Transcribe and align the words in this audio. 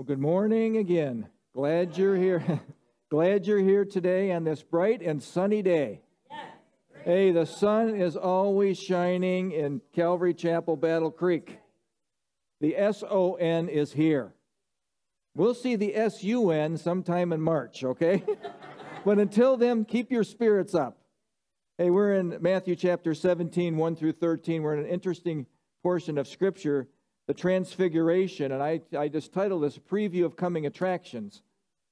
Well, 0.00 0.06
good 0.06 0.18
morning 0.18 0.78
again. 0.78 1.28
Glad 1.54 1.98
you're 1.98 2.16
here. 2.16 2.42
Glad 3.10 3.46
you're 3.46 3.58
here 3.58 3.84
today 3.84 4.32
on 4.32 4.44
this 4.44 4.62
bright 4.62 5.02
and 5.02 5.22
sunny 5.22 5.60
day. 5.60 6.00
Hey, 7.04 7.32
the 7.32 7.44
sun 7.44 7.94
is 7.94 8.16
always 8.16 8.78
shining 8.78 9.52
in 9.52 9.82
Calvary 9.94 10.32
Chapel, 10.32 10.78
Battle 10.78 11.10
Creek. 11.10 11.58
The 12.62 12.78
S 12.78 13.04
O 13.10 13.34
N 13.34 13.68
is 13.68 13.92
here. 13.92 14.32
We'll 15.34 15.52
see 15.52 15.76
the 15.76 15.94
S 15.94 16.24
U 16.24 16.48
N 16.48 16.78
sometime 16.78 17.30
in 17.34 17.42
March, 17.42 17.84
okay? 17.84 18.24
but 19.04 19.18
until 19.18 19.58
then, 19.58 19.84
keep 19.84 20.10
your 20.10 20.24
spirits 20.24 20.74
up. 20.74 20.96
Hey, 21.76 21.90
we're 21.90 22.14
in 22.14 22.38
Matthew 22.40 22.74
chapter 22.74 23.12
17, 23.12 23.76
1 23.76 23.96
through 23.96 24.12
13. 24.12 24.62
We're 24.62 24.76
in 24.76 24.86
an 24.86 24.90
interesting 24.90 25.44
portion 25.82 26.16
of 26.16 26.26
Scripture 26.26 26.88
the 27.30 27.34
Transfiguration, 27.34 28.50
and 28.50 28.60
I, 28.60 28.80
I 28.98 29.06
just 29.06 29.32
titled 29.32 29.62
this 29.62 29.78
Preview 29.78 30.24
of 30.24 30.34
Coming 30.34 30.66
Attractions. 30.66 31.42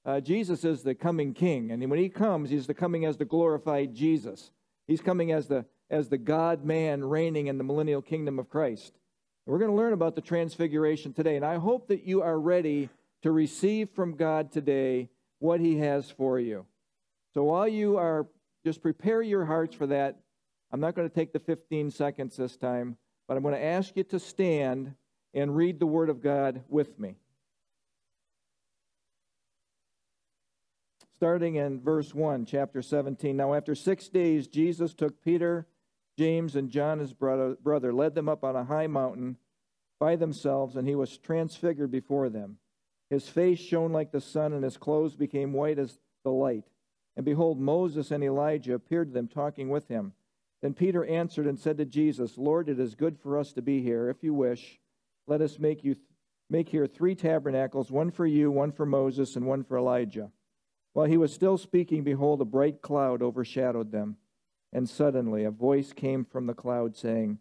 Uh, 0.04 0.18
Jesus 0.18 0.64
is 0.64 0.82
the 0.82 0.96
coming 0.96 1.32
King, 1.32 1.70
and 1.70 1.88
when 1.88 2.00
he 2.00 2.08
comes, 2.08 2.50
he's 2.50 2.66
the 2.66 2.74
coming 2.74 3.04
as 3.04 3.18
the 3.18 3.24
glorified 3.24 3.94
Jesus. 3.94 4.50
He's 4.88 5.00
coming 5.00 5.30
as 5.30 5.46
the 5.46 5.64
as 5.90 6.08
the 6.08 6.18
God 6.18 6.64
man 6.64 7.04
reigning 7.04 7.46
in 7.46 7.56
the 7.56 7.62
millennial 7.62 8.02
kingdom 8.02 8.40
of 8.40 8.50
Christ. 8.50 8.98
We're 9.46 9.60
going 9.60 9.70
to 9.70 9.76
learn 9.76 9.92
about 9.92 10.16
the 10.16 10.22
Transfiguration 10.22 11.12
today, 11.12 11.36
and 11.36 11.44
I 11.44 11.58
hope 11.58 11.86
that 11.86 12.02
you 12.02 12.20
are 12.20 12.40
ready 12.40 12.88
to 13.22 13.30
receive 13.30 13.90
from 13.90 14.16
God 14.16 14.50
today 14.50 15.08
what 15.38 15.60
He 15.60 15.78
has 15.78 16.10
for 16.10 16.40
you. 16.40 16.66
So 17.34 17.44
while 17.44 17.68
you 17.68 17.96
are 17.96 18.26
just 18.64 18.82
prepare 18.82 19.22
your 19.22 19.44
hearts 19.44 19.76
for 19.76 19.86
that, 19.86 20.18
I'm 20.72 20.80
not 20.80 20.96
going 20.96 21.08
to 21.08 21.14
take 21.14 21.32
the 21.32 21.38
15 21.38 21.92
seconds 21.92 22.36
this 22.36 22.56
time, 22.56 22.96
but 23.28 23.36
I'm 23.36 23.44
going 23.44 23.54
to 23.54 23.64
ask 23.64 23.96
you 23.96 24.02
to 24.02 24.18
stand 24.18 24.96
and 25.34 25.56
read 25.56 25.78
the 25.78 25.86
Word 25.86 26.10
of 26.10 26.22
God 26.22 26.62
with 26.68 26.98
me. 26.98 27.16
Starting 31.16 31.56
in 31.56 31.80
verse 31.80 32.14
1, 32.14 32.46
chapter 32.46 32.80
17. 32.80 33.36
Now, 33.36 33.54
after 33.54 33.74
six 33.74 34.08
days, 34.08 34.46
Jesus 34.46 34.94
took 34.94 35.22
Peter, 35.24 35.66
James, 36.16 36.54
and 36.54 36.70
John, 36.70 37.00
his 37.00 37.12
brother, 37.12 37.56
brother, 37.60 37.92
led 37.92 38.14
them 38.14 38.28
up 38.28 38.44
on 38.44 38.54
a 38.54 38.64
high 38.64 38.86
mountain 38.86 39.36
by 39.98 40.14
themselves, 40.14 40.76
and 40.76 40.86
he 40.86 40.94
was 40.94 41.18
transfigured 41.18 41.90
before 41.90 42.28
them. 42.28 42.58
His 43.10 43.28
face 43.28 43.58
shone 43.58 43.92
like 43.92 44.12
the 44.12 44.20
sun, 44.20 44.52
and 44.52 44.62
his 44.62 44.76
clothes 44.76 45.16
became 45.16 45.52
white 45.52 45.78
as 45.78 45.98
the 46.22 46.30
light. 46.30 46.64
And 47.16 47.24
behold, 47.24 47.58
Moses 47.58 48.12
and 48.12 48.22
Elijah 48.22 48.74
appeared 48.74 49.08
to 49.08 49.14
them, 49.14 49.26
talking 49.26 49.70
with 49.70 49.88
him. 49.88 50.12
Then 50.62 50.74
Peter 50.74 51.04
answered 51.04 51.46
and 51.46 51.58
said 51.58 51.78
to 51.78 51.84
Jesus, 51.84 52.38
Lord, 52.38 52.68
it 52.68 52.78
is 52.78 52.94
good 52.94 53.18
for 53.18 53.38
us 53.38 53.52
to 53.54 53.62
be 53.62 53.82
here. 53.82 54.08
If 54.08 54.22
you 54.22 54.34
wish, 54.34 54.78
let 55.28 55.40
us 55.40 55.58
make 55.58 55.84
you 55.84 55.96
make 56.50 56.70
here 56.70 56.86
three 56.86 57.14
tabernacles, 57.14 57.90
one 57.90 58.10
for 58.10 58.26
you, 58.26 58.50
one 58.50 58.72
for 58.72 58.86
Moses, 58.86 59.36
and 59.36 59.46
one 59.46 59.62
for 59.62 59.76
Elijah. 59.76 60.30
While 60.94 61.06
he 61.06 61.18
was 61.18 61.32
still 61.32 61.58
speaking, 61.58 62.02
behold, 62.02 62.40
a 62.40 62.46
bright 62.46 62.80
cloud 62.80 63.22
overshadowed 63.22 63.92
them. 63.92 64.16
And 64.72 64.88
suddenly 64.88 65.44
a 65.44 65.50
voice 65.50 65.92
came 65.92 66.24
from 66.24 66.46
the 66.46 66.54
cloud 66.54 66.96
saying, 66.96 67.38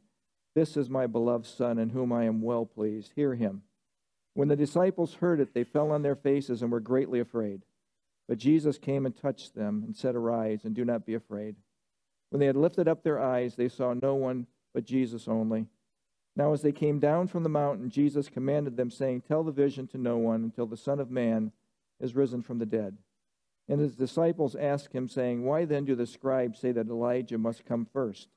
This 0.56 0.78
is 0.78 0.90
my 0.90 1.08
beloved 1.08 1.46
Son, 1.46 1.78
in 1.78 1.90
whom 1.90 2.12
I 2.12 2.26
am 2.26 2.42
well 2.42 2.66
pleased. 2.66 3.14
Hear 3.16 3.36
him. 3.36 3.64
When 4.34 4.50
the 4.50 4.56
disciples 4.56 5.16
heard 5.16 5.40
it, 5.40 5.54
they 5.54 5.64
fell 5.64 5.92
on 5.92 6.04
their 6.04 6.16
faces 6.16 6.62
and 6.62 6.72
were 6.72 6.80
greatly 6.80 7.20
afraid. 7.20 7.64
But 8.28 8.38
Jesus 8.38 8.78
came 8.78 9.06
and 9.06 9.16
touched 9.16 9.56
them 9.56 9.84
and 9.86 9.96
said, 9.96 10.16
Arise, 10.16 10.66
and 10.66 10.76
do 10.76 10.86
not 10.86 11.06
be 11.06 11.16
afraid. 11.16 11.56
When 12.30 12.40
they 12.40 12.46
had 12.46 12.58
lifted 12.58 12.88
up 12.88 13.04
their 13.04 13.22
eyes, 13.22 13.56
they 13.56 13.70
saw 13.70 13.94
no 13.94 14.16
one 14.16 14.48
but 14.74 14.86
Jesus 14.86 15.28
only. 15.28 15.68
Now, 16.38 16.54
as 16.54 16.62
they 16.62 16.72
came 16.72 17.00
down 17.00 17.28
from 17.28 17.42
the 17.42 17.50
mountain, 17.50 17.90
Jesus 17.90 18.30
commanded 18.30 18.78
them, 18.78 18.92
saying, 18.92 19.22
Tell 19.22 19.44
the 19.44 19.52
vision 19.52 19.88
to 19.88 19.98
no 19.98 20.18
one 20.18 20.44
until 20.44 20.68
the 20.68 20.78
Son 20.78 21.00
of 21.00 21.10
Man 21.10 21.52
is 22.00 22.16
risen 22.16 22.44
from 22.44 22.60
the 22.60 22.66
dead. 22.66 22.96
And 23.68 23.82
his 23.82 23.96
disciples 23.96 24.56
asked 24.56 24.94
him, 24.94 25.10
saying, 25.10 25.44
Why 25.44 25.66
then 25.66 25.84
do 25.84 25.96
the 25.96 26.06
scribes 26.06 26.60
say 26.60 26.72
that 26.74 26.90
Elijah 26.90 27.40
must 27.40 27.66
come 27.66 27.88
first? 27.92 28.28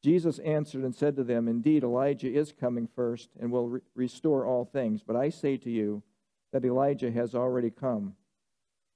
Jesus 0.00 0.38
answered 0.38 0.84
and 0.84 0.94
said 0.94 1.16
to 1.16 1.24
them, 1.24 1.48
Indeed, 1.48 1.82
Elijah 1.82 2.32
is 2.32 2.52
coming 2.52 2.88
first 2.94 3.30
and 3.40 3.50
will 3.50 3.68
re- 3.68 3.80
restore 3.96 4.46
all 4.46 4.64
things. 4.64 5.02
But 5.02 5.16
I 5.16 5.30
say 5.30 5.56
to 5.56 5.70
you 5.70 6.04
that 6.52 6.64
Elijah 6.64 7.10
has 7.10 7.34
already 7.34 7.70
come. 7.70 8.14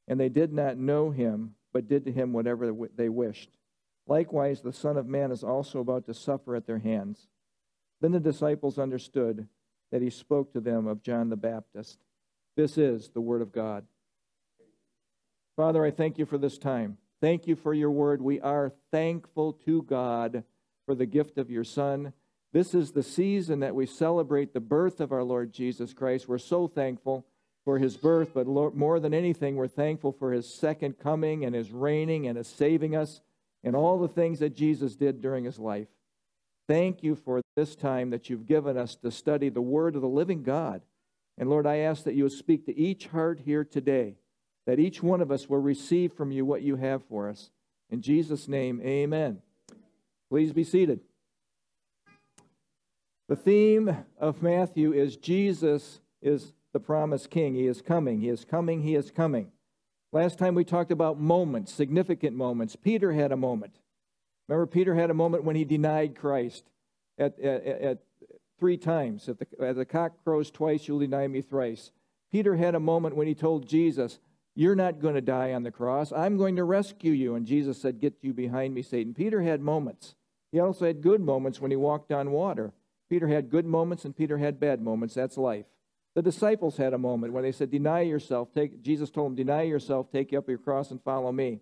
And 0.07 0.21
they 0.21 0.29
did 0.29 0.53
not 0.53 0.79
know 0.79 1.11
him, 1.11 1.57
but 1.73 1.89
did 1.89 2.05
to 2.05 2.13
him 2.13 2.33
whatever 2.33 2.73
they 2.95 3.09
wished. 3.09 3.51
Likewise, 4.07 4.61
the 4.61 4.73
Son 4.73 4.97
of 4.97 5.09
Man 5.09 5.33
is 5.33 5.43
also 5.43 5.81
about 5.81 6.07
to 6.07 6.15
suffer 6.15 6.55
at 6.55 6.69
their 6.69 6.79
hands. 6.79 7.27
Then 8.03 8.13
the 8.13 8.21
disciples 8.21 8.79
understood 8.79 9.47
that 9.93 10.03
he 10.03 10.11
spoke 10.11 10.53
to 10.53 10.61
them 10.61 10.89
of 10.89 11.03
John 11.03 11.31
the 11.31 11.37
Baptist. 11.37 11.99
This 12.57 12.77
is 12.77 13.09
the 13.09 13.21
Word 13.21 13.41
of 13.41 13.53
God. 13.53 13.87
Father, 15.57 15.85
I 15.85 15.93
thank 15.93 16.19
you 16.19 16.27
for 16.27 16.37
this 16.37 16.59
time. 16.59 16.99
Thank 17.21 17.47
you 17.47 17.55
for 17.55 17.73
your 17.73 17.91
word. 17.91 18.21
We 18.21 18.41
are 18.41 18.73
thankful 18.91 19.53
to 19.65 19.83
God 19.83 20.43
for 20.87 20.97
the 20.97 21.07
gift 21.07 21.39
of 21.39 21.51
your 21.51 21.63
Son. 21.63 22.13
This 22.53 22.75
is 22.75 22.91
the 22.91 23.03
season 23.05 23.61
that 23.61 23.77
we 23.77 23.87
celebrate 23.87 24.53
the 24.53 24.61
birth 24.61 25.01
of 25.01 25.13
our 25.13 25.23
Lord 25.23 25.53
Jesus 25.53 25.93
Christ. 25.93 26.27
We're 26.27 26.39
so 26.39 26.67
thankful 26.67 27.25
for 27.65 27.79
his 27.79 27.97
birth, 27.97 28.31
but 28.35 28.49
more 28.49 28.99
than 28.99 29.15
anything, 29.15 29.55
we're 29.55 29.69
thankful 29.69 30.11
for 30.11 30.33
his 30.33 30.53
second 30.53 30.99
coming 30.99 31.45
and 31.45 31.55
his 31.55 31.71
reigning 31.71 32.27
and 32.27 32.37
his 32.37 32.49
saving 32.49 32.97
us 32.97 33.21
and 33.63 33.77
all 33.77 33.99
the 34.01 34.09
things 34.09 34.41
that 34.41 34.57
Jesus 34.57 34.97
did 34.97 35.21
during 35.21 35.45
his 35.45 35.61
life. 35.61 35.87
Thank 36.67 37.03
you 37.03 37.15
for 37.15 37.42
this 37.55 37.77
time 37.77 38.11
that 38.11 38.31
you've 38.31 38.47
given 38.47 38.77
us 38.77 38.95
to 38.97 39.11
study 39.11 39.49
the 39.49 39.61
Word 39.61 39.95
of 39.95 40.03
the 40.03 40.09
living 40.09 40.43
God. 40.43 40.83
And 41.39 41.49
Lord, 41.49 41.67
I 41.67 41.79
ask 41.79 42.05
that 42.05 42.15
you 42.15 42.25
would 42.25 42.33
speak 42.33 42.67
to 42.67 42.79
each 42.79 43.07
heart 43.07 43.41
here 43.45 43.65
today, 43.65 44.17
that 44.67 44.79
each 44.79 45.03
one 45.03 45.21
of 45.21 45.31
us 45.31 45.49
will 45.49 45.59
receive 45.59 46.13
from 46.13 46.31
you 46.31 46.45
what 46.45 46.63
you 46.63 46.77
have 46.77 47.03
for 47.05 47.29
us. 47.29 47.51
In 47.91 48.01
Jesus' 48.01 48.49
name, 48.49 48.81
amen. 48.83 49.39
Please 50.31 50.53
be 50.53 50.65
seated. 50.65 51.01
The 53.29 53.37
theme 53.37 54.05
of 54.19 54.43
Matthew 54.43 54.93
is 54.93 55.17
Jesus 55.17 56.01
is 56.21 56.53
the 56.73 56.81
promised 56.81 57.31
king. 57.31 57.55
He 57.55 57.67
is 57.67 57.83
coming. 57.83 58.21
He 58.21 58.29
is 58.29 58.45
coming. 58.45 58.83
He 58.83 58.95
is 58.95 59.11
coming. 59.11 59.53
Last 60.13 60.39
time 60.39 60.55
we 60.55 60.65
talked 60.65 60.91
about 60.91 61.19
moments, 61.19 61.73
significant 61.73 62.37
moments. 62.37 62.77
Peter 62.77 63.13
had 63.13 63.33
a 63.33 63.37
moment. 63.37 63.77
Remember, 64.49 64.67
Peter 64.67 64.95
had 64.95 65.11
a 65.11 65.15
moment 65.15 65.45
when 65.45 65.57
he 65.57 65.65
denied 65.65 66.15
Christ 66.15 66.65
at, 67.19 67.39
at, 67.39 67.65
at 67.65 67.99
three 68.59 68.77
times. 68.77 69.29
At 69.29 69.39
the, 69.39 69.75
the 69.75 69.85
cock 69.85 70.13
crows 70.25 70.51
twice, 70.51 70.87
you'll 70.87 71.01
deny 71.01 71.27
me 71.27 71.43
thrice. 71.43 71.91
Peter 72.31 72.57
had 72.57 72.75
a 72.75 72.81
moment 72.81 73.17
when 73.17 73.27
he 73.27 73.35
told 73.35 73.69
Jesus, 73.69 74.19
You're 74.55 74.75
not 74.75 75.01
going 75.01 75.15
to 75.15 75.21
die 75.21 75.53
on 75.53 75.63
the 75.63 75.71
cross. 75.71 76.13
I'm 76.13 76.37
going 76.37 76.57
to 76.57 76.65
rescue 76.65 77.13
you. 77.13 77.35
And 77.35 77.47
Jesus 77.47 77.81
said, 77.81 78.01
Get 78.01 78.15
you 78.23 78.33
behind 78.33 78.75
me, 78.75 78.83
Satan. 78.83 79.15
Peter 79.15 79.43
had 79.43 79.61
moments. 79.61 80.15
He 80.51 80.61
also 80.61 80.87
had 80.87 81.03
good 81.03 81.21
moments 81.21 81.61
when 81.61 81.71
he 81.71 81.77
walked 81.77 82.13
on 82.13 82.31
water. 82.31 82.73
Peter 83.11 83.29
had 83.29 83.51
good 83.51 83.67
moments 83.67 84.05
and 84.05 84.17
Peter 84.17 84.39
had 84.39 84.61
bad 84.61 84.81
moments. 84.81 85.15
That's 85.15 85.37
life. 85.37 85.67
The 86.15 86.23
disciples 86.23 86.77
had 86.77 86.93
a 86.93 86.99
moment 86.99 87.33
when 87.33 87.43
they 87.43 87.53
said, 87.53 87.71
Deny 87.71 88.03
yourself. 88.03 88.53
Take, 88.55 88.83
Jesus 88.83 89.11
told 89.11 89.31
them, 89.31 89.37
Deny 89.37 89.63
yourself, 89.63 90.11
take 90.11 90.33
up 90.33 90.49
your 90.49 90.59
cross, 90.59 90.91
and 90.91 91.03
follow 91.03 91.33
me. 91.33 91.61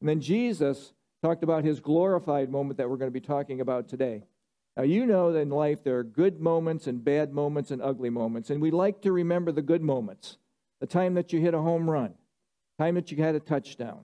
And 0.00 0.08
then 0.08 0.20
Jesus 0.20 0.92
talked 1.22 1.42
about 1.42 1.64
his 1.64 1.80
glorified 1.80 2.50
moment 2.50 2.78
that 2.78 2.90
we're 2.90 2.96
going 2.96 3.10
to 3.10 3.20
be 3.20 3.26
talking 3.26 3.60
about 3.60 3.88
today. 3.88 4.24
Now, 4.76 4.82
you 4.82 5.06
know 5.06 5.32
that 5.32 5.40
in 5.40 5.48
life 5.48 5.82
there 5.82 5.98
are 5.98 6.04
good 6.04 6.38
moments 6.38 6.86
and 6.86 7.02
bad 7.02 7.32
moments 7.32 7.70
and 7.70 7.80
ugly 7.80 8.10
moments, 8.10 8.50
and 8.50 8.60
we 8.60 8.70
like 8.70 9.00
to 9.02 9.12
remember 9.12 9.50
the 9.50 9.62
good 9.62 9.82
moments. 9.82 10.36
The 10.80 10.86
time 10.86 11.14
that 11.14 11.32
you 11.32 11.40
hit 11.40 11.54
a 11.54 11.60
home 11.60 11.88
run, 11.88 12.14
time 12.78 12.96
that 12.96 13.10
you 13.10 13.22
had 13.22 13.34
a 13.34 13.40
touchdown, 13.40 14.00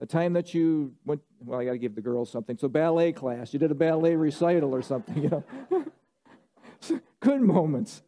the 0.00 0.06
time 0.06 0.34
that 0.34 0.52
you 0.52 0.92
went, 1.06 1.22
well, 1.40 1.58
I 1.58 1.64
got 1.64 1.72
to 1.72 1.78
give 1.78 1.94
the 1.94 2.02
girls 2.02 2.30
something. 2.30 2.58
So, 2.58 2.68
ballet 2.68 3.12
class, 3.12 3.54
you 3.54 3.58
did 3.58 3.70
a 3.70 3.74
ballet 3.74 4.14
recital 4.14 4.74
or 4.74 4.82
something, 4.82 5.22
you 5.22 5.30
know. 5.30 7.04
good 7.20 7.40
moments. 7.40 8.02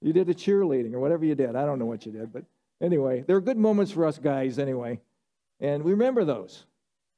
You 0.00 0.12
did 0.12 0.28
a 0.28 0.34
cheerleading 0.34 0.94
or 0.94 0.98
whatever 0.98 1.24
you 1.24 1.36
did. 1.36 1.54
I 1.54 1.66
don't 1.66 1.78
know 1.78 1.86
what 1.86 2.04
you 2.04 2.10
did, 2.10 2.32
but 2.32 2.44
anyway, 2.80 3.22
there 3.24 3.36
are 3.36 3.40
good 3.40 3.58
moments 3.58 3.92
for 3.92 4.06
us 4.06 4.18
guys 4.18 4.58
anyway. 4.58 5.00
And 5.60 5.84
we 5.84 5.92
remember 5.92 6.24
those. 6.24 6.64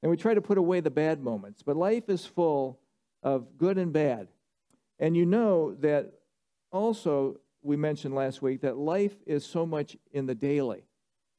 And 0.02 0.10
we 0.10 0.16
try 0.16 0.34
to 0.34 0.42
put 0.42 0.58
away 0.58 0.80
the 0.80 0.90
bad 0.90 1.22
moments. 1.22 1.62
But 1.62 1.76
life 1.76 2.08
is 2.08 2.26
full 2.26 2.80
of 3.22 3.58
good 3.58 3.78
and 3.78 3.92
bad. 3.92 4.28
And 4.98 5.16
you 5.16 5.26
know 5.26 5.74
that 5.76 6.12
also, 6.70 7.38
we 7.62 7.76
mentioned 7.76 8.14
last 8.14 8.42
week 8.42 8.62
that 8.62 8.76
life 8.76 9.14
is 9.26 9.44
so 9.44 9.66
much 9.66 9.96
in 10.12 10.26
the 10.26 10.34
daily. 10.34 10.84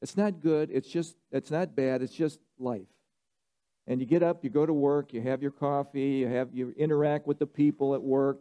It's 0.00 0.16
not 0.16 0.40
good, 0.40 0.70
it's 0.70 0.88
just, 0.88 1.16
it's 1.30 1.50
not 1.50 1.74
bad, 1.74 2.02
it's 2.02 2.14
just 2.14 2.38
life. 2.58 2.86
And 3.86 4.00
you 4.00 4.06
get 4.06 4.22
up, 4.22 4.44
you 4.44 4.50
go 4.50 4.64
to 4.64 4.72
work, 4.72 5.12
you 5.12 5.20
have 5.22 5.42
your 5.42 5.50
coffee, 5.50 6.12
you 6.12 6.28
have 6.28 6.48
you 6.52 6.74
interact 6.76 7.26
with 7.26 7.38
the 7.38 7.46
people 7.46 7.94
at 7.94 8.02
work, 8.02 8.40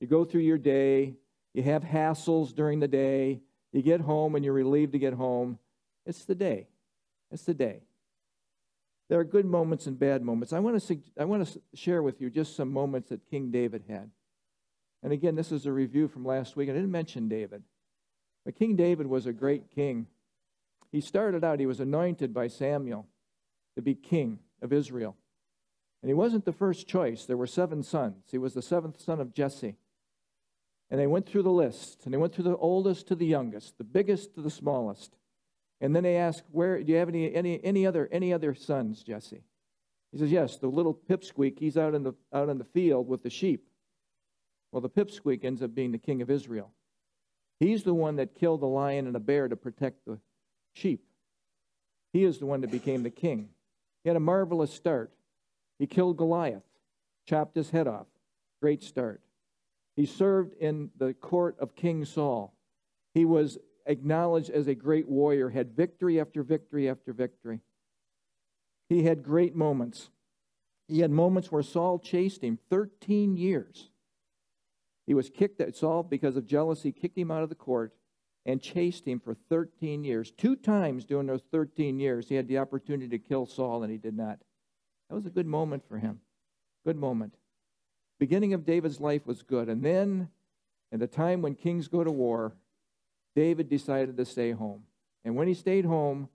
you 0.00 0.06
go 0.06 0.24
through 0.24 0.42
your 0.42 0.58
day, 0.58 1.14
you 1.54 1.62
have 1.62 1.82
hassles 1.82 2.54
during 2.54 2.80
the 2.80 2.88
day, 2.88 3.40
you 3.72 3.82
get 3.82 4.00
home 4.00 4.34
and 4.34 4.44
you're 4.44 4.54
relieved 4.54 4.92
to 4.92 4.98
get 4.98 5.12
home. 5.12 5.58
It's 6.06 6.24
the 6.24 6.34
day. 6.34 6.68
It's 7.30 7.44
the 7.44 7.54
day. 7.54 7.82
There 9.08 9.18
are 9.18 9.24
good 9.24 9.46
moments 9.46 9.86
and 9.86 9.98
bad 9.98 10.22
moments. 10.22 10.52
I 10.52 10.58
want 10.58 10.80
to, 10.80 10.98
I 11.18 11.24
want 11.24 11.46
to 11.46 11.60
share 11.74 12.02
with 12.02 12.20
you 12.20 12.28
just 12.28 12.54
some 12.54 12.70
moments 12.70 13.08
that 13.08 13.28
King 13.30 13.50
David 13.50 13.84
had. 13.88 14.10
And 15.02 15.12
again, 15.12 15.34
this 15.34 15.52
is 15.52 15.64
a 15.64 15.72
review 15.72 16.08
from 16.08 16.24
last 16.24 16.56
week. 16.56 16.68
I 16.68 16.72
didn't 16.72 16.90
mention 16.90 17.28
David. 17.28 17.62
But 18.44 18.56
King 18.56 18.76
David 18.76 19.06
was 19.06 19.26
a 19.26 19.32
great 19.32 19.70
king. 19.70 20.06
He 20.90 21.00
started 21.00 21.44
out, 21.44 21.60
he 21.60 21.66
was 21.66 21.80
anointed 21.80 22.34
by 22.34 22.48
Samuel 22.48 23.06
to 23.76 23.82
be 23.82 23.94
king 23.94 24.40
of 24.60 24.72
Israel. 24.72 25.16
And 26.02 26.08
he 26.08 26.14
wasn't 26.14 26.44
the 26.44 26.52
first 26.52 26.86
choice. 26.86 27.24
There 27.24 27.36
were 27.36 27.46
seven 27.46 27.82
sons. 27.82 28.24
He 28.30 28.38
was 28.38 28.54
the 28.54 28.62
seventh 28.62 29.00
son 29.00 29.20
of 29.20 29.34
Jesse. 29.34 29.76
And 30.90 30.98
they 30.98 31.06
went 31.06 31.28
through 31.28 31.42
the 31.42 31.50
list, 31.50 32.04
and 32.04 32.14
they 32.14 32.18
went 32.18 32.34
through 32.34 32.44
the 32.44 32.56
oldest 32.56 33.08
to 33.08 33.14
the 33.14 33.26
youngest, 33.26 33.76
the 33.76 33.84
biggest 33.84 34.34
to 34.34 34.40
the 34.40 34.50
smallest. 34.50 35.17
And 35.80 35.94
then 35.94 36.02
they 36.02 36.16
ask, 36.16 36.42
Where 36.50 36.82
do 36.82 36.92
you 36.92 36.98
have 36.98 37.08
any 37.08 37.32
any 37.34 37.62
any 37.64 37.86
other 37.86 38.08
any 38.10 38.32
other 38.32 38.54
sons, 38.54 39.02
Jesse? 39.02 39.42
He 40.12 40.18
says, 40.18 40.32
Yes, 40.32 40.56
the 40.56 40.68
little 40.68 40.94
pipsqueak, 40.94 41.58
he's 41.58 41.76
out 41.76 41.94
in 41.94 42.02
the 42.02 42.14
out 42.32 42.48
in 42.48 42.58
the 42.58 42.64
field 42.64 43.08
with 43.08 43.22
the 43.22 43.30
sheep. 43.30 43.68
Well, 44.72 44.80
the 44.80 44.90
pipsqueak 44.90 45.44
ends 45.44 45.62
up 45.62 45.74
being 45.74 45.92
the 45.92 45.98
king 45.98 46.20
of 46.22 46.30
Israel. 46.30 46.72
He's 47.60 47.82
the 47.82 47.94
one 47.94 48.16
that 48.16 48.34
killed 48.34 48.62
a 48.62 48.66
lion 48.66 49.06
and 49.06 49.16
a 49.16 49.20
bear 49.20 49.48
to 49.48 49.56
protect 49.56 50.04
the 50.04 50.18
sheep. 50.74 51.04
He 52.12 52.24
is 52.24 52.38
the 52.38 52.46
one 52.46 52.60
that 52.60 52.70
became 52.70 53.02
the 53.02 53.10
king. 53.10 53.48
He 54.02 54.10
had 54.10 54.16
a 54.16 54.20
marvelous 54.20 54.72
start. 54.72 55.12
He 55.78 55.86
killed 55.86 56.16
Goliath, 56.16 56.62
chopped 57.26 57.56
his 57.56 57.70
head 57.70 57.86
off. 57.86 58.06
Great 58.60 58.82
start. 58.82 59.20
He 59.96 60.06
served 60.06 60.54
in 60.60 60.90
the 60.96 61.14
court 61.14 61.56
of 61.58 61.74
King 61.74 62.04
Saul. 62.04 62.54
He 63.14 63.24
was 63.24 63.58
acknowledged 63.88 64.50
as 64.50 64.68
a 64.68 64.74
great 64.74 65.08
warrior, 65.08 65.48
had 65.48 65.74
victory 65.74 66.20
after 66.20 66.42
victory 66.42 66.88
after 66.88 67.12
victory. 67.12 67.60
He 68.88 69.02
had 69.02 69.24
great 69.24 69.56
moments. 69.56 70.10
He 70.86 71.00
had 71.00 71.10
moments 71.10 71.50
where 71.50 71.62
Saul 71.62 71.98
chased 71.98 72.42
him 72.42 72.58
13 72.70 73.36
years. 73.36 73.90
He 75.06 75.14
was 75.14 75.30
kicked 75.30 75.60
at 75.60 75.74
Saul 75.74 76.02
because 76.02 76.36
of 76.36 76.46
jealousy, 76.46 76.92
kicked 76.92 77.18
him 77.18 77.30
out 77.30 77.42
of 77.42 77.48
the 77.48 77.54
court, 77.54 77.94
and 78.46 78.62
chased 78.62 79.06
him 79.06 79.20
for 79.20 79.34
13 79.34 80.04
years. 80.04 80.30
Two 80.30 80.54
times 80.54 81.04
during 81.04 81.26
those 81.26 81.42
13 81.50 81.98
years, 81.98 82.28
he 82.28 82.34
had 82.34 82.46
the 82.46 82.58
opportunity 82.58 83.08
to 83.08 83.18
kill 83.18 83.46
Saul, 83.46 83.82
and 83.82 83.90
he 83.92 83.98
did 83.98 84.16
not. 84.16 84.38
That 85.08 85.16
was 85.16 85.26
a 85.26 85.30
good 85.30 85.46
moment 85.46 85.86
for 85.88 85.98
him. 85.98 86.20
Good 86.84 86.96
moment. 86.96 87.34
Beginning 88.18 88.52
of 88.52 88.64
David's 88.64 89.00
life 89.00 89.26
was 89.26 89.42
good. 89.42 89.68
And 89.68 89.82
then, 89.82 90.28
at 90.92 91.00
the 91.00 91.06
time 91.06 91.42
when 91.42 91.54
kings 91.54 91.88
go 91.88 92.04
to 92.04 92.10
war, 92.10 92.54
David 93.38 93.68
decided 93.68 94.16
to 94.16 94.24
stay 94.24 94.50
home. 94.50 94.82
And 95.24 95.36
when 95.36 95.46
he 95.46 95.54
stayed 95.54 95.84
home, 95.84 96.28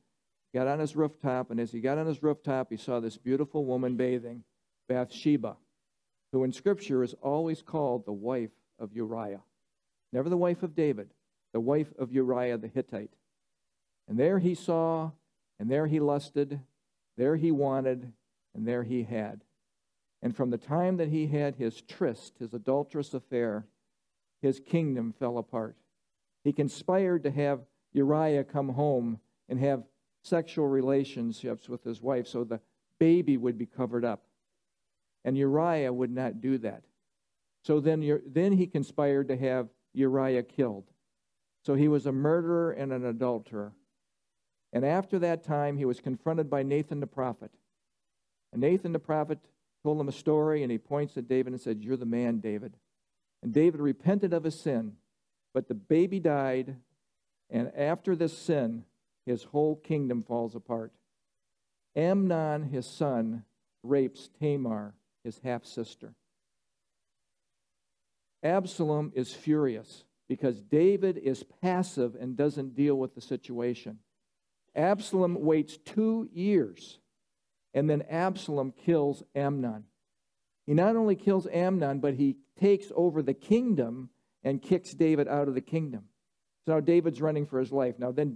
he 0.45 0.57
got 0.57 0.69
on 0.69 0.79
his 0.79 0.95
rooftop, 0.95 1.51
and 1.51 1.59
as 1.59 1.69
he 1.69 1.81
got 1.81 1.97
on 1.97 2.07
his 2.07 2.23
rooftop, 2.23 2.67
he 2.69 2.77
saw 2.77 3.01
this 3.01 3.17
beautiful 3.17 3.65
woman 3.65 3.97
bathing, 3.97 4.45
Bathsheba, 4.87 5.57
who 6.31 6.45
in 6.45 6.53
Scripture 6.53 7.03
is 7.03 7.13
always 7.21 7.61
called 7.61 8.05
the 8.05 8.13
wife 8.13 8.53
of 8.79 8.93
Uriah. 8.93 9.41
Never 10.13 10.29
the 10.29 10.37
wife 10.37 10.63
of 10.63 10.75
David, 10.75 11.09
the 11.51 11.59
wife 11.59 11.91
of 11.99 12.13
Uriah 12.13 12.57
the 12.57 12.69
Hittite. 12.69 13.11
And 14.07 14.17
there 14.17 14.39
he 14.39 14.55
saw, 14.55 15.11
and 15.59 15.69
there 15.69 15.87
he 15.87 15.99
lusted, 15.99 16.61
there 17.17 17.35
he 17.35 17.51
wanted, 17.51 18.13
and 18.55 18.65
there 18.65 18.83
he 18.83 19.03
had. 19.03 19.41
And 20.21 20.33
from 20.33 20.51
the 20.51 20.57
time 20.57 20.95
that 20.95 21.09
he 21.09 21.27
had 21.27 21.55
his 21.55 21.81
tryst, 21.81 22.37
his 22.39 22.53
adulterous 22.53 23.13
affair, 23.13 23.65
his 24.41 24.61
kingdom 24.61 25.11
fell 25.11 25.37
apart. 25.37 25.75
He 26.43 26.53
conspired 26.53 27.23
to 27.23 27.31
have 27.31 27.61
Uriah 27.93 28.43
come 28.43 28.69
home 28.69 29.19
and 29.49 29.59
have 29.59 29.83
sexual 30.23 30.67
relationships 30.67 31.69
with 31.69 31.83
his 31.83 32.01
wife 32.01 32.27
so 32.27 32.43
the 32.43 32.59
baby 32.99 33.37
would 33.37 33.57
be 33.57 33.65
covered 33.65 34.05
up. 34.05 34.23
And 35.25 35.37
Uriah 35.37 35.93
would 35.93 36.11
not 36.11 36.41
do 36.41 36.57
that. 36.59 36.83
So 37.63 37.79
then, 37.79 38.21
then 38.25 38.51
he 38.53 38.67
conspired 38.67 39.29
to 39.29 39.37
have 39.37 39.69
Uriah 39.93 40.43
killed. 40.43 40.85
So 41.65 41.75
he 41.75 41.87
was 41.87 42.05
a 42.05 42.11
murderer 42.11 42.71
and 42.71 42.91
an 42.91 43.05
adulterer. 43.05 43.73
And 44.73 44.83
after 44.83 45.19
that 45.19 45.43
time, 45.43 45.77
he 45.77 45.85
was 45.85 46.01
confronted 46.01 46.49
by 46.49 46.63
Nathan 46.63 46.99
the 46.99 47.07
prophet. 47.07 47.51
And 48.51 48.61
Nathan 48.61 48.91
the 48.91 48.99
prophet 48.99 49.39
told 49.83 49.99
him 49.99 50.07
a 50.07 50.13
story, 50.13 50.63
and 50.63 50.71
he 50.71 50.77
points 50.77 51.15
at 51.17 51.27
David 51.27 51.53
and 51.53 51.61
said, 51.61 51.83
You're 51.83 51.97
the 51.97 52.05
man, 52.05 52.39
David. 52.39 52.73
And 53.41 53.53
David 53.53 53.81
repented 53.81 54.33
of 54.33 54.43
his 54.43 54.59
sin, 54.59 54.93
but 55.53 55.67
the 55.67 55.73
baby 55.73 56.19
died, 56.19 56.75
and 57.49 57.71
after 57.77 58.15
this 58.15 58.37
sin, 58.37 58.85
his 59.25 59.43
whole 59.43 59.75
kingdom 59.75 60.23
falls 60.23 60.55
apart. 60.55 60.91
Amnon, 61.95 62.63
his 62.63 62.85
son, 62.85 63.43
rapes 63.83 64.29
Tamar, 64.39 64.95
his 65.23 65.39
half 65.43 65.65
sister. 65.65 66.13
Absalom 68.41 69.11
is 69.15 69.33
furious 69.33 70.03
because 70.27 70.61
David 70.61 71.17
is 71.17 71.45
passive 71.61 72.15
and 72.19 72.35
doesn't 72.35 72.75
deal 72.75 72.95
with 72.95 73.15
the 73.15 73.21
situation. 73.21 73.99
Absalom 74.75 75.35
waits 75.41 75.77
two 75.77 76.27
years, 76.33 76.99
and 77.73 77.89
then 77.89 78.03
Absalom 78.09 78.71
kills 78.71 79.23
Amnon. 79.35 79.85
He 80.65 80.73
not 80.73 80.95
only 80.95 81.15
kills 81.15 81.47
Amnon, 81.47 81.99
but 81.99 82.15
he 82.15 82.37
takes 82.59 82.87
over 82.95 83.21
the 83.21 83.33
kingdom 83.33 84.09
and 84.43 84.61
kicks 84.61 84.93
David 84.93 85.27
out 85.27 85.47
of 85.47 85.55
the 85.55 85.61
kingdom. 85.61 86.03
So 86.65 86.73
now 86.73 86.79
David's 86.79 87.21
running 87.21 87.45
for 87.45 87.59
his 87.59 87.71
life. 87.71 87.95
Now, 87.99 88.11
then 88.11 88.33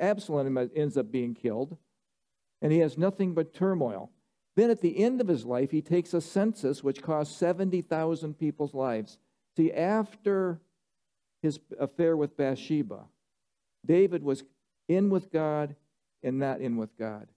Absalom 0.00 0.70
ends 0.74 0.96
up 0.96 1.12
being 1.12 1.34
killed, 1.34 1.76
and 2.60 2.72
he 2.72 2.78
has 2.78 2.98
nothing 2.98 3.34
but 3.34 3.54
turmoil. 3.54 4.10
Then 4.56 4.70
at 4.70 4.80
the 4.80 4.98
end 4.98 5.20
of 5.20 5.28
his 5.28 5.44
life, 5.44 5.70
he 5.70 5.82
takes 5.82 6.14
a 6.14 6.20
census 6.20 6.82
which 6.82 7.02
cost 7.02 7.38
70,000 7.38 8.38
people's 8.38 8.74
lives. 8.74 9.18
See, 9.56 9.72
after 9.72 10.60
his 11.42 11.60
affair 11.78 12.16
with 12.16 12.36
Bathsheba, 12.36 13.04
David 13.84 14.22
was 14.22 14.42
in 14.88 15.10
with 15.10 15.30
God 15.30 15.76
and 16.22 16.38
not 16.38 16.60
in 16.60 16.76
with 16.76 16.96
God. 16.98 17.28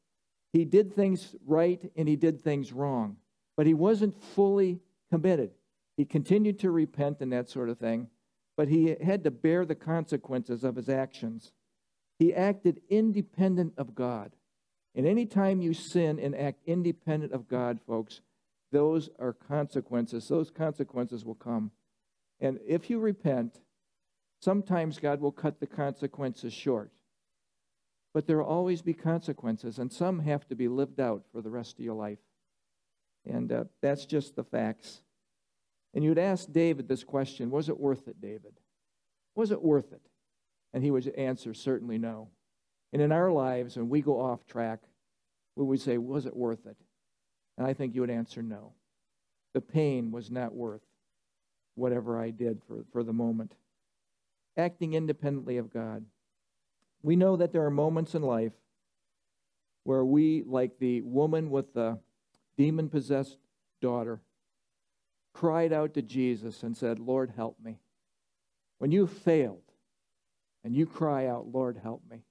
He 0.53 0.65
did 0.65 0.93
things 0.93 1.35
right 1.45 1.91
and 1.95 2.07
he 2.07 2.15
did 2.15 2.41
things 2.41 2.73
wrong, 2.73 3.17
but 3.55 3.67
he 3.67 3.73
wasn't 3.73 4.19
fully 4.23 4.79
committed. 5.11 5.51
He 5.99 6.05
continued 6.05 6.59
to 6.59 6.71
repent 6.71 7.19
and 7.19 7.33
that 7.33 7.49
sort 7.49 7.67
of 7.67 7.77
thing, 7.77 8.07
but 8.55 8.69
he 8.69 8.95
had 9.03 9.21
to 9.25 9.31
bear 9.31 9.65
the 9.65 9.75
consequences 9.75 10.63
of 10.63 10.77
his 10.77 10.87
actions. 10.87 11.51
He 12.17 12.33
acted 12.33 12.79
independent 12.87 13.73
of 13.75 13.95
God. 13.95 14.31
And 14.95 15.05
any 15.05 15.25
time 15.25 15.59
you 15.59 15.73
sin 15.73 16.17
and 16.17 16.33
act 16.33 16.61
independent 16.65 17.33
of 17.33 17.49
God, 17.49 17.81
folks, 17.85 18.21
those 18.71 19.09
are 19.19 19.33
consequences. 19.33 20.25
Those 20.29 20.49
consequences 20.49 21.25
will 21.25 21.35
come. 21.35 21.69
And 22.39 22.61
if 22.65 22.89
you 22.89 22.99
repent, 22.99 23.59
sometimes 24.39 24.99
God 24.99 25.19
will 25.19 25.33
cut 25.33 25.59
the 25.59 25.67
consequences 25.67 26.53
short. 26.53 26.93
But 28.13 28.25
there 28.25 28.37
will 28.37 28.45
always 28.45 28.81
be 28.81 28.93
consequences, 28.93 29.79
and 29.79 29.91
some 29.91 30.19
have 30.19 30.47
to 30.47 30.55
be 30.55 30.69
lived 30.69 31.01
out 31.01 31.25
for 31.33 31.41
the 31.41 31.49
rest 31.49 31.77
of 31.77 31.83
your 31.83 31.95
life. 31.95 32.19
And 33.25 33.51
uh, 33.51 33.65
that's 33.81 34.05
just 34.05 34.37
the 34.37 34.45
facts. 34.45 35.01
And 35.93 36.03
you'd 36.03 36.19
ask 36.19 36.51
David 36.51 36.87
this 36.87 37.03
question 37.03 37.49
Was 37.49 37.69
it 37.69 37.79
worth 37.79 38.07
it, 38.07 38.21
David? 38.21 38.53
Was 39.35 39.51
it 39.51 39.61
worth 39.61 39.91
it? 39.91 40.01
And 40.73 40.83
he 40.83 40.91
would 40.91 41.07
answer, 41.15 41.53
Certainly 41.53 41.97
no. 41.97 42.29
And 42.93 43.01
in 43.01 43.11
our 43.11 43.31
lives, 43.31 43.77
when 43.77 43.89
we 43.89 44.01
go 44.01 44.19
off 44.19 44.45
track, 44.45 44.79
we 45.55 45.65
would 45.65 45.81
say, 45.81 45.97
Was 45.97 46.25
it 46.25 46.35
worth 46.35 46.65
it? 46.65 46.77
And 47.57 47.65
I 47.67 47.73
think 47.73 47.95
you 47.95 48.01
would 48.01 48.09
answer 48.09 48.41
no. 48.41 48.73
The 49.53 49.61
pain 49.61 50.11
was 50.11 50.29
not 50.29 50.53
worth 50.53 50.81
whatever 51.75 52.19
I 52.19 52.29
did 52.29 52.61
for, 52.67 52.85
for 52.91 53.03
the 53.03 53.13
moment. 53.13 53.53
Acting 54.57 54.93
independently 54.93 55.57
of 55.57 55.73
God. 55.73 56.05
We 57.01 57.15
know 57.15 57.37
that 57.37 57.51
there 57.51 57.65
are 57.65 57.71
moments 57.71 58.13
in 58.13 58.21
life 58.21 58.53
where 59.83 60.03
we, 60.03 60.43
like 60.45 60.77
the 60.79 61.01
woman 61.01 61.49
with 61.49 61.73
the 61.73 61.99
demon 62.57 62.89
possessed 62.89 63.37
daughter, 63.81 64.21
cried 65.33 65.71
out 65.73 65.93
to 65.93 66.01
Jesus 66.01 66.63
and 66.63 66.75
said, 66.75 66.99
Lord, 66.99 67.33
help 67.35 67.57
me. 67.63 67.79
When 68.79 68.91
you 68.91 69.07
failed 69.07 69.61
and 70.63 70.75
you 70.75 70.85
cry 70.85 71.27
out, 71.27 71.47
Lord, 71.47 71.77
help 71.81 72.01
me, 72.09 72.23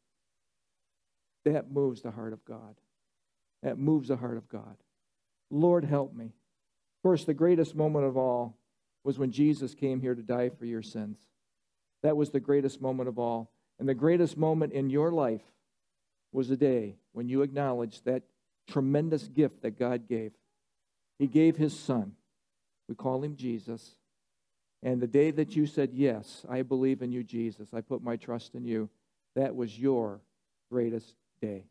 that 1.44 1.70
moves 1.70 2.02
the 2.02 2.10
heart 2.10 2.32
of 2.32 2.44
God. 2.44 2.76
That 3.62 3.78
moves 3.78 4.08
the 4.08 4.16
heart 4.16 4.36
of 4.36 4.48
God. 4.48 4.76
Lord, 5.50 5.84
help 5.84 6.14
me. 6.14 6.26
Of 6.26 7.02
course, 7.02 7.24
the 7.24 7.34
greatest 7.34 7.74
moment 7.74 8.04
of 8.04 8.16
all 8.16 8.56
was 9.04 9.18
when 9.18 9.32
Jesus 9.32 9.74
came 9.74 10.00
here 10.00 10.14
to 10.14 10.22
die 10.22 10.50
for 10.50 10.66
your 10.66 10.82
sins. 10.82 11.18
That 12.02 12.16
was 12.16 12.30
the 12.30 12.40
greatest 12.40 12.80
moment 12.80 13.08
of 13.08 13.18
all. 13.18 13.50
And 13.78 13.88
the 13.88 13.94
greatest 13.94 14.36
moment 14.36 14.72
in 14.72 14.90
your 14.90 15.10
life 15.12 15.42
was 16.32 16.48
the 16.48 16.56
day 16.56 16.96
when 17.12 17.28
you 17.28 17.42
acknowledged 17.42 18.04
that 18.04 18.22
tremendous 18.68 19.28
gift 19.28 19.62
that 19.62 19.78
God 19.78 20.08
gave. 20.08 20.32
He 21.18 21.26
gave 21.26 21.56
His 21.56 21.78
Son. 21.78 22.12
We 22.88 22.94
call 22.94 23.22
Him 23.22 23.36
Jesus. 23.36 23.96
And 24.82 25.00
the 25.00 25.06
day 25.06 25.30
that 25.32 25.54
you 25.56 25.66
said, 25.66 25.90
Yes, 25.92 26.44
I 26.48 26.62
believe 26.62 27.02
in 27.02 27.12
you, 27.12 27.22
Jesus, 27.22 27.74
I 27.74 27.80
put 27.80 28.02
my 28.02 28.16
trust 28.16 28.54
in 28.54 28.64
you, 28.64 28.88
that 29.34 29.54
was 29.54 29.78
your 29.78 30.20
greatest 30.70 31.14
day. 31.40 31.64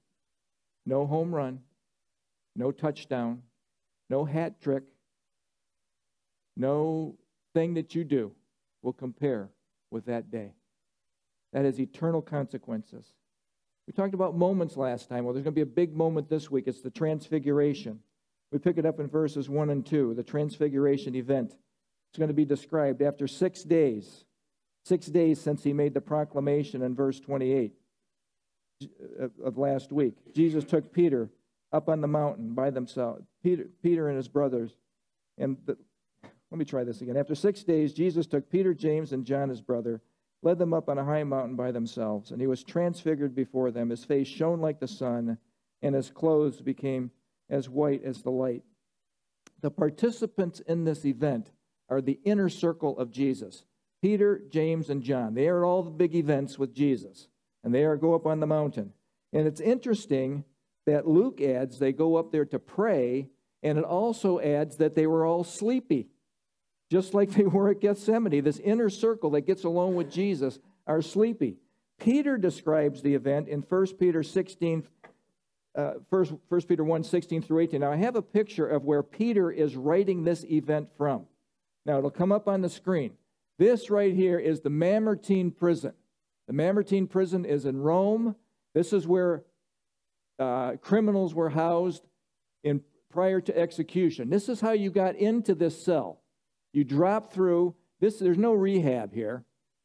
No 0.86 1.06
home 1.06 1.34
run, 1.34 1.60
no 2.56 2.72
touchdown, 2.72 3.42
no 4.10 4.26
hat 4.26 4.62
trick, 4.62 4.84
no 6.56 7.16
thing 7.54 7.74
that 7.76 7.94
you 7.96 8.04
do 8.04 8.32
will 8.82 8.94
compare 8.94 9.50
with 9.92 10.06
that 10.06 10.30
day. 10.30 10.54
that 11.54 11.66
has 11.66 11.80
eternal 11.80 12.22
consequences. 12.22 13.14
We 13.88 13.94
talked 13.94 14.14
about 14.14 14.36
moments 14.36 14.76
last 14.76 15.08
time. 15.08 15.24
Well, 15.24 15.34
there's 15.34 15.44
going 15.44 15.54
to 15.54 15.56
be 15.56 15.62
a 15.62 15.66
big 15.66 15.96
moment 15.96 16.30
this 16.30 16.52
week. 16.52 16.66
It's 16.68 16.82
the 16.82 16.90
transfiguration. 16.90 18.00
We 18.52 18.60
pick 18.60 18.78
it 18.78 18.86
up 18.86 19.00
in 19.00 19.08
verses 19.08 19.50
1 19.50 19.70
and 19.70 19.86
2, 19.86 20.14
the 20.14 20.24
transfiguration 20.24 21.16
event. 21.16 21.54
It's 22.10 22.18
going 22.18 22.30
to 22.30 22.34
be 22.34 22.46
described 22.46 23.02
after 23.02 23.28
six 23.28 23.64
days, 23.64 24.26
six 24.86 25.08
days 25.08 25.42
since 25.42 25.64
he 25.64 25.74
made 25.74 25.94
the 25.94 26.02
proclamation 26.02 26.82
in 26.82 26.96
verse 26.96 27.20
28 27.20 27.74
uh, 28.84 29.28
of 29.44 29.58
last 29.58 29.92
week. 29.92 30.34
Jesus 30.34 30.64
took 30.64 30.94
Peter 30.94 31.30
up 31.74 31.90
on 31.90 32.00
the 32.00 32.08
mountain 32.08 32.54
by 32.54 32.70
themselves, 32.70 33.26
Peter, 33.44 33.68
Peter 33.84 34.08
and 34.08 34.16
his 34.16 34.30
brothers. 34.30 34.72
And 35.38 35.58
the, 35.66 35.78
let 36.50 36.58
me 36.58 36.66
try 36.66 36.86
this 36.86 37.02
again. 37.02 37.18
After 37.18 37.36
six 37.36 37.64
days, 37.64 37.94
Jesus 37.94 38.26
took 38.26 38.50
Peter, 38.50 38.74
James, 38.74 39.12
and 39.12 39.26
John, 39.26 39.50
his 39.50 39.62
brother, 39.62 40.02
led 40.42 40.58
them 40.60 40.74
up 40.74 40.88
on 40.88 40.98
a 40.98 41.04
high 41.04 41.24
mountain 41.24 41.56
by 41.56 41.72
themselves, 41.72 42.32
and 42.32 42.40
he 42.40 42.48
was 42.48 42.64
transfigured 42.64 43.36
before 43.36 43.72
them. 43.72 43.90
His 43.90 44.06
face 44.06 44.28
shone 44.28 44.62
like 44.62 44.80
the 44.80 44.88
sun, 44.88 45.38
and 45.82 45.94
his 45.94 46.10
clothes 46.10 46.62
became 46.62 47.12
as 47.50 47.70
white 47.70 48.04
as 48.04 48.22
the 48.22 48.32
light. 48.32 48.64
The 49.62 49.72
participants 49.72 50.60
in 50.60 50.84
this 50.84 51.06
event 51.06 51.52
are 51.90 52.02
the 52.02 52.20
inner 52.24 52.50
circle 52.50 52.98
of 52.98 53.12
Jesus 53.12 53.64
Peter, 54.02 54.42
James, 54.52 54.90
and 54.90 55.02
John. 55.02 55.34
They 55.34 55.48
are 55.48 55.64
at 55.64 55.68
all 55.68 55.82
the 55.82 55.90
big 55.90 56.14
events 56.14 56.60
with 56.60 56.74
Jesus, 56.74 57.28
and 57.64 57.74
they 57.74 57.84
are 57.84 57.98
go 57.98 58.14
up 58.14 58.28
on 58.28 58.40
the 58.40 58.48
mountain. 58.48 58.94
And 59.34 59.48
it's 59.48 59.60
interesting 59.60 60.44
that 60.86 61.08
Luke 61.08 61.42
adds 61.42 61.80
they 61.80 61.92
go 61.92 62.16
up 62.16 62.32
there 62.32 62.46
to 62.46 62.60
pray, 62.60 63.30
and 63.64 63.78
it 63.78 63.84
also 63.84 64.40
adds 64.40 64.78
that 64.78 64.96
they 64.96 65.08
were 65.08 65.26
all 65.26 65.44
sleepy 65.44 66.10
just 66.90 67.14
like 67.14 67.32
they 67.32 67.44
were 67.44 67.70
at 67.70 67.82
Gethsemane. 67.82 68.44
This 68.44 68.60
inner 68.60 68.90
circle 68.90 69.32
that 69.32 69.42
gets 69.42 69.64
along 69.64 69.96
with 69.96 70.12
Jesus 70.12 70.60
are 70.86 71.02
sleepy. 71.02 71.58
Peter 72.00 72.38
describes 72.38 73.02
the 73.02 73.16
event 73.16 73.48
in 73.48 73.62
1 73.62 73.88
Peter 73.98 74.24
16, 74.24 74.88
uh, 75.78 75.94
1, 76.10 76.40
1 76.50 76.62
Peter 76.64 76.84
1, 76.84 77.04
16 77.04 77.44
through 77.44 77.60
18. 77.60 77.82
Now, 77.82 77.92
I 77.92 77.98
have 77.98 78.16
a 78.16 78.22
picture 78.22 78.68
of 78.68 78.84
where 78.84 79.04
Peter 79.04 79.52
is 79.52 79.76
writing 79.76 80.24
this 80.24 80.44
event 80.46 80.90
from. 80.98 81.28
Now, 81.86 82.00
it'll 82.00 82.10
come 82.10 82.32
up 82.32 82.48
on 82.48 82.62
the 82.62 82.70
screen. 82.70 83.12
This 83.60 83.90
right 83.90 84.14
here 84.14 84.40
is 84.40 84.62
the 84.62 84.70
Mamertine 84.70 85.52
prison. 85.52 85.94
The 86.48 86.54
Mamertine 86.54 87.08
prison 87.08 87.46
is 87.46 87.66
in 87.66 87.78
Rome. 87.78 88.36
This 88.74 88.92
is 88.92 89.08
where 89.08 89.44
uh, 90.40 90.74
criminals 90.82 91.36
were 91.36 91.50
housed 91.50 92.04
in, 92.64 92.82
prior 93.12 93.40
to 93.42 93.58
execution. 93.58 94.30
This 94.30 94.50
is 94.50 94.60
how 94.60 94.72
you 94.72 94.90
got 94.90 95.16
into 95.16 95.54
this 95.54 95.82
cell. 95.82 96.22
You 96.74 96.84
drop 96.84 97.32
through. 97.32 97.76
This, 98.00 98.20
there's 98.20 98.38
no 98.38 98.54
rehab 98.54 99.14
here. 99.14 99.44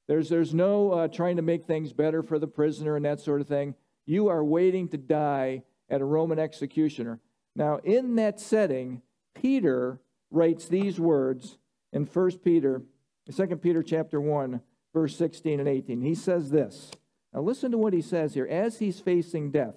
There's, 0.08 0.28
there's 0.28 0.52
no 0.52 0.92
uh, 0.92 1.08
trying 1.08 1.36
to 1.36 1.42
make 1.42 1.66
things 1.66 1.92
better 1.92 2.22
for 2.22 2.38
the 2.38 2.46
prisoner 2.46 2.96
and 2.96 3.04
that 3.04 3.20
sort 3.20 3.40
of 3.40 3.48
thing. 3.48 3.74
You 4.06 4.28
are 4.28 4.44
waiting 4.44 4.88
to 4.88 4.96
die 4.96 5.62
at 5.92 6.00
a 6.00 6.04
Roman 6.04 6.38
executioner. 6.38 7.20
Now, 7.54 7.76
in 7.84 8.16
that 8.16 8.40
setting, 8.40 9.02
Peter 9.34 10.00
writes 10.30 10.66
these 10.66 10.98
words 10.98 11.58
in 11.92 12.06
1 12.06 12.38
Peter, 12.38 12.82
2 13.30 13.46
Peter 13.56 13.82
chapter 13.82 14.20
1, 14.20 14.62
verse 14.94 15.14
16 15.16 15.60
and 15.60 15.68
18. 15.68 16.00
He 16.00 16.14
says 16.14 16.50
this. 16.50 16.90
Now 17.32 17.42
listen 17.42 17.70
to 17.72 17.78
what 17.78 17.92
he 17.92 18.00
says 18.00 18.34
here 18.34 18.46
as 18.46 18.78
he's 18.78 19.00
facing 19.00 19.50
death. 19.50 19.74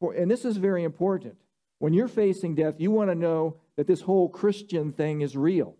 For, 0.00 0.14
and 0.14 0.30
this 0.30 0.44
is 0.44 0.56
very 0.56 0.82
important. 0.82 1.36
When 1.78 1.92
you're 1.92 2.08
facing 2.08 2.54
death, 2.54 2.74
you 2.78 2.90
want 2.90 3.10
to 3.10 3.14
know 3.14 3.56
that 3.76 3.86
this 3.86 4.00
whole 4.00 4.28
Christian 4.28 4.92
thing 4.92 5.20
is 5.20 5.36
real. 5.36 5.76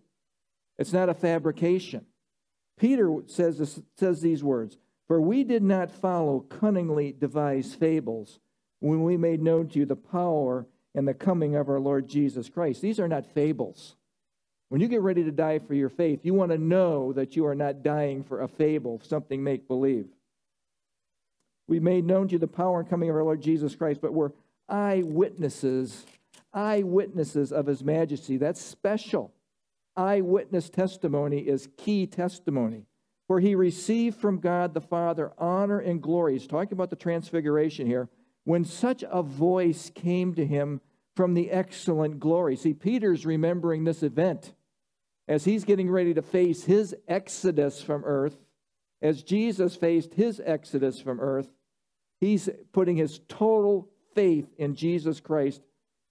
It's 0.77 0.93
not 0.93 1.09
a 1.09 1.13
fabrication. 1.13 2.05
Peter 2.79 3.13
says, 3.25 3.57
this, 3.57 3.79
says 3.97 4.21
these 4.21 4.43
words 4.43 4.77
For 5.07 5.19
we 5.19 5.43
did 5.43 5.63
not 5.63 5.91
follow 5.91 6.39
cunningly 6.39 7.11
devised 7.11 7.75
fables 7.79 8.39
when 8.79 9.03
we 9.03 9.17
made 9.17 9.41
known 9.41 9.67
to 9.69 9.79
you 9.79 9.85
the 9.85 9.95
power 9.95 10.65
and 10.95 11.07
the 11.07 11.13
coming 11.13 11.55
of 11.55 11.69
our 11.69 11.79
Lord 11.79 12.07
Jesus 12.07 12.49
Christ. 12.49 12.81
These 12.81 12.99
are 12.99 13.07
not 13.07 13.25
fables. 13.33 13.95
When 14.69 14.81
you 14.81 14.87
get 14.87 15.01
ready 15.01 15.23
to 15.23 15.31
die 15.31 15.59
for 15.59 15.73
your 15.73 15.89
faith, 15.89 16.21
you 16.23 16.33
want 16.33 16.51
to 16.51 16.57
know 16.57 17.13
that 17.13 17.35
you 17.35 17.45
are 17.45 17.55
not 17.55 17.83
dying 17.83 18.23
for 18.23 18.41
a 18.41 18.47
fable, 18.47 19.01
something 19.03 19.43
make 19.43 19.67
believe. 19.67 20.07
We 21.67 21.79
made 21.79 22.05
known 22.05 22.27
to 22.27 22.33
you 22.33 22.39
the 22.39 22.47
power 22.47 22.79
and 22.79 22.89
coming 22.89 23.09
of 23.09 23.15
our 23.15 23.23
Lord 23.23 23.41
Jesus 23.41 23.75
Christ, 23.75 24.01
but 24.01 24.13
we're 24.13 24.31
eyewitnesses, 24.67 26.05
eyewitnesses 26.53 27.51
of 27.51 27.65
his 27.65 27.83
majesty. 27.83 28.37
That's 28.37 28.61
special 28.61 29.33
eyewitness 29.99 30.69
testimony 30.69 31.39
is 31.39 31.67
key 31.77 32.07
testimony. 32.07 32.85
For 33.27 33.39
he 33.39 33.53
received 33.53 34.17
from 34.17 34.39
God 34.39 34.73
the 34.73 34.81
Father 34.81 35.33
honor 35.37 35.79
and 35.79 36.01
glory. 36.01 36.33
He's 36.33 36.47
talking 36.47 36.73
about 36.73 36.89
the 36.89 36.95
transfiguration 36.95 37.85
here. 37.85 38.09
When 38.49 38.65
such 38.65 39.03
a 39.07 39.21
voice 39.21 39.91
came 39.93 40.33
to 40.33 40.43
him 40.43 40.81
from 41.15 41.35
the 41.35 41.51
excellent 41.51 42.19
glory. 42.19 42.55
See, 42.55 42.73
Peter's 42.73 43.23
remembering 43.23 43.83
this 43.83 44.01
event 44.01 44.55
as 45.27 45.45
he's 45.45 45.65
getting 45.65 45.87
ready 45.87 46.15
to 46.15 46.23
face 46.23 46.63
his 46.63 46.95
exodus 47.07 47.79
from 47.79 48.03
earth, 48.03 48.35
as 49.03 49.21
Jesus 49.21 49.75
faced 49.75 50.15
his 50.15 50.41
exodus 50.43 50.99
from 50.99 51.19
earth. 51.19 51.53
He's 52.19 52.49
putting 52.73 52.97
his 52.97 53.19
total 53.27 53.87
faith 54.15 54.47
in 54.57 54.73
Jesus 54.73 55.19
Christ. 55.19 55.61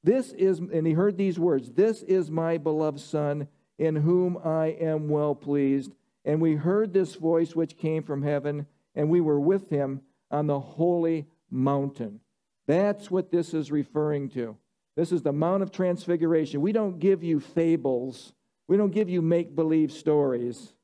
This 0.04 0.30
is, 0.30 0.60
and 0.60 0.86
he 0.86 0.92
heard 0.92 1.16
these 1.16 1.40
words 1.40 1.72
This 1.72 2.04
is 2.04 2.30
my 2.30 2.56
beloved 2.56 3.00
Son 3.00 3.48
in 3.78 3.96
whom 3.96 4.38
I 4.44 4.76
am 4.80 5.08
well 5.08 5.34
pleased. 5.34 5.92
And 6.24 6.40
we 6.40 6.54
heard 6.54 6.92
this 6.92 7.16
voice 7.16 7.56
which 7.56 7.78
came 7.78 8.04
from 8.04 8.22
heaven, 8.22 8.68
and 8.94 9.10
we 9.10 9.20
were 9.20 9.40
with 9.40 9.70
him 9.70 10.02
on 10.30 10.46
the 10.46 10.60
holy 10.60 11.26
mountain. 11.50 12.20
That's 12.68 13.10
what 13.10 13.32
this 13.32 13.54
is 13.54 13.72
referring 13.72 14.28
to. 14.30 14.56
This 14.94 15.10
is 15.10 15.22
the 15.22 15.32
Mount 15.32 15.62
of 15.62 15.72
Transfiguration. 15.72 16.60
We 16.60 16.72
don't 16.72 16.98
give 16.98 17.24
you 17.24 17.40
fables, 17.40 18.34
we 18.68 18.76
don't 18.76 18.92
give 18.92 19.08
you 19.08 19.22
make 19.22 19.56
believe 19.56 19.90
stories. 19.90 20.74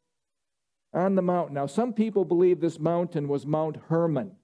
On 0.95 1.17
the 1.17 1.23
mountain. 1.23 1.55
Now, 1.55 1.67
some 1.67 1.93
people 1.93 2.25
believe 2.25 2.61
this 2.61 2.79
mountain 2.79 3.27
was 3.27 3.45
Mount 3.45 3.77
Hermon 3.89 4.37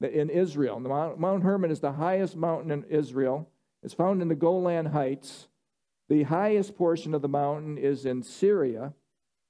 in 0.00 0.28
Israel. 0.28 0.80
Mount 0.80 1.44
Hermon 1.44 1.70
is 1.70 1.78
the 1.78 1.92
highest 1.92 2.34
mountain 2.34 2.72
in 2.72 2.84
Israel. 2.90 3.48
It's 3.84 3.94
found 3.94 4.20
in 4.20 4.26
the 4.26 4.34
Golan 4.34 4.86
Heights. 4.86 5.46
The 6.08 6.24
highest 6.24 6.76
portion 6.76 7.14
of 7.14 7.22
the 7.22 7.28
mountain 7.28 7.78
is 7.78 8.04
in 8.04 8.24
Syria, 8.24 8.94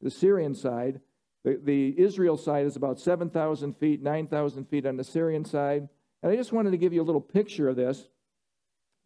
the 0.02 0.10
Syrian 0.10 0.54
side. 0.54 1.00
The, 1.42 1.58
the 1.62 1.98
Israel 1.98 2.36
side 2.36 2.66
is 2.66 2.76
about 2.76 3.00
7,000 3.00 3.78
feet, 3.78 4.02
9,000 4.02 4.66
feet 4.66 4.84
on 4.84 4.98
the 4.98 5.04
Syrian 5.04 5.46
side. 5.46 5.88
And 6.22 6.32
I 6.32 6.36
just 6.36 6.52
wanted 6.52 6.70
to 6.70 6.76
give 6.76 6.92
you 6.92 7.02
a 7.02 7.04
little 7.04 7.20
picture 7.20 7.68
of 7.68 7.76
this. 7.76 8.08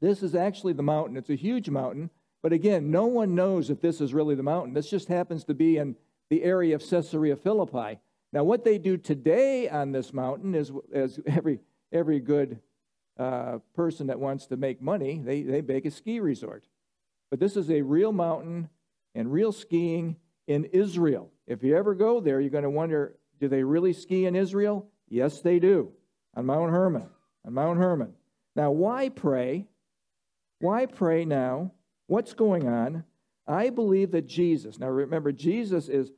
This 0.01 0.23
is 0.23 0.35
actually 0.35 0.73
the 0.73 0.83
mountain. 0.83 1.17
It's 1.17 1.31
a 1.31 1.37
huge 1.37 1.71
mountain, 1.71 2.11
but 2.43 2.53
again, 2.53 2.91
no 2.91 3.07
one 3.07 3.35
knows 3.35 3.71
if 3.71 3.81
this 3.81 4.01
is 4.01 4.13
really 4.13 4.35
the 4.35 4.43
mountain. 4.43 4.75
This 4.75 4.91
just 4.91 5.09
happens 5.09 5.45
to 5.45 5.55
be 5.55 5.79
in 5.79 5.97
the 6.29 6.43
area 6.43 6.75
of 6.75 6.89
Caesarea 6.89 7.37
Philippi. 7.37 8.01
Now, 8.33 8.45
what 8.45 8.65
they 8.65 8.79
do 8.79 8.97
today 8.97 9.69
on 9.69 9.93
this 9.93 10.13
mountain 10.13 10.55
is, 10.55 10.73
as 10.93 11.21
every, 11.27 11.61
every 11.93 12.19
good 12.19 12.61
uh, 13.19 13.59
person 13.75 14.09
that 14.09 14.19
wants 14.19 14.47
to 14.47 14.57
make 14.57 14.83
money, 14.83 15.21
they, 15.25 15.43
they 15.43 15.63
make 15.63 15.87
a 15.87 15.91
ski 15.91 16.19
resort. 16.21 16.67
But 17.31 17.41
this 17.41 17.57
is 17.57 17.71
a 17.71 17.83
real 17.83 18.13
mountain 18.13 18.69
and 19.15 19.33
real 19.33 19.53
skiing 19.53 20.17
in 20.47 20.65
Israel. 20.65 21.31
If 21.47 21.63
you 21.63 21.77
ever 21.77 21.95
go 21.95 22.21
there, 22.21 22.41
you're 22.41 22.51
going 22.51 22.65
to 22.65 22.71
wonder 22.71 23.17
do 23.41 23.49
they 23.49 23.63
really 23.63 23.93
ski 23.93 24.27
in 24.27 24.37
Israel? 24.37 24.89
Yes, 25.09 25.41
they 25.41 25.59
do, 25.59 25.93
on 26.37 26.47
Mount 26.47 26.71
Hermon. 26.71 27.09
On 27.47 27.53
Mount 27.53 27.79
Hermon. 27.79 28.15
Now, 28.57 28.71
why 28.71 29.09
pray? 29.09 29.67
Why 30.61 30.87
pray 30.87 31.25
now? 31.25 31.73
What's 32.07 32.35
going 32.35 32.69
on? 32.69 33.05
I 33.47 33.71
believe 33.71 34.13
that 34.13 34.27
Jesus, 34.27 34.79
now 34.79 34.89
remember, 34.89 35.33
Jesus 35.33 35.89
is 35.89 36.11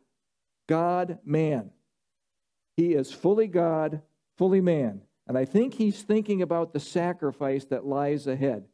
God 0.68 1.18
man. 1.24 1.70
He 2.76 2.94
is 2.94 3.12
fully 3.12 3.46
God, 3.46 4.02
fully 4.36 4.60
man. 4.60 5.00
And 5.26 5.36
I 5.36 5.44
think 5.44 5.74
he's 5.74 6.02
thinking 6.02 6.42
about 6.42 6.72
the 6.72 6.80
sacrifice 6.80 7.64
that 7.66 7.86
lies 7.86 8.26
ahead 8.26 8.64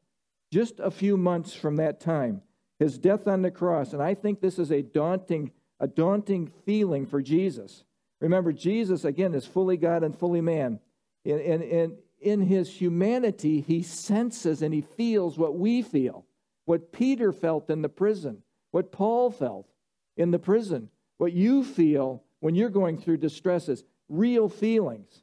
just 0.53 0.81
a 0.81 0.91
few 0.91 1.17
months 1.17 1.55
from 1.55 1.77
that 1.77 1.99
time, 1.99 2.43
his 2.79 2.99
death 2.99 3.27
on 3.27 3.41
the 3.41 3.51
cross. 3.51 3.95
And 3.95 4.03
I 4.03 4.13
think 4.13 4.41
this 4.41 4.59
is 4.59 4.71
a 4.71 4.83
daunting, 4.83 5.51
a 5.81 5.87
daunting 5.87 6.53
feeling 6.67 7.07
for 7.07 7.23
Jesus. 7.23 7.85
Remember, 8.21 8.53
Jesus, 8.53 9.05
again, 9.05 9.35
is 9.35 9.47
fully 9.47 9.79
God 9.79 10.05
and 10.05 10.17
fully 10.17 10.43
man. 10.43 10.79
And, 11.25 11.63
and 11.63 11.97
in 12.21 12.41
his 12.41 12.71
humanity, 12.71 13.61
he 13.61 13.83
senses 13.83 14.63
and 14.63 14.73
he 14.73 14.81
feels 14.81 15.39
what 15.39 15.57
we 15.57 15.83
feel, 15.83 16.25
what 16.65 16.93
Peter 16.93 17.33
felt 17.33 17.71
in 17.71 17.83
the 17.83 17.89
prison, 17.89 18.43
what 18.71 18.93
Paul 18.93 19.31
felt 19.31 19.69
in 20.17 20.31
the 20.31 20.39
prison, 20.39 20.89
what 21.19 21.33
you 21.33 21.65
feel 21.65 22.23
when 22.41 22.55
you're 22.55 22.71
going 22.71 22.99
through 22.99 23.19
distresses, 23.19 23.85
real 24.09 24.49
feelings, 24.49 25.23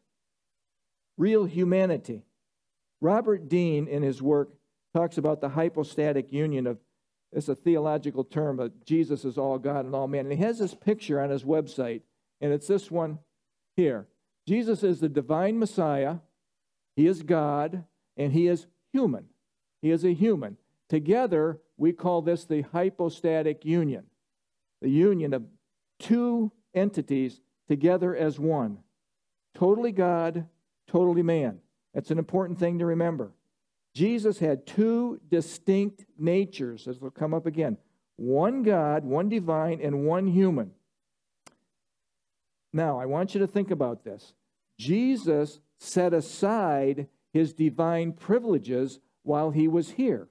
real 1.18 1.46
humanity. 1.46 2.24
Robert 3.02 3.48
Dean, 3.50 3.88
in 3.88 4.04
his 4.04 4.22
work, 4.22 4.50
talks 4.94 5.18
about 5.18 5.42
the 5.42 5.50
hypostatic 5.50 6.32
union 6.32 6.68
of 6.68 6.78
it's 7.32 7.48
a 7.48 7.56
theological 7.56 8.24
term, 8.24 8.58
but 8.58 8.86
Jesus 8.86 9.24
is 9.24 9.38
all 9.38 9.60
God 9.60 9.86
and 9.86 9.94
all 9.94 10.08
man. 10.08 10.26
And 10.26 10.32
he 10.32 10.44
has 10.44 10.58
this 10.58 10.74
picture 10.74 11.22
on 11.22 11.30
his 11.30 11.44
website, 11.44 12.02
and 12.42 12.52
it's 12.52 12.68
this 12.68 12.90
one 12.90 13.20
here. 13.76 14.08
Jesus 14.50 14.82
is 14.82 15.00
the 15.00 15.08
divine 15.08 15.60
Messiah, 15.60 16.16
he 16.96 17.06
is 17.06 17.22
God, 17.22 17.84
and 18.18 18.34
he 18.34 18.48
is 18.48 18.66
human. 18.92 19.26
He 19.80 19.92
is 19.92 20.04
a 20.04 20.12
human. 20.12 20.58
Together, 20.90 21.60
we 21.78 21.94
call 21.94 22.24
this 22.24 22.46
the 22.46 22.64
hypostatic 22.64 23.64
union, 23.64 24.06
the 24.82 24.90
union 24.90 25.36
of 25.36 25.46
two 26.00 26.52
entities 26.74 27.42
together 27.68 28.16
as 28.16 28.40
one. 28.40 28.80
Totally 29.54 29.92
God, 29.92 30.48
totally 30.88 31.22
man. 31.22 31.60
That's 31.94 32.10
an 32.10 32.18
important 32.18 32.58
thing 32.58 32.80
to 32.80 32.88
remember. 32.88 33.32
Jesus 33.94 34.40
had 34.40 34.66
two 34.66 35.22
distinct 35.30 36.06
natures, 36.18 36.88
as 36.88 37.00
will 37.00 37.12
come 37.12 37.36
up 37.36 37.46
again 37.46 37.78
one 38.16 38.64
God, 38.64 39.06
one 39.06 39.30
divine, 39.30 39.80
and 39.80 40.08
one 40.08 40.26
human. 40.26 40.72
Now, 42.74 43.00
I 43.00 43.06
want 43.06 43.36
you 43.36 43.42
to 43.42 43.48
think 43.48 43.70
about 43.70 44.04
this. 44.04 44.34
Jesus 44.80 45.60
set 45.78 46.14
aside 46.14 47.08
his 47.34 47.54
divine 47.54 48.14
privileges 48.14 49.00
while 49.24 49.52
he 49.52 49.68
was 49.68 49.92
here. 49.92 50.30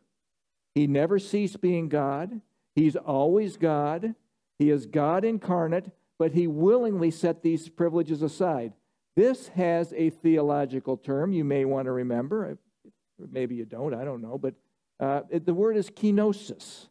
He 0.75 0.87
never 0.87 1.19
ceased 1.19 1.61
being 1.61 1.89
God. 1.89 2.41
He's 2.75 2.97
always 2.97 3.57
God. 3.57 4.15
He 4.59 4.71
is 4.71 4.87
God 4.87 5.25
incarnate, 5.25 5.91
but 6.19 6.33
he 6.33 6.47
willingly 6.47 7.11
set 7.11 7.43
these 7.43 7.69
privileges 7.69 8.23
aside. 8.23 8.73
This 9.15 9.49
has 9.49 9.93
a 9.97 10.11
theological 10.11 10.97
term 10.97 11.33
you 11.33 11.45
may 11.45 11.65
want 11.65 11.87
to 11.87 11.93
remember. 11.93 12.59
Maybe 13.19 13.55
you 13.55 13.65
don't, 13.65 13.95
I 13.95 14.05
don't 14.05 14.23
know. 14.23 14.39
But 14.39 14.55
uh, 14.99 15.23
it, 15.31 15.45
the 15.45 15.55
word 15.55 15.77
is 15.77 15.91
kenosis. 15.91 16.89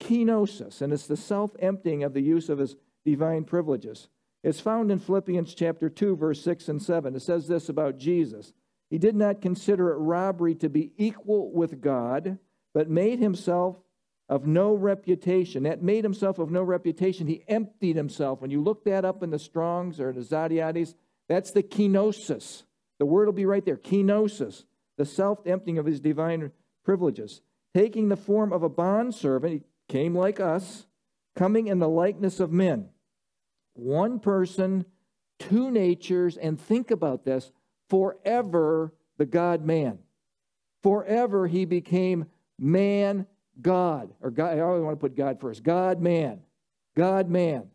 Kenosis. 0.00 0.82
And 0.82 0.92
it's 0.92 1.06
the 1.06 1.16
self 1.16 1.52
emptying 1.58 2.02
of 2.02 2.14
the 2.14 2.20
use 2.20 2.48
of 2.48 2.58
his 2.58 2.76
divine 3.04 3.44
privileges. 3.44 4.08
It's 4.42 4.60
found 4.60 4.90
in 4.90 4.98
Philippians 4.98 5.54
chapter 5.54 5.88
2, 5.88 6.16
verse 6.16 6.42
6 6.42 6.68
and 6.68 6.82
7. 6.82 7.14
It 7.14 7.22
says 7.22 7.46
this 7.46 7.68
about 7.68 7.98
Jesus 7.98 8.52
He 8.90 8.98
did 8.98 9.14
not 9.14 9.40
consider 9.40 9.92
it 9.92 9.98
robbery 9.98 10.54
to 10.56 10.68
be 10.68 10.92
equal 10.96 11.52
with 11.52 11.80
God, 11.80 12.38
but 12.74 12.90
made 12.90 13.20
himself 13.20 13.76
of 14.28 14.46
no 14.46 14.74
reputation. 14.74 15.62
That 15.62 15.82
made 15.82 16.04
himself 16.04 16.38
of 16.38 16.50
no 16.50 16.62
reputation. 16.62 17.26
He 17.26 17.44
emptied 17.46 17.96
himself. 17.96 18.40
When 18.40 18.50
you 18.50 18.62
look 18.62 18.84
that 18.84 19.04
up 19.04 19.22
in 19.22 19.30
the 19.30 19.38
Strongs 19.38 20.00
or 20.00 20.12
the 20.12 20.20
Zodhiates, 20.20 20.94
that's 21.28 21.52
the 21.52 21.62
kenosis. 21.62 22.64
The 22.98 23.06
word 23.06 23.26
will 23.26 23.32
be 23.32 23.46
right 23.46 23.64
there 23.64 23.76
kenosis, 23.76 24.64
the 24.96 25.04
self 25.04 25.46
emptying 25.46 25.78
of 25.78 25.86
his 25.86 26.00
divine 26.00 26.50
privileges. 26.84 27.42
Taking 27.74 28.08
the 28.08 28.16
form 28.16 28.52
of 28.52 28.64
a 28.64 28.68
bondservant, 28.68 29.52
he 29.52 29.62
came 29.88 30.16
like 30.16 30.40
us, 30.40 30.86
coming 31.36 31.68
in 31.68 31.78
the 31.78 31.88
likeness 31.88 32.40
of 32.40 32.50
men 32.50 32.88
one 33.74 34.18
person, 34.20 34.84
two 35.38 35.70
natures, 35.70 36.36
and 36.36 36.60
think 36.60 36.90
about 36.90 37.24
this 37.24 37.52
forever 37.88 38.92
the 39.18 39.26
God 39.26 39.64
man. 39.64 39.98
Forever 40.82 41.46
he 41.46 41.64
became 41.64 42.26
man 42.58 43.26
God. 43.60 44.12
Or 44.20 44.30
God, 44.30 44.56
I 44.56 44.60
always 44.60 44.82
want 44.82 44.96
to 44.98 45.00
put 45.00 45.16
God 45.16 45.40
first. 45.40 45.62
God 45.62 46.00
man. 46.00 46.40
God 46.96 47.28
man. 47.28 47.68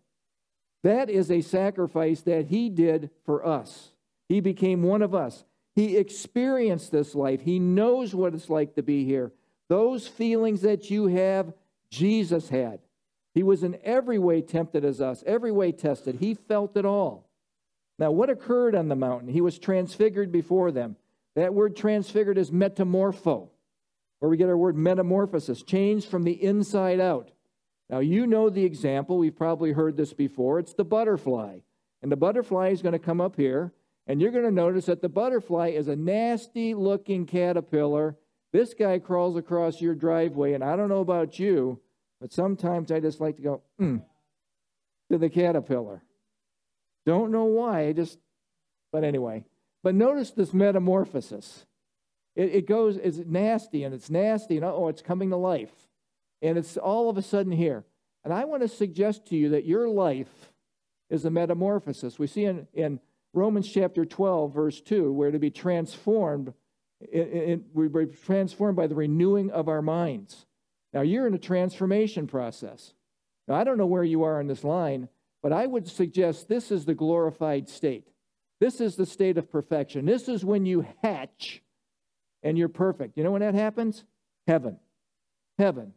That 0.84 1.10
is 1.10 1.32
a 1.32 1.42
sacrifice 1.42 2.22
that 2.22 2.48
he 2.48 2.70
did 2.70 3.10
for 3.26 3.46
us. 3.46 3.92
He 4.28 4.40
became 4.40 4.84
one 4.84 5.02
of 5.02 5.16
us. 5.16 5.44
He 5.76 5.98
experienced 5.98 6.92
this 6.92 7.14
life. 7.14 7.42
He 7.42 7.60
knows 7.60 8.16
what 8.16 8.34
it's 8.34 8.50
like 8.50 8.76
to 8.76 8.84
be 8.84 9.06
here. 9.06 9.32
Those 9.70 10.08
feelings 10.08 10.62
that 10.62 10.90
you 10.90 11.08
have, 11.08 11.54
Jesus 11.90 12.50
had. 12.50 12.80
He 13.38 13.44
was 13.44 13.62
in 13.62 13.78
every 13.84 14.18
way 14.18 14.42
tempted 14.42 14.84
as 14.84 15.00
us, 15.00 15.24
every 15.28 15.52
way 15.52 15.72
tested. 15.72 16.16
He 16.16 16.34
felt 16.34 16.76
it 16.76 16.88
all. 16.88 17.30
Now, 18.00 18.10
what 18.10 18.32
occurred 18.32 18.74
on 18.74 18.88
the 18.88 18.96
mountain? 18.96 19.30
He 19.30 19.42
was 19.42 19.60
transfigured 19.60 20.32
before 20.32 20.72
them. 20.72 20.96
That 21.36 21.54
word 21.54 21.76
transfigured 21.76 22.40
is 22.40 22.50
metamorpho, 22.50 23.50
where 24.18 24.30
we 24.30 24.38
get 24.38 24.50
our 24.50 24.58
word 24.58 24.76
metamorphosis, 24.76 25.62
changed 25.62 26.10
from 26.10 26.24
the 26.24 26.32
inside 26.32 27.00
out. 27.00 27.30
Now, 27.92 28.00
you 28.00 28.26
know 28.26 28.50
the 28.50 28.66
example. 28.66 29.20
We've 29.20 29.38
probably 29.38 29.72
heard 29.72 29.98
this 29.98 30.14
before. 30.14 30.58
It's 30.58 30.74
the 30.74 30.84
butterfly. 30.84 31.60
And 32.02 32.12
the 32.12 32.16
butterfly 32.16 32.70
is 32.70 32.82
going 32.82 32.94
to 32.94 33.00
come 33.00 33.22
up 33.22 33.36
here, 33.36 33.72
and 34.08 34.20
you're 34.20 34.32
going 34.32 34.46
to 34.46 34.52
notice 34.52 34.88
that 34.88 35.04
the 35.04 35.10
butterfly 35.10 35.68
is 35.68 35.90
a 35.90 35.96
nasty 35.96 36.74
looking 36.74 37.28
caterpillar. 37.28 38.18
This 38.52 38.74
guy 38.74 38.98
crawls 38.98 39.38
across 39.38 39.80
your 39.80 39.94
driveway, 39.94 40.54
and 40.54 40.64
I 40.64 40.76
don't 40.76 40.90
know 40.90 41.02
about 41.02 41.38
you, 41.38 41.80
but 42.20 42.34
sometimes 42.34 42.92
I 42.92 43.00
just 43.00 43.20
like 43.20 43.38
to 43.38 43.42
go, 43.42 43.62
mm, 43.80 44.02
to 45.12 45.18
the 45.18 45.30
caterpillar. 45.30 46.02
Don't 47.06 47.32
know 47.32 47.46
why, 47.46 47.88
I 47.88 47.94
just, 47.94 48.18
but 48.92 49.04
anyway. 49.04 49.46
But 49.84 49.96
notice 49.96 50.32
this 50.32 50.54
metamorphosis. 50.54 51.66
It, 52.36 52.56
it 52.56 52.68
goes, 52.68 52.98
it's 52.98 53.18
nasty 53.18 53.84
and 53.84 53.94
it's 53.94 54.10
nasty, 54.10 54.58
and 54.58 54.66
oh, 54.66 54.90
it's 54.90 55.02
coming 55.02 55.30
to 55.30 55.38
life. 55.38 55.72
And 56.42 56.58
it's 56.58 56.78
all 56.78 57.10
of 57.10 57.18
a 57.18 57.22
sudden 57.22 57.52
here. 57.52 57.86
And 58.24 58.34
I 58.34 58.46
want 58.46 58.62
to 58.62 58.68
suggest 58.68 59.28
to 59.28 59.36
you 59.36 59.50
that 59.50 59.66
your 59.66 59.88
life 59.88 60.52
is 61.10 61.24
a 61.26 61.30
metamorphosis. 61.30 62.20
We 62.20 62.28
see 62.28 62.46
in, 62.46 62.68
in 62.74 63.00
Romans 63.34 63.72
chapter 63.72 64.06
12, 64.06 64.54
verse 64.54 64.82
2, 64.82 65.12
where 65.14 65.32
to 65.32 65.40
be 65.40 65.50
transformed, 65.50 66.54
it, 67.00 67.20
it, 67.20 67.62
we're 67.74 68.06
transformed 68.06 68.76
by 68.76 68.88
the 68.88 68.96
renewing 68.96 69.52
of 69.52 69.70
our 69.70 69.82
minds. 69.82 70.46
Now, 70.94 71.02
you're 71.02 71.28
in 71.28 71.34
a 71.34 71.40
transformation 71.40 72.28
process. 72.28 72.94
Now, 73.48 73.56
I 73.56 73.64
don't 73.64 73.78
know 73.78 73.86
where 73.86 74.04
you 74.04 74.24
are 74.24 74.40
in 74.40 74.48
this 74.48 74.64
line, 74.64 75.10
but 75.42 75.54
I 75.54 75.66
would 75.66 75.88
suggest 75.88 76.48
this 76.48 76.72
is 76.72 76.86
the 76.86 76.96
glorified 76.96 77.70
state. 77.70 78.08
This 78.60 78.82
is 78.82 78.96
the 78.96 79.06
state 79.06 79.38
of 79.38 79.52
perfection. 79.52 80.06
This 80.06 80.28
is 80.28 80.44
when 80.44 80.66
you 80.66 80.86
hatch 81.04 81.62
and 82.44 82.58
you're 82.58 82.70
perfect. 82.70 83.18
You 83.18 83.24
know 83.24 83.32
when 83.32 83.42
that 83.42 83.54
happens? 83.54 84.04
Heaven. 84.48 84.80
Heaven. 85.58 85.94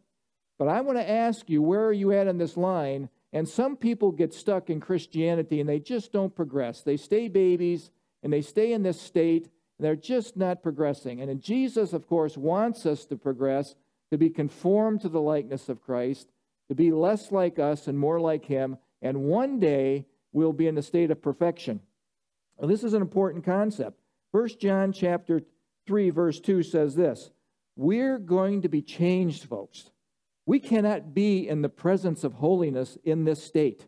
But 0.59 0.67
I 0.67 0.81
want 0.81 0.99
to 0.99 1.09
ask 1.09 1.49
you, 1.49 1.61
where 1.61 1.85
are 1.85 1.93
you 1.93 2.11
at 2.11 2.27
in 2.27 2.37
this 2.37 2.55
line? 2.55 3.09
And 3.33 3.47
some 3.47 3.77
people 3.77 4.11
get 4.11 4.33
stuck 4.33 4.69
in 4.69 4.79
Christianity 4.79 5.59
and 5.59 5.67
they 5.67 5.79
just 5.79 6.11
don't 6.11 6.35
progress. 6.35 6.81
They 6.81 6.97
stay 6.97 7.29
babies 7.29 7.89
and 8.21 8.31
they 8.31 8.41
stay 8.41 8.73
in 8.73 8.83
this 8.83 9.01
state 9.01 9.45
and 9.45 9.85
they're 9.85 9.95
just 9.95 10.37
not 10.37 10.61
progressing. 10.61 11.21
And 11.21 11.41
Jesus, 11.41 11.93
of 11.93 12.07
course, 12.07 12.37
wants 12.37 12.85
us 12.85 13.05
to 13.05 13.15
progress 13.15 13.75
to 14.11 14.17
be 14.17 14.29
conformed 14.29 15.01
to 15.01 15.09
the 15.09 15.21
likeness 15.21 15.69
of 15.69 15.81
Christ, 15.81 16.27
to 16.69 16.75
be 16.75 16.91
less 16.91 17.31
like 17.31 17.59
us 17.59 17.87
and 17.87 17.97
more 17.97 18.19
like 18.19 18.45
Him, 18.45 18.77
and 19.01 19.23
one 19.23 19.59
day 19.59 20.05
we'll 20.33 20.53
be 20.53 20.67
in 20.67 20.77
a 20.77 20.81
state 20.81 21.11
of 21.11 21.21
perfection. 21.21 21.79
This 22.61 22.83
is 22.83 22.93
an 22.93 23.01
important 23.01 23.43
concept. 23.43 23.97
First 24.31 24.59
John 24.59 24.93
chapter 24.93 25.41
3, 25.87 26.09
verse 26.11 26.39
2 26.39 26.61
says 26.63 26.95
this 26.95 27.31
We're 27.75 28.19
going 28.19 28.61
to 28.61 28.69
be 28.69 28.81
changed, 28.81 29.45
folks. 29.45 29.89
We 30.45 30.59
cannot 30.59 31.13
be 31.13 31.47
in 31.47 31.61
the 31.61 31.69
presence 31.69 32.23
of 32.23 32.33
holiness 32.33 32.97
in 33.03 33.23
this 33.23 33.43
state. 33.43 33.87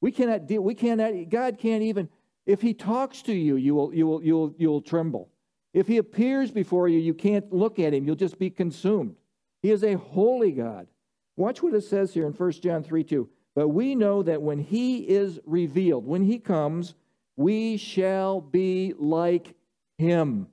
We 0.00 0.10
cannot 0.10 0.46
deal, 0.46 0.62
we 0.62 0.74
cannot, 0.74 1.12
God 1.28 1.58
can't 1.58 1.84
even, 1.84 2.08
if 2.44 2.60
He 2.60 2.74
talks 2.74 3.22
to 3.22 3.32
you, 3.32 3.56
you 3.56 3.74
will, 3.74 3.94
you 3.94 4.06
will, 4.06 4.22
you'll, 4.22 4.54
you'll 4.58 4.82
tremble. 4.82 5.28
If 5.72 5.86
He 5.86 5.98
appears 5.98 6.50
before 6.50 6.88
you, 6.88 6.98
you 6.98 7.14
can't 7.14 7.52
look 7.52 7.78
at 7.78 7.94
Him, 7.94 8.04
you'll 8.04 8.16
just 8.16 8.38
be 8.38 8.50
consumed. 8.50 9.16
He 9.62 9.70
is 9.70 9.84
a 9.84 9.94
holy 9.94 10.52
God. 10.52 10.88
Watch 11.36 11.62
what 11.62 11.74
it 11.74 11.84
says 11.84 12.12
here 12.12 12.26
in 12.26 12.32
1 12.32 12.52
John 12.52 12.82
3 12.82 13.04
2. 13.04 13.28
But 13.54 13.68
we 13.68 13.94
know 13.94 14.22
that 14.22 14.42
when 14.42 14.58
he 14.58 14.98
is 14.98 15.38
revealed, 15.44 16.06
when 16.06 16.24
he 16.24 16.38
comes, 16.38 16.94
we 17.36 17.76
shall 17.76 18.40
be 18.40 18.94
like 18.98 19.54
him. 19.98 20.48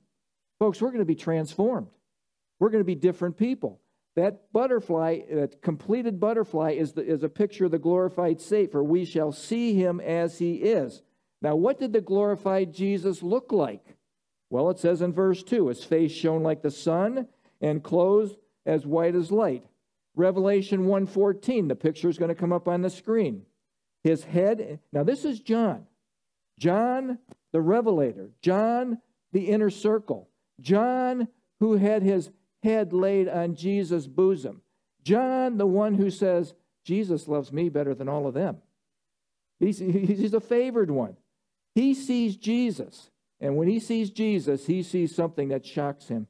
Folks, 0.60 0.82
we're 0.82 0.90
going 0.90 1.00
to 1.00 1.06
be 1.06 1.16
transformed. 1.16 1.88
We're 2.60 2.70
going 2.70 2.82
to 2.82 2.86
be 2.86 2.96
different 2.96 3.38
people. 3.38 3.80
That 4.16 4.52
butterfly, 4.52 5.22
that 5.32 5.62
completed 5.62 6.20
butterfly, 6.20 6.72
is, 6.72 6.92
the, 6.94 7.06
is 7.06 7.24
a 7.24 7.30
picture 7.30 7.66
of 7.66 7.72
the 7.72 7.80
glorified 7.80 8.42
Savior. 8.42 8.84
we 8.84 9.06
shall 9.06 9.32
see 9.32 9.74
him 9.74 10.02
as 10.02 10.40
he 10.40 10.56
is. 10.56 11.02
Now, 11.42 11.56
what 11.56 11.80
did 11.80 11.94
the 11.94 12.02
glorified 12.02 12.74
Jesus 12.74 13.24
look 13.24 13.54
like? 13.54 13.96
Well, 14.50 14.70
it 14.72 14.80
says 14.80 15.02
in 15.02 15.14
verse 15.14 15.42
2 15.44 15.70
his 15.70 15.84
face 15.84 16.12
shone 16.12 16.44
like 16.44 16.62
the 16.62 16.72
sun 16.72 17.28
and 17.62 17.84
clothes 17.84 18.36
as 18.66 18.86
white 18.86 19.16
as 19.16 19.32
light. 19.32 19.64
Revelation 20.16 20.86
1:14, 20.86 21.68
the 21.68 21.76
picture 21.76 22.10
is 22.10 22.18
going 22.18 22.30
to 22.30 22.36
come 22.36 22.54
up 22.54 22.68
on 22.68 22.82
the 22.82 22.90
screen. 22.90 23.46
His 24.04 24.24
head, 24.24 24.80
now 24.92 25.04
this 25.04 25.26
is 25.26 25.40
John. 25.40 25.86
John 26.58 27.20
the 27.52 27.62
revelator, 27.62 28.32
John 28.42 29.00
the 29.32 29.50
inner 29.50 29.70
circle, 29.70 30.30
John 30.60 31.28
who 31.60 31.78
had 31.78 32.04
his 32.04 32.32
head 32.64 32.94
laid 32.94 33.28
on 33.28 33.56
Jesus' 33.56 34.08
bosom. 34.08 34.62
John 35.04 35.58
the 35.58 35.68
one 35.68 35.96
who 35.96 36.10
says, 36.10 36.54
Jesus 36.84 37.28
loves 37.28 37.52
me 37.52 37.70
better 37.70 37.94
than 37.94 38.10
all 38.10 38.28
of 38.28 38.34
them. 38.34 38.58
He's, 39.60 39.80
he's 39.80 40.34
a 40.34 40.40
favored 40.40 40.92
one. 40.92 41.18
He 41.76 41.94
sees 41.94 42.36
Jesus. 42.36 43.12
And 43.40 43.56
when 43.56 43.68
he 43.68 43.80
sees 43.80 44.10
Jesus, 44.10 44.66
he 44.66 44.84
sees 44.84 45.16
something 45.16 45.50
that 45.50 45.66
shocks 45.66 46.08
him. 46.08 46.28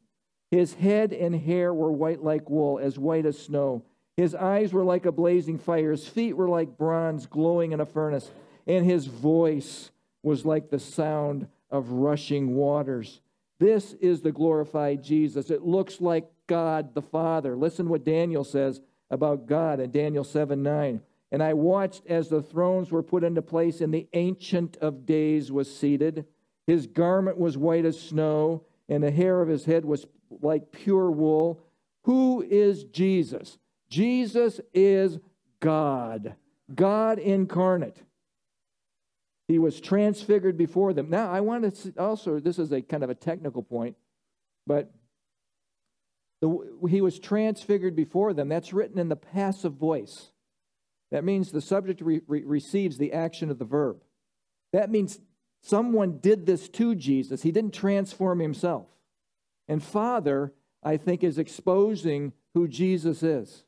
His 0.51 0.73
head 0.73 1.13
and 1.13 1.35
hair 1.35 1.73
were 1.73 1.91
white 1.91 2.23
like 2.23 2.49
wool, 2.49 2.79
as 2.79 2.97
white 2.97 3.25
as 3.25 3.37
snow. 3.37 3.83
His 4.17 4.35
eyes 4.35 4.73
were 4.73 4.83
like 4.83 5.05
a 5.05 5.11
blazing 5.11 5.59
fire. 5.59 5.91
His 5.91 6.07
feet 6.07 6.33
were 6.33 6.49
like 6.49 6.77
bronze 6.77 7.25
glowing 7.25 7.71
in 7.71 7.79
a 7.79 7.85
furnace. 7.85 8.31
And 8.67 8.85
his 8.85 9.05
voice 9.05 9.91
was 10.23 10.45
like 10.45 10.69
the 10.69 10.79
sound 10.79 11.47
of 11.69 11.91
rushing 11.91 12.55
waters. 12.55 13.21
This 13.59 13.93
is 13.93 14.21
the 14.21 14.31
glorified 14.31 15.03
Jesus. 15.03 15.49
It 15.49 15.61
looks 15.61 16.01
like 16.01 16.29
God 16.47 16.95
the 16.95 17.01
Father. 17.01 17.55
Listen 17.55 17.89
what 17.89 18.03
Daniel 18.03 18.43
says 18.43 18.81
about 19.11 19.45
God 19.45 19.79
in 19.79 19.91
Daniel 19.91 20.23
7 20.23 20.61
9. 20.61 21.01
And 21.31 21.43
I 21.43 21.53
watched 21.53 22.07
as 22.07 22.27
the 22.27 22.41
thrones 22.41 22.91
were 22.91 23.03
put 23.03 23.23
into 23.23 23.41
place, 23.41 23.81
and 23.81 23.93
the 23.93 24.07
Ancient 24.13 24.77
of 24.77 25.05
Days 25.05 25.51
was 25.51 25.73
seated. 25.73 26.25
His 26.65 26.87
garment 26.87 27.37
was 27.37 27.57
white 27.57 27.85
as 27.85 27.99
snow, 27.99 28.63
and 28.87 29.03
the 29.03 29.11
hair 29.11 29.41
of 29.41 29.47
his 29.47 29.65
head 29.65 29.85
was 29.85 30.07
like 30.41 30.71
pure 30.71 31.09
wool. 31.11 31.61
Who 32.03 32.41
is 32.41 32.83
Jesus? 32.85 33.57
Jesus 33.89 34.61
is 34.73 35.19
God, 35.59 36.35
God 36.73 37.19
incarnate. 37.19 37.97
He 39.47 39.57
was 39.57 39.81
transfigured 39.81 40.57
before 40.57 40.93
them. 40.93 41.09
Now, 41.09 41.31
I 41.31 41.41
want 41.41 41.75
to 41.75 41.93
also, 41.97 42.39
this 42.39 42.59
is 42.59 42.71
a 42.71 42.81
kind 42.81 43.03
of 43.03 43.09
a 43.09 43.15
technical 43.15 43.63
point, 43.63 43.95
but 44.67 44.93
the, 46.41 46.77
he 46.87 47.01
was 47.01 47.19
transfigured 47.19 47.95
before 47.95 48.33
them. 48.33 48.47
That's 48.47 48.71
written 48.73 48.99
in 48.99 49.09
the 49.09 49.15
passive 49.15 49.73
voice. 49.73 50.29
That 51.11 51.23
means 51.23 51.51
the 51.51 51.61
subject 51.61 52.01
re- 52.01 52.21
re- 52.27 52.43
receives 52.43 52.97
the 52.97 53.13
action 53.13 53.49
of 53.49 53.57
the 53.57 53.65
verb. 53.65 53.97
That 54.71 54.91
means 54.91 55.19
someone 55.63 56.19
did 56.19 56.45
this 56.45 56.69
to 56.69 56.93
Jesus. 56.93 57.41
He 57.41 57.51
didn't 57.51 57.73
transform 57.73 58.39
himself. 58.39 58.87
And 59.69 59.81
Father, 59.81 60.51
I 60.83 60.97
think, 60.97 61.23
is 61.23 61.37
exposing 61.37 62.33
who 62.53 62.67
Jesus 62.67 63.23
is. 63.23 63.63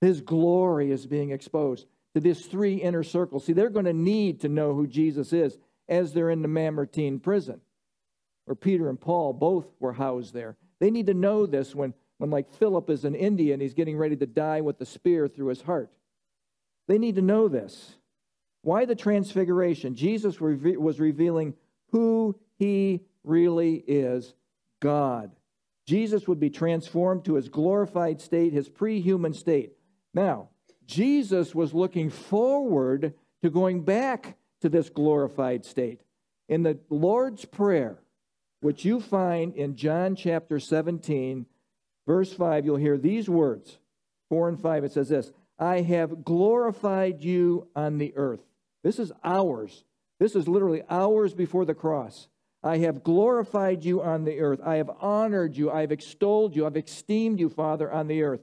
His 0.00 0.20
glory 0.20 0.92
is 0.92 1.06
being 1.06 1.30
exposed 1.30 1.86
to 2.14 2.20
this 2.20 2.44
three 2.44 2.74
inner 2.74 3.02
circles. 3.02 3.44
See, 3.44 3.54
they're 3.54 3.70
going 3.70 3.86
to 3.86 3.92
need 3.94 4.42
to 4.42 4.48
know 4.48 4.74
who 4.74 4.86
Jesus 4.86 5.32
is 5.32 5.58
as 5.88 6.12
they're 6.12 6.30
in 6.30 6.42
the 6.42 6.48
Mamertine 6.48 7.18
prison, 7.18 7.60
where 8.44 8.54
Peter 8.54 8.88
and 8.88 9.00
Paul 9.00 9.32
both 9.32 9.66
were 9.80 9.94
housed 9.94 10.34
there. 10.34 10.56
They 10.78 10.90
need 10.90 11.06
to 11.06 11.14
know 11.14 11.46
this 11.46 11.74
when, 11.74 11.94
when 12.18 12.30
like 12.30 12.52
Philip 12.52 12.90
is 12.90 13.06
in 13.06 13.14
India 13.14 13.54
and 13.54 13.62
he's 13.62 13.74
getting 13.74 13.96
ready 13.96 14.16
to 14.16 14.26
die 14.26 14.60
with 14.60 14.78
the 14.78 14.86
spear 14.86 15.26
through 15.26 15.48
his 15.48 15.62
heart. 15.62 15.90
They 16.86 16.98
need 16.98 17.14
to 17.14 17.22
know 17.22 17.48
this. 17.48 17.96
Why 18.62 18.84
the 18.84 18.94
transfiguration? 18.94 19.94
Jesus 19.94 20.38
was 20.40 21.00
revealing 21.00 21.54
who 21.92 22.38
he 22.58 23.00
really 23.24 23.76
is 23.86 24.34
God. 24.80 25.30
Jesus 25.86 26.26
would 26.26 26.40
be 26.40 26.50
transformed 26.50 27.24
to 27.24 27.34
his 27.34 27.48
glorified 27.48 28.20
state, 28.20 28.52
his 28.52 28.68
pre 28.68 29.00
human 29.00 29.32
state. 29.32 29.72
Now, 30.12 30.48
Jesus 30.86 31.54
was 31.54 31.74
looking 31.74 32.10
forward 32.10 33.14
to 33.42 33.50
going 33.50 33.82
back 33.82 34.36
to 34.60 34.68
this 34.68 34.88
glorified 34.88 35.64
state. 35.64 36.00
In 36.48 36.62
the 36.62 36.78
Lord's 36.90 37.44
Prayer, 37.44 37.98
which 38.60 38.84
you 38.84 39.00
find 39.00 39.54
in 39.54 39.76
John 39.76 40.16
chapter 40.16 40.58
17, 40.58 41.46
verse 42.06 42.32
5, 42.32 42.64
you'll 42.64 42.76
hear 42.76 42.98
these 42.98 43.28
words 43.28 43.78
4 44.28 44.48
and 44.48 44.60
5. 44.60 44.84
It 44.84 44.92
says 44.92 45.08
this 45.08 45.32
I 45.58 45.82
have 45.82 46.24
glorified 46.24 47.22
you 47.22 47.68
on 47.76 47.98
the 47.98 48.12
earth. 48.16 48.40
This 48.82 48.98
is 48.98 49.12
hours. 49.22 49.84
This 50.18 50.34
is 50.34 50.48
literally 50.48 50.82
hours 50.88 51.34
before 51.34 51.64
the 51.64 51.74
cross. 51.74 52.28
I 52.66 52.78
have 52.78 53.04
glorified 53.04 53.84
you 53.84 54.02
on 54.02 54.24
the 54.24 54.40
earth. 54.40 54.60
I 54.64 54.76
have 54.76 54.90
honored 55.00 55.56
you. 55.56 55.70
I 55.70 55.82
have 55.82 55.92
extolled 55.92 56.56
you. 56.56 56.66
I've 56.66 56.76
esteemed 56.76 57.38
you, 57.38 57.48
Father, 57.48 57.90
on 57.92 58.08
the 58.08 58.24
earth. 58.24 58.40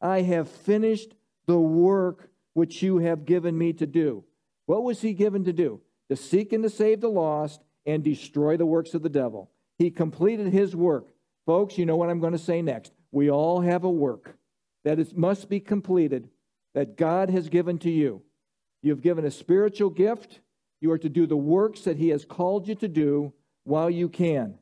I 0.00 0.22
have 0.22 0.48
finished 0.48 1.14
the 1.46 1.58
work 1.58 2.28
which 2.54 2.82
you 2.82 2.98
have 2.98 3.24
given 3.24 3.56
me 3.56 3.72
to 3.74 3.86
do. 3.86 4.24
What 4.66 4.82
was 4.82 5.00
he 5.00 5.12
given 5.12 5.44
to 5.44 5.52
do? 5.52 5.80
To 6.08 6.16
seek 6.16 6.52
and 6.52 6.64
to 6.64 6.70
save 6.70 7.00
the 7.00 7.08
lost 7.08 7.62
and 7.86 8.02
destroy 8.02 8.56
the 8.56 8.66
works 8.66 8.94
of 8.94 9.02
the 9.02 9.08
devil. 9.08 9.52
He 9.78 9.92
completed 9.92 10.52
his 10.52 10.74
work. 10.74 11.06
Folks, 11.46 11.78
you 11.78 11.86
know 11.86 11.96
what 11.96 12.10
I'm 12.10 12.20
going 12.20 12.32
to 12.32 12.38
say 12.38 12.62
next. 12.62 12.92
We 13.12 13.30
all 13.30 13.60
have 13.60 13.84
a 13.84 13.90
work 13.90 14.36
that 14.84 14.98
is, 14.98 15.14
must 15.14 15.48
be 15.48 15.60
completed 15.60 16.30
that 16.74 16.96
God 16.96 17.30
has 17.30 17.48
given 17.48 17.78
to 17.78 17.90
you. 17.90 18.22
You've 18.82 19.02
given 19.02 19.24
a 19.24 19.30
spiritual 19.30 19.90
gift. 19.90 20.40
You 20.80 20.90
are 20.90 20.98
to 20.98 21.08
do 21.08 21.28
the 21.28 21.36
works 21.36 21.82
that 21.82 21.96
He 21.96 22.08
has 22.08 22.24
called 22.24 22.66
you 22.66 22.74
to 22.74 22.88
do 22.88 23.32
while 23.66 23.90
you 23.90 24.08
can. 24.08 24.54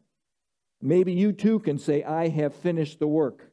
Maybe 0.81 1.13
you 1.13 1.33
too 1.33 1.59
can 1.61 1.79
say, 1.79 2.03
I 2.03 2.29
have 2.29 2.55
finished 2.55 2.99
the 2.99 3.07
work. 3.07 3.51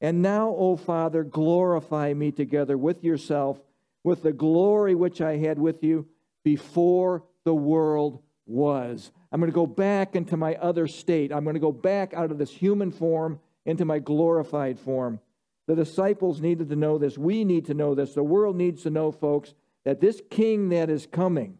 And 0.00 0.22
now, 0.22 0.48
O 0.56 0.76
Father, 0.76 1.22
glorify 1.22 2.12
me 2.14 2.32
together 2.32 2.78
with 2.78 3.04
yourself, 3.04 3.60
with 4.02 4.22
the 4.22 4.32
glory 4.32 4.94
which 4.94 5.20
I 5.20 5.36
had 5.36 5.58
with 5.58 5.84
you 5.84 6.06
before 6.44 7.24
the 7.44 7.54
world 7.54 8.22
was. 8.46 9.10
I'm 9.30 9.40
going 9.40 9.50
to 9.50 9.54
go 9.54 9.66
back 9.66 10.16
into 10.16 10.36
my 10.36 10.54
other 10.56 10.86
state. 10.86 11.32
I'm 11.32 11.44
going 11.44 11.54
to 11.54 11.60
go 11.60 11.72
back 11.72 12.14
out 12.14 12.30
of 12.30 12.38
this 12.38 12.50
human 12.50 12.90
form 12.90 13.40
into 13.64 13.84
my 13.84 13.98
glorified 13.98 14.78
form. 14.78 15.20
The 15.66 15.76
disciples 15.76 16.40
needed 16.40 16.68
to 16.70 16.76
know 16.76 16.98
this. 16.98 17.16
We 17.16 17.44
need 17.44 17.66
to 17.66 17.74
know 17.74 17.94
this. 17.94 18.14
The 18.14 18.22
world 18.22 18.56
needs 18.56 18.82
to 18.82 18.90
know, 18.90 19.12
folks, 19.12 19.54
that 19.84 20.00
this 20.00 20.20
king 20.30 20.68
that 20.70 20.90
is 20.90 21.06
coming 21.06 21.58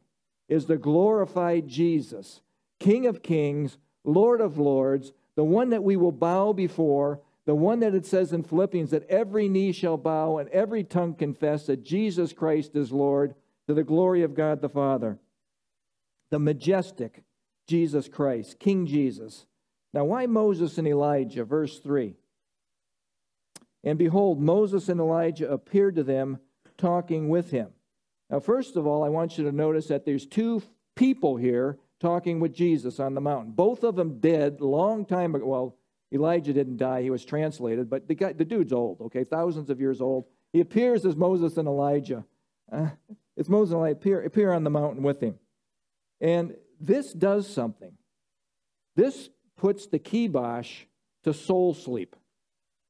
is 0.49 0.67
the 0.67 0.77
glorified 0.77 1.69
Jesus, 1.69 2.41
King 2.83 3.07
of 3.07 3.23
kings, 3.23 3.79
Lord 4.03 4.41
of 4.41 4.59
lords, 4.59 5.13
the 5.37 5.45
one 5.45 5.71
that 5.71 5.85
we 5.85 5.97
will 5.97 6.11
bow 6.11 6.53
before, 6.53 7.21
the 7.47 7.55
one 7.55 7.79
that 7.79 7.95
it 7.95 8.05
says 8.05 8.33
in 8.33 8.43
Philippians 8.43 8.91
that 8.91 9.09
every 9.09 9.49
knee 9.49 9.71
shall 9.71 9.97
bow 9.97 10.39
and 10.39 10.49
every 10.49 10.83
tongue 10.83 11.15
confess 11.15 11.67
that 11.67 11.85
Jesus 11.85 12.33
Christ 12.33 12.75
is 12.75 12.91
Lord 12.91 13.37
to 13.69 13.75
the 13.75 13.85
glory 13.85 14.25
of 14.25 14.35
God 14.35 14.61
the 14.61 14.69
Father. 14.69 15.21
The 16.33 16.41
majestic 16.41 17.23
Jesus 17.69 18.09
Christ, 18.09 18.59
King 18.59 18.87
Jesus. 18.87 19.47
Now, 19.95 20.05
why 20.07 20.27
Moses 20.27 20.77
and 20.77 20.89
Elijah? 20.89 21.45
Verse 21.45 21.79
3. 21.79 22.17
And 23.85 23.97
behold, 23.97 24.41
Moses 24.41 24.89
and 24.89 24.99
Elijah 24.99 25.49
appeared 25.49 25.95
to 25.95 26.03
them, 26.03 26.41
talking 26.77 27.29
with 27.29 27.53
him. 27.53 27.69
Now, 28.29 28.41
first 28.41 28.75
of 28.75 28.89
all, 28.89 29.05
I 29.05 29.09
want 29.09 29.39
you 29.39 29.45
to 29.45 29.53
notice 29.53 29.87
that 29.87 30.05
there's 30.05 30.27
two 30.27 30.65
people 30.97 31.37
here 31.37 31.79
talking 32.03 32.41
with 32.41 32.53
Jesus 32.53 33.01
on 33.01 33.15
the 33.15 33.21
mountain. 33.21 33.53
Both 33.53 33.85
of 33.85 33.97
them 33.97 34.19
dead 34.19 34.61
long 34.61 35.07
time 35.07 35.35
ago. 35.35 35.47
Well, 35.47 35.77
Elijah 36.13 36.53
didn't 36.53 36.77
die, 36.77 37.01
he 37.01 37.09
was 37.09 37.25
translated, 37.25 37.89
but 37.89 38.07
the, 38.07 38.15
guy, 38.15 38.35
the 38.35 38.45
dude's 38.45 38.73
old, 38.73 39.01
okay, 39.01 39.25
thousands 39.25 39.71
of 39.71 39.81
years 39.81 40.03
old. 40.03 40.27
He 40.53 40.61
appears 40.61 41.07
as 41.07 41.17
Moses 41.17 41.57
and 41.57 41.67
Elijah. 41.67 42.25
Uh, 42.71 42.91
it's 43.35 43.49
Moses 43.49 43.73
and 43.73 43.81
Elijah 43.81 43.93
appear, 43.97 44.23
appear 44.23 44.53
on 44.53 44.65
the 44.65 44.69
mountain 44.69 45.03
with 45.03 45.23
him. 45.23 45.37
And 46.21 46.55
this 46.79 47.13
does 47.15 47.49
something. 47.49 47.93
This 48.95 49.31
puts 49.57 49.87
the 49.87 49.99
kibosh 49.99 50.83
to 51.23 51.33
soul 51.33 51.73
sleep. 51.73 52.15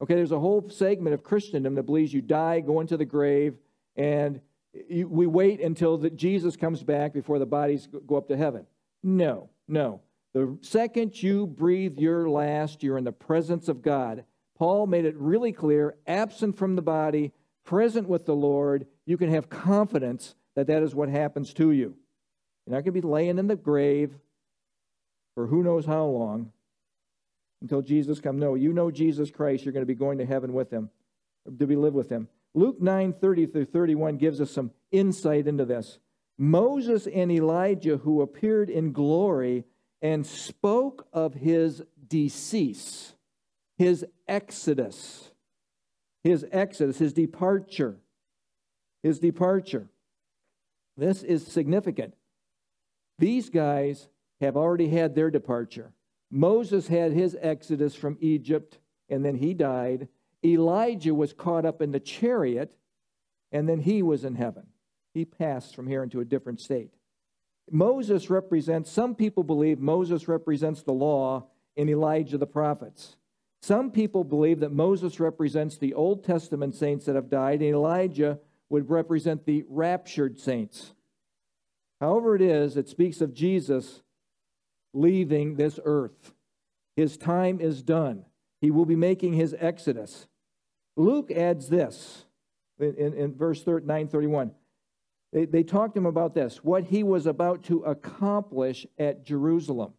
Okay, 0.03 0.15
there's 0.17 0.33
a 0.33 0.41
whole 0.41 0.69
segment 0.69 1.15
of 1.15 1.23
Christendom 1.23 1.77
that 1.77 1.85
believes 1.85 2.13
you 2.13 2.23
die, 2.23 2.59
go 2.59 2.81
into 2.81 2.97
the 2.97 3.05
grave, 3.05 3.55
and 3.95 4.41
you, 4.73 5.07
we 5.07 5.27
wait 5.27 5.61
until 5.61 5.97
the, 5.97 6.11
Jesus 6.11 6.57
comes 6.57 6.83
back 6.83 7.13
before 7.13 7.39
the 7.39 7.47
bodies 7.47 7.89
go 8.07 8.17
up 8.17 8.27
to 8.29 8.37
heaven. 8.37 8.67
No, 9.03 9.51
no. 9.69 10.01
The 10.35 10.59
second 10.63 11.23
you 11.23 11.47
breathe 11.47 11.99
your 11.99 12.29
last, 12.29 12.83
you're 12.83 12.99
in 12.99 13.05
the 13.05 13.13
presence 13.13 13.69
of 13.69 13.83
God. 13.83 14.25
Paul 14.57 14.87
made 14.87 15.05
it 15.05 15.17
really 15.17 15.53
clear 15.53 15.97
absent 16.07 16.57
from 16.57 16.77
the 16.77 16.83
body, 16.83 17.33
present 17.65 18.09
with 18.09 18.27
the 18.27 18.35
Lord, 18.35 18.87
you 19.05 19.17
can 19.17 19.31
have 19.31 19.51
confidence 19.51 20.35
that 20.55 20.69
that 20.69 20.83
is 20.83 20.95
what 20.95 21.09
happens 21.09 21.53
to 21.55 21.71
you. 21.71 21.97
You're 22.67 22.77
not 22.77 22.85
going 22.85 22.95
to 22.95 23.01
be 23.01 23.01
laying 23.01 23.39
in 23.39 23.47
the 23.47 23.57
grave 23.57 24.15
for 25.35 25.47
who 25.47 25.63
knows 25.63 25.85
how 25.85 26.05
long 26.05 26.53
until 27.61 27.83
Jesus 27.83 28.21
comes. 28.21 28.41
No, 28.41 28.55
you 28.55 28.73
know 28.73 28.91
Jesus 28.91 29.31
Christ, 29.31 29.65
you're 29.65 29.73
going 29.73 29.83
to 29.83 29.87
be 29.87 29.95
going 29.95 30.19
to 30.19 30.27
heaven 30.27 30.53
with 30.53 30.71
him, 30.71 30.91
to 31.59 31.67
be 31.67 31.77
live 31.77 31.95
with 31.95 32.11
him. 32.11 32.29
Luke 32.55 32.81
9 32.81 33.15
30 33.15 33.47
through 33.47 33.65
31 33.67 34.17
gives 34.17 34.41
us 34.41 34.51
some 34.51 34.71
insight 34.91 35.47
into 35.47 35.65
this. 35.65 35.99
Moses 36.39 37.07
and 37.07 37.31
Elijah, 37.31 37.99
who 37.99 38.23
appeared 38.23 38.71
in 38.71 38.93
glory, 38.93 39.65
and 40.01 40.27
spoke 40.27 41.07
of 41.13 41.35
his 41.35 41.83
decease, 42.09 43.15
his 43.77 44.05
exodus, 44.27 45.31
his 46.25 46.45
exodus, 46.51 46.99
his 46.99 47.13
departure, 47.13 47.99
his 49.03 49.19
departure. 49.19 49.89
This 50.97 51.23
is 51.23 51.47
significant. 51.47 52.15
These 53.19 53.51
guys 53.51 54.09
have 54.41 54.57
already 54.57 54.89
had 54.89 55.15
their 55.15 55.31
departure. 55.31 55.93
Moses 56.31 56.89
had 56.89 57.13
his 57.13 57.37
exodus 57.41 57.95
from 57.95 58.19
Egypt, 58.21 58.79
and 59.09 59.25
then 59.25 59.37
he 59.37 59.55
died. 59.55 60.09
Elijah 60.45 61.15
was 61.15 61.33
caught 61.33 61.65
up 61.65 61.81
in 61.81 61.93
the 61.93 62.01
chariot, 62.01 62.75
and 63.53 63.69
then 63.69 63.81
he 63.81 64.03
was 64.03 64.25
in 64.25 64.35
heaven. 64.35 64.67
He 65.15 65.25
passed 65.25 65.75
from 65.75 65.87
here 65.87 66.03
into 66.03 66.21
a 66.21 66.25
different 66.25 66.61
state. 66.61 66.91
Moses 67.71 68.31
represents, 68.31 68.91
some 68.91 69.15
people 69.15 69.45
believe 69.45 69.79
Moses 69.79 70.29
represents 70.29 70.83
the 70.83 70.93
law 70.93 71.47
and 71.77 71.89
Elijah 71.89 72.39
the 72.39 72.47
prophets. 72.47 73.17
Some 73.63 73.93
people 73.93 74.25
believe 74.25 74.61
that 74.61 74.73
Moses 74.73 75.21
represents 75.21 75.79
the 75.79 75.95
Old 75.95 76.25
Testament 76.25 76.75
saints 76.75 77.07
that 77.07 77.15
have 77.15 77.31
died, 77.31 77.61
and 77.61 77.71
Elijah 77.71 78.41
would 78.69 78.91
represent 78.91 79.47
the 79.47 79.65
raptured 79.69 80.41
saints. 80.41 80.95
However, 82.01 82.35
it 82.35 82.43
is, 82.43 82.77
it 82.77 82.89
speaks 82.89 83.21
of 83.21 83.33
Jesus 83.33 84.03
leaving 84.93 85.55
this 85.55 85.79
earth. 85.85 86.35
His 86.97 87.17
time 87.17 87.61
is 87.61 87.83
done. 87.83 88.25
He 88.61 88.71
will 88.71 88.85
be 88.85 88.97
making 88.97 89.35
his 89.35 89.55
exodus. 89.59 90.27
Luke 90.97 91.31
adds 91.31 91.69
this 91.69 92.25
in, 92.81 92.95
in, 92.97 93.15
in 93.15 93.35
verse 93.35 93.65
931. 93.65 94.53
They, 95.33 95.47
they 95.47 95.63
talked 95.63 95.95
to 95.95 96.01
him 96.01 96.07
about 96.07 96.35
this, 96.35 96.63
what 96.63 96.85
he 96.85 97.03
was 97.03 97.27
about 97.27 97.65
to 97.65 97.83
accomplish 97.85 98.87
at 98.99 99.25
Jerusalem. 99.25 99.95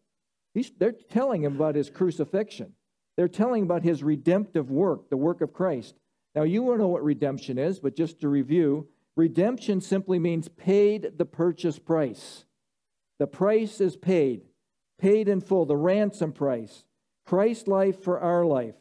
He's, 0.53 0.71
they're 0.77 0.91
telling 0.91 1.43
him 1.43 1.55
about 1.55 1.75
his 1.75 1.89
crucifixion. 1.89 2.73
They're 3.17 3.27
telling 3.27 3.63
about 3.63 3.83
his 3.83 4.03
redemptive 4.03 4.69
work, 4.69 5.09
the 5.09 5.17
work 5.17 5.41
of 5.41 5.53
Christ. 5.53 5.95
Now, 6.35 6.43
you 6.43 6.63
will 6.63 6.77
know 6.77 6.87
what 6.87 7.03
redemption 7.03 7.57
is, 7.57 7.79
but 7.79 7.95
just 7.95 8.21
to 8.21 8.27
review, 8.27 8.87
redemption 9.15 9.81
simply 9.81 10.19
means 10.19 10.47
paid 10.47 11.13
the 11.17 11.25
purchase 11.25 11.77
price. 11.79 12.45
The 13.19 13.27
price 13.27 13.79
is 13.81 13.95
paid, 13.95 14.41
paid 14.99 15.27
in 15.27 15.41
full, 15.41 15.65
the 15.65 15.77
ransom 15.77 16.31
price. 16.31 16.85
Christ's 17.25 17.67
life 17.67 18.03
for 18.03 18.19
our 18.19 18.45
life. 18.45 18.75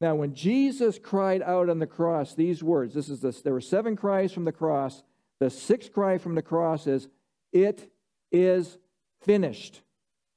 Now, 0.00 0.14
when 0.14 0.34
Jesus 0.34 0.98
cried 0.98 1.42
out 1.42 1.68
on 1.68 1.78
the 1.78 1.86
cross 1.86 2.34
these 2.34 2.62
words, 2.62 2.94
this 2.94 3.08
is 3.08 3.20
this, 3.20 3.42
there 3.42 3.52
were 3.52 3.60
seven 3.60 3.96
cries 3.96 4.32
from 4.32 4.44
the 4.44 4.52
cross. 4.52 5.02
The 5.40 5.50
sixth 5.50 5.92
cry 5.92 6.18
from 6.18 6.34
the 6.34 6.42
cross 6.42 6.86
is, 6.86 7.08
It 7.52 7.90
is 8.30 8.78
finished. 9.22 9.82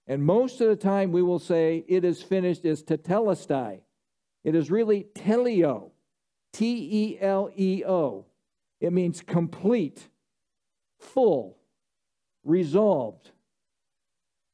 And 0.08 0.24
most 0.24 0.60
of 0.60 0.68
the 0.68 0.76
time 0.76 1.12
we 1.12 1.22
will 1.22 1.39
say 1.39 1.86
it 1.88 2.04
is 2.04 2.22
finished 2.22 2.66
is 2.66 2.84
tetelestai. 2.84 3.82
It 4.44 4.56
is 4.56 4.70
really 4.70 5.08
teleo, 5.16 5.92
T 6.52 6.89
E 6.92 7.18
L 7.22 7.50
E 7.56 7.84
O. 7.86 8.26
It 8.82 8.92
means 8.92 9.22
complete, 9.22 10.10
full, 11.00 11.58
resolved. 12.44 13.32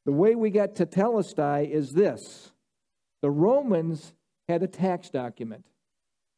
The 0.06 0.12
way 0.12 0.36
we 0.36 0.52
got 0.52 0.76
tetelestai 0.76 1.70
is 1.70 1.94
this 1.94 2.52
the 3.22 3.32
Romans 3.32 4.14
had 4.48 4.62
a 4.62 4.68
tax 4.68 5.10
document. 5.10 5.66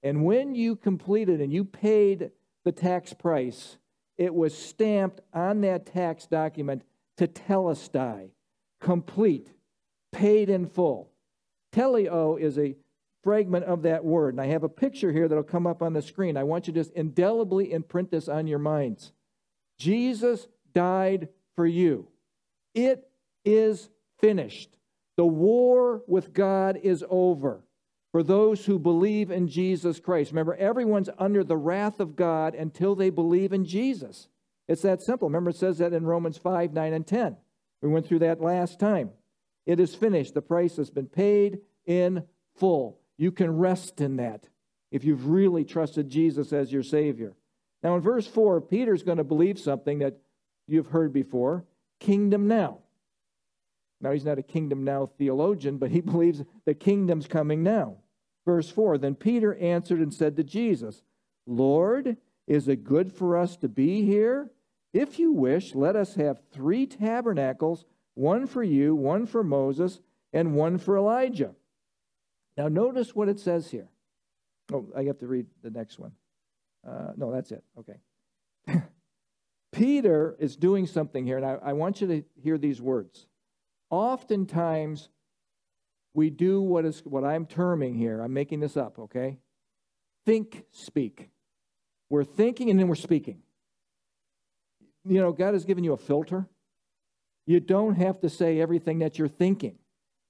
And 0.04 0.24
when 0.24 0.56
you 0.56 0.76
completed 0.76 1.42
and 1.42 1.54
you 1.54 1.64
paid 1.64 2.32
the 2.64 2.72
tax 2.72 3.14
price, 3.14 3.78
it 4.22 4.36
was 4.36 4.56
stamped 4.56 5.20
on 5.34 5.62
that 5.62 5.88
tax 5.88 6.28
document 6.28 6.84
tetelestai 7.18 8.30
complete, 8.80 9.52
paid 10.12 10.48
in 10.48 10.68
full. 10.68 11.10
Teleo 11.74 12.40
is 12.40 12.60
a 12.60 12.76
fragment 13.24 13.66
of 13.66 13.82
that 13.82 14.06
word. 14.06 14.36
And 14.36 14.42
I 14.42 14.46
have 14.46 14.62
a 14.62 14.70
picture 14.70 15.12
here 15.12 15.28
that'll 15.28 15.44
come 15.44 15.66
up 15.66 15.82
on 15.82 15.94
the 15.94 16.04
screen. 16.04 16.38
I 16.38 16.44
want 16.44 16.68
you 16.68 16.74
to 16.74 16.80
just 16.80 16.92
indelibly 16.92 17.74
imprint 17.74 18.12
this 18.12 18.28
on 18.28 18.46
your 18.46 18.60
minds. 18.60 19.12
Jesus 19.80 20.48
died 20.72 21.30
for 21.56 21.66
you. 21.66 22.08
It 22.76 23.10
is 23.44 23.90
finished. 24.20 24.78
The 25.18 25.26
war 25.26 26.04
with 26.06 26.32
God 26.32 26.78
is 26.84 27.04
over 27.10 27.64
for 28.12 28.24
those 28.24 28.66
who 28.66 28.78
believe 28.78 29.32
in 29.32 29.48
Jesus 29.48 30.00
Christ. 30.00 30.32
Remember, 30.32 30.56
everyone's 30.56 31.10
under 31.18 31.44
the 31.44 31.58
wrath 31.58 32.00
of 32.00 32.16
God 32.16 32.56
until 32.56 32.96
they 32.96 33.10
believe 33.10 33.54
in 33.54 33.66
Jesus. 33.66 34.28
It's 34.68 34.82
that 34.82 35.02
simple. 35.02 35.28
Remember, 35.28 35.50
it 35.52 35.56
says 35.56 35.78
that 35.80 35.94
in 35.94 36.06
Romans 36.06 36.38
5, 36.38 36.74
9, 36.74 36.94
and 36.94 37.08
10. 37.08 37.38
We 37.82 37.90
went 37.90 38.06
through 38.06 38.20
that 38.20 38.42
last 38.42 38.80
time. 38.80 39.12
It 39.66 39.80
is 39.80 39.96
finished. 39.96 40.34
The 40.34 40.42
price 40.42 40.78
has 40.78 40.90
been 40.90 41.08
paid 41.08 41.60
in 41.86 42.24
full. 42.56 43.00
You 43.18 43.32
can 43.32 43.58
rest 43.58 44.02
in 44.02 44.18
that 44.18 44.48
if 44.92 45.04
you've 45.04 45.28
really 45.28 45.64
trusted 45.64 46.10
Jesus 46.10 46.52
as 46.52 46.72
your 46.72 46.84
Savior. 46.84 47.34
Now, 47.82 47.96
in 47.96 48.02
verse 48.02 48.28
4, 48.28 48.62
Peter's 48.62 49.04
going 49.04 49.18
to 49.18 49.24
believe 49.24 49.58
something 49.58 50.00
that 50.00 50.18
you've 50.68 50.88
heard 50.88 51.14
before 51.14 51.66
kingdom 52.00 52.48
now. 52.48 52.80
Now, 54.02 54.12
he's 54.12 54.26
not 54.26 54.40
a 54.40 54.44
kingdom 54.44 54.84
now 54.84 55.12
theologian, 55.18 55.78
but 55.78 55.92
he 55.92 56.02
believes 56.02 56.44
the 56.66 56.74
kingdom's 56.74 57.28
coming 57.28 57.64
now. 57.64 57.98
Verse 58.46 58.70
4 58.70 58.98
Then 58.98 59.16
Peter 59.16 59.56
answered 59.56 60.00
and 60.00 60.14
said 60.14 60.36
to 60.38 60.44
Jesus, 60.44 61.04
Lord, 61.46 62.18
is 62.48 62.68
it 62.68 62.84
good 62.84 63.12
for 63.12 63.38
us 63.38 63.56
to 63.58 63.70
be 63.70 64.04
here? 64.04 64.50
If 64.94 65.20
you 65.20 65.32
wish, 65.32 65.74
let 65.74 65.96
us 65.96 66.16
have 66.16 66.42
three 66.52 66.86
tabernacles 66.86 67.86
one 68.14 68.46
for 68.46 68.64
you, 68.64 68.94
one 68.94 69.26
for 69.26 69.44
Moses, 69.44 70.00
and 70.34 70.54
one 70.56 70.78
for 70.78 70.98
Elijah. 70.98 71.56
Now, 72.58 72.68
notice 72.68 73.16
what 73.16 73.30
it 73.30 73.40
says 73.40 73.72
here. 73.72 73.88
Oh, 74.74 74.88
I 74.96 75.04
have 75.04 75.20
to 75.20 75.28
read 75.28 75.48
the 75.64 75.70
next 75.70 75.98
one. 75.98 76.12
Uh, 76.88 77.12
no, 77.16 77.32
that's 77.32 77.52
it. 77.52 77.64
Okay. 77.80 78.00
Peter 79.72 80.36
is 80.40 80.56
doing 80.56 80.88
something 80.88 81.26
here, 81.26 81.38
and 81.38 81.46
I, 81.46 81.58
I 81.64 81.74
want 81.74 82.02
you 82.02 82.08
to 82.08 82.24
hear 82.36 82.58
these 82.58 82.82
words. 82.82 83.28
Oftentimes, 83.92 85.10
we 86.16 86.32
do 86.32 86.62
what 86.62 86.86
is 86.86 87.02
what 87.06 87.24
I'm 87.24 87.46
terming 87.46 87.94
here. 87.94 88.22
I'm 88.22 88.34
making 88.34 88.62
this 88.62 88.76
up, 88.76 88.98
okay? 88.98 89.38
Think, 90.26 90.66
speak. 90.72 91.30
We're 92.10 92.24
thinking 92.24 92.72
and 92.72 92.80
then 92.80 92.88
we're 92.88 92.96
speaking 92.96 93.44
you 95.06 95.20
know, 95.20 95.32
God 95.32 95.54
has 95.54 95.66
given 95.66 95.84
you 95.84 95.94
a 95.94 95.98
filter. 95.98 96.48
You 97.46 97.60
don't 97.60 97.96
have 97.96 98.20
to 98.22 98.30
say 98.30 98.60
everything 98.60 99.00
that 99.00 99.18
you're 99.18 99.28
thinking. 99.28 99.78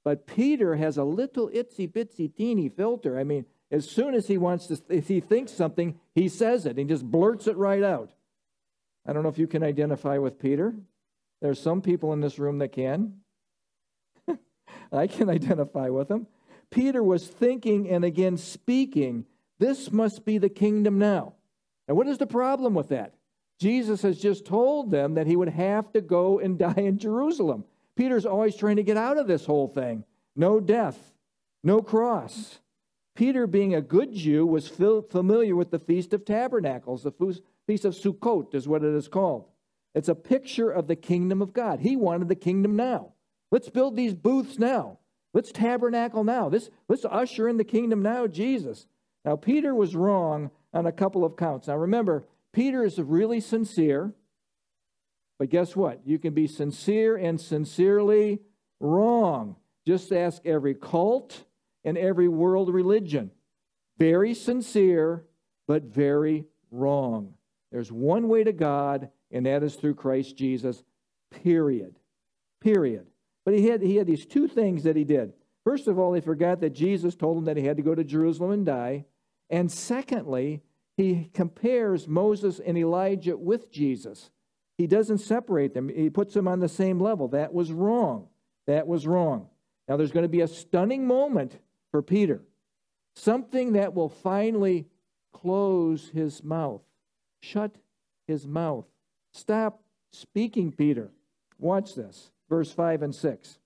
But 0.04 0.26
Peter 0.26 0.76
has 0.76 0.98
a 0.98 1.04
little 1.04 1.50
itsy 1.50 1.92
bitsy 1.92 2.34
teeny 2.34 2.70
filter. 2.70 3.20
I 3.20 3.24
mean, 3.24 3.46
as 3.70 3.90
soon 3.90 4.16
as 4.16 4.28
he 4.28 4.38
wants 4.38 4.68
to, 4.68 4.82
if 4.90 5.08
he 5.08 5.20
thinks 5.20 5.52
something, 5.52 6.00
he 6.16 6.28
says 6.28 6.66
it. 6.66 6.78
He 6.78 6.84
just 6.86 7.06
blurts 7.06 7.48
it 7.48 7.58
right 7.58 7.84
out. 7.84 8.12
I 9.06 9.14
don't 9.14 9.24
know 9.24 9.30
if 9.30 9.38
you 9.38 9.48
can 9.48 9.64
identify 9.64 10.18
with 10.18 10.40
Peter. 10.40 10.74
There's 11.42 11.60
some 11.60 11.82
people 11.82 12.14
in 12.14 12.22
this 12.22 12.40
room 12.40 12.60
that 12.60 12.72
can. 12.72 13.21
I 14.92 15.08
can 15.08 15.30
identify 15.38 15.90
with 15.90 16.10
him. 16.10 16.28
Peter 16.70 17.04
was 17.04 17.28
thinking 17.28 17.90
and 17.90 18.06
again 18.06 18.38
speaking, 18.38 19.26
this 19.60 19.92
must 19.92 20.26
be 20.26 20.38
the 20.38 20.50
kingdom 20.50 20.98
now. 20.98 21.34
And 21.88 21.98
what 21.98 22.08
is 22.08 22.18
the 22.18 22.28
problem 22.28 22.74
with 22.74 22.90
that? 22.90 23.14
Jesus 23.60 24.02
has 24.02 24.18
just 24.18 24.46
told 24.46 24.90
them 24.90 25.14
that 25.16 25.28
he 25.28 25.36
would 25.36 25.50
have 25.50 25.92
to 25.94 26.02
go 26.02 26.40
and 26.40 26.58
die 26.60 26.74
in 26.78 26.98
Jerusalem. 26.98 27.66
Peter's 27.96 28.26
always 28.26 28.56
trying 28.56 28.78
to 28.78 28.84
get 28.84 28.98
out 28.98 29.18
of 29.18 29.28
this 29.28 29.46
whole 29.46 29.68
thing. 29.68 30.04
No 30.36 30.60
death, 30.60 30.98
no 31.64 31.82
cross. 31.82 32.60
Peter, 33.16 33.46
being 33.46 33.76
a 33.76 33.82
good 33.82 34.14
Jew, 34.14 34.46
was 34.46 34.68
familiar 34.68 35.56
with 35.56 35.70
the 35.70 35.80
Feast 35.80 36.14
of 36.14 36.24
Tabernacles. 36.24 37.04
The 37.04 37.12
Feast 37.68 37.86
of 37.86 37.94
Sukkot 37.94 38.56
is 38.56 38.68
what 38.68 38.84
it 38.84 38.96
is 38.96 39.08
called. 39.08 39.46
It's 39.94 40.08
a 40.08 40.16
picture 40.16 40.72
of 40.72 40.88
the 40.88 40.96
kingdom 40.96 41.42
of 41.42 41.54
God. 41.54 41.82
He 41.82 41.98
wanted 41.98 42.30
the 42.30 42.36
kingdom 42.36 42.76
now. 42.76 43.14
Let's 43.52 43.70
build 43.70 43.96
these 43.96 44.14
booths 44.14 44.58
now. 44.58 45.00
Let's 45.34 45.52
tabernacle 45.52 46.24
now. 46.24 46.50
This, 46.50 46.70
let's 46.88 47.06
usher 47.06 47.48
in 47.48 47.58
the 47.58 47.64
kingdom 47.64 48.02
now, 48.02 48.28
Jesus. 48.28 48.88
Now, 49.24 49.36
Peter 49.36 49.76
was 49.76 49.96
wrong 49.96 50.52
on 50.74 50.86
a 50.86 50.92
couple 50.92 51.24
of 51.24 51.38
counts. 51.38 51.68
Now, 51.68 51.78
remember, 51.78 52.26
Peter 52.54 52.84
is 52.84 53.00
really 53.00 53.40
sincere, 53.40 54.14
but 55.38 55.50
guess 55.50 55.76
what? 55.76 56.02
You 56.06 56.20
can 56.20 56.34
be 56.34 56.48
sincere 56.48 57.16
and 57.18 57.40
sincerely 57.40 58.40
wrong. 58.80 59.56
Just 59.86 60.12
ask 60.12 60.46
every 60.46 60.76
cult 60.76 61.44
and 61.84 61.98
every 61.98 62.28
world 62.28 62.74
religion. 62.74 63.32
Very 63.98 64.34
sincere, 64.34 65.26
but 65.68 65.84
very 65.84 66.46
wrong. 66.72 67.34
There's 67.72 67.92
one 67.92 68.28
way 68.28 68.44
to 68.44 68.54
God, 68.54 69.10
and 69.32 69.46
that 69.46 69.64
is 69.64 69.76
through 69.76 69.96
Christ 69.96 70.36
Jesus, 70.36 70.84
period. 71.44 71.96
Period. 72.60 73.08
But 73.46 73.56
he 73.56 73.68
had, 73.68 73.82
he 73.82 73.96
had 73.96 74.08
these 74.08 74.26
two 74.26 74.48
things 74.48 74.84
that 74.84 74.96
he 74.96 75.04
did. 75.04 75.34
First 75.64 75.88
of 75.88 76.00
all, 76.00 76.14
he 76.14 76.22
forgot 76.22 76.60
that 76.62 76.72
Jesus 76.72 77.16
told 77.16 77.38
him 77.38 77.46
that 77.46 77.58
he 77.58 77.66
had 77.66 77.78
to 77.78 77.84
go 77.84 77.96
to 77.96 78.04
Jerusalem 78.04 78.52
and 78.52 78.66
die. 78.66 79.06
And 79.50 79.72
secondly, 79.72 80.62
he 80.98 81.30
compares 81.34 82.08
Moses 82.08 82.60
and 82.60 82.78
Elijah 82.78 83.38
with 83.38 83.72
Jesus. 83.72 84.30
He 84.78 84.88
doesn't 84.88 85.20
separate 85.20 85.74
them, 85.74 85.90
he 85.90 86.10
puts 86.10 86.34
them 86.34 86.48
on 86.48 86.60
the 86.60 86.70
same 86.70 87.00
level. 87.00 87.28
That 87.30 87.54
was 87.54 87.72
wrong. 87.72 88.28
That 88.68 88.88
was 88.88 89.06
wrong. 89.06 89.48
Now, 89.88 89.98
there's 89.98 90.12
going 90.12 90.24
to 90.24 90.30
be 90.30 90.42
a 90.42 90.48
stunning 90.48 91.06
moment 91.06 91.60
for 91.92 92.02
Peter, 92.02 92.42
something 93.16 93.74
that 93.74 93.94
will 93.94 94.10
finally 94.10 94.88
close 95.34 96.10
his 96.10 96.44
mouth, 96.44 96.82
shut 97.42 97.76
his 98.28 98.48
mouth. 98.48 98.86
Stop 99.34 99.82
speaking, 100.12 100.72
Peter. 100.72 101.12
Watch 101.60 101.96
this, 101.96 102.32
verse 102.52 102.72
5 102.72 103.02
and 103.02 103.16
6. 103.16 103.60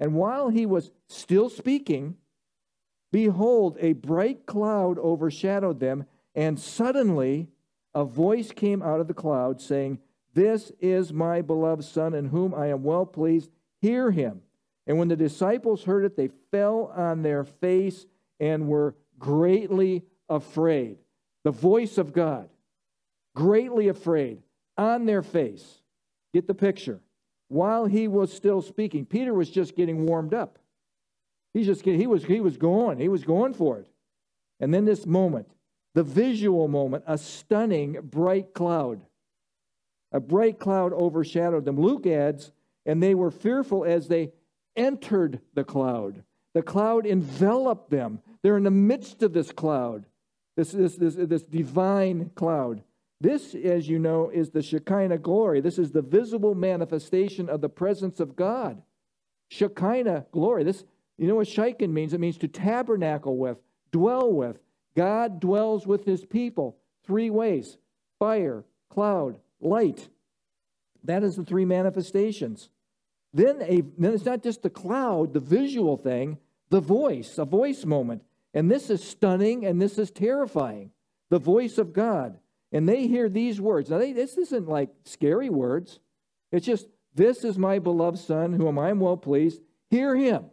And 0.00 0.14
while 0.14 0.48
he 0.48 0.64
was 0.64 0.90
still 1.08 1.50
speaking, 1.50 2.16
behold, 3.12 3.76
a 3.80 3.92
bright 3.92 4.46
cloud 4.46 4.98
overshadowed 4.98 5.78
them 5.78 6.06
and 6.34 6.58
suddenly 6.58 7.48
a 7.94 8.04
voice 8.04 8.50
came 8.50 8.82
out 8.82 8.98
of 8.98 9.08
the 9.08 9.14
cloud 9.14 9.60
saying, 9.60 9.98
This 10.32 10.72
is 10.80 11.12
my 11.12 11.42
beloved 11.42 11.84
Son, 11.84 12.14
in 12.14 12.26
whom 12.26 12.54
I 12.54 12.68
am 12.68 12.82
well 12.82 13.04
pleased. 13.04 13.50
Hear 13.82 14.10
him. 14.10 14.40
And 14.86 14.98
when 14.98 15.08
the 15.08 15.16
disciples 15.16 15.84
heard 15.84 16.06
it, 16.06 16.16
they 16.16 16.30
fell 16.50 16.92
on 16.96 17.20
their 17.20 17.44
face 17.44 18.06
and 18.38 18.68
were 18.68 18.94
greatly 19.18 20.04
afraid. 20.30 20.96
The 21.44 21.50
voice 21.50 21.98
of 21.98 22.14
God, 22.14 22.48
greatly 23.36 23.88
afraid, 23.88 24.42
on 24.78 25.04
their 25.04 25.22
face. 25.22 25.82
Get 26.32 26.46
the 26.46 26.54
picture. 26.54 27.00
While 27.50 27.86
he 27.86 28.06
was 28.06 28.32
still 28.32 28.62
speaking, 28.62 29.04
Peter 29.04 29.34
was 29.34 29.50
just 29.50 29.74
getting 29.74 30.06
warmed 30.06 30.32
up. 30.32 30.60
He's 31.52 31.66
just 31.66 31.84
he 31.84 32.06
was 32.06 32.24
he 32.24 32.38
was 32.38 32.56
going. 32.56 33.00
He 33.00 33.08
was 33.08 33.24
going 33.24 33.54
for 33.54 33.78
it. 33.78 33.88
And 34.60 34.72
then 34.72 34.84
this 34.84 35.04
moment, 35.04 35.50
the 35.96 36.04
visual 36.04 36.68
moment, 36.68 37.02
a 37.08 37.18
stunning 37.18 37.98
bright 38.04 38.54
cloud. 38.54 39.00
A 40.12 40.20
bright 40.20 40.60
cloud 40.60 40.92
overshadowed 40.92 41.64
them. 41.64 41.80
Luke 41.80 42.06
adds, 42.06 42.52
and 42.86 43.02
they 43.02 43.16
were 43.16 43.32
fearful 43.32 43.84
as 43.84 44.06
they 44.06 44.30
entered 44.76 45.40
the 45.54 45.64
cloud. 45.64 46.22
The 46.54 46.62
cloud 46.62 47.04
enveloped 47.04 47.90
them. 47.90 48.20
They're 48.44 48.58
in 48.58 48.62
the 48.62 48.70
midst 48.70 49.24
of 49.24 49.32
this 49.32 49.50
cloud, 49.50 50.06
this, 50.56 50.70
this, 50.70 50.94
this, 50.94 51.16
this 51.16 51.42
divine 51.42 52.30
cloud. 52.36 52.84
This, 53.20 53.54
as 53.54 53.88
you 53.88 53.98
know, 53.98 54.30
is 54.30 54.50
the 54.50 54.62
Shekinah 54.62 55.18
glory. 55.18 55.60
This 55.60 55.78
is 55.78 55.90
the 55.90 56.02
visible 56.02 56.54
manifestation 56.54 57.48
of 57.50 57.60
the 57.60 57.68
presence 57.68 58.18
of 58.18 58.34
God. 58.34 58.80
Shekinah 59.48 60.26
glory. 60.32 60.64
This, 60.64 60.84
you 61.18 61.26
know 61.26 61.34
what 61.34 61.48
Shekin 61.48 61.92
means? 61.92 62.14
It 62.14 62.20
means 62.20 62.38
to 62.38 62.48
tabernacle 62.48 63.36
with, 63.36 63.58
dwell 63.92 64.32
with. 64.32 64.58
God 64.96 65.38
dwells 65.38 65.86
with 65.86 66.04
his 66.04 66.24
people 66.24 66.78
three 67.04 67.30
ways 67.30 67.76
fire, 68.18 68.64
cloud, 68.88 69.38
light. 69.60 70.08
That 71.04 71.22
is 71.22 71.36
the 71.36 71.44
three 71.44 71.64
manifestations. 71.64 72.70
Then, 73.32 73.62
a, 73.62 73.82
then 73.98 74.14
it's 74.14 74.24
not 74.24 74.42
just 74.42 74.62
the 74.62 74.70
cloud, 74.70 75.32
the 75.34 75.40
visual 75.40 75.96
thing, 75.96 76.38
the 76.70 76.80
voice, 76.80 77.38
a 77.38 77.44
voice 77.44 77.84
moment. 77.84 78.22
And 78.52 78.70
this 78.70 78.90
is 78.90 79.02
stunning 79.02 79.64
and 79.64 79.80
this 79.80 79.98
is 79.98 80.10
terrifying. 80.10 80.90
The 81.28 81.38
voice 81.38 81.78
of 81.78 81.92
God. 81.92 82.38
And 82.72 82.88
they 82.88 83.06
hear 83.06 83.28
these 83.28 83.60
words. 83.60 83.90
Now, 83.90 83.98
they, 83.98 84.12
this 84.12 84.36
isn't 84.36 84.68
like 84.68 84.90
scary 85.04 85.48
words. 85.48 85.98
It's 86.52 86.66
just, 86.66 86.86
This 87.14 87.44
is 87.44 87.58
my 87.58 87.78
beloved 87.78 88.18
Son, 88.18 88.52
whom 88.52 88.78
I 88.78 88.90
am 88.90 89.00
well 89.00 89.16
pleased. 89.16 89.60
Hear 89.90 90.14
him. 90.14 90.44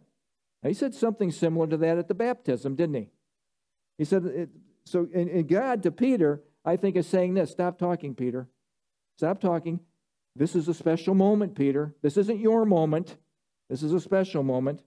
Now, 0.62 0.68
he 0.68 0.74
said 0.74 0.94
something 0.94 1.30
similar 1.30 1.68
to 1.68 1.76
that 1.76 1.98
at 1.98 2.08
the 2.08 2.14
baptism, 2.14 2.74
didn't 2.74 2.96
he? 2.96 3.10
He 3.98 4.04
said, 4.04 4.50
So, 4.84 5.08
and, 5.14 5.28
and 5.28 5.48
God 5.48 5.82
to 5.84 5.90
Peter, 5.90 6.42
I 6.64 6.76
think, 6.76 6.96
is 6.96 7.06
saying 7.06 7.34
this 7.34 7.50
Stop 7.50 7.78
talking, 7.78 8.14
Peter. 8.14 8.48
Stop 9.16 9.40
talking. 9.40 9.80
This 10.36 10.54
is 10.54 10.68
a 10.68 10.74
special 10.74 11.14
moment, 11.14 11.56
Peter. 11.56 11.94
This 12.02 12.16
isn't 12.16 12.38
your 12.38 12.64
moment. 12.64 13.16
This 13.68 13.82
is 13.82 13.92
a 13.92 14.00
special 14.00 14.42
moment. 14.42 14.82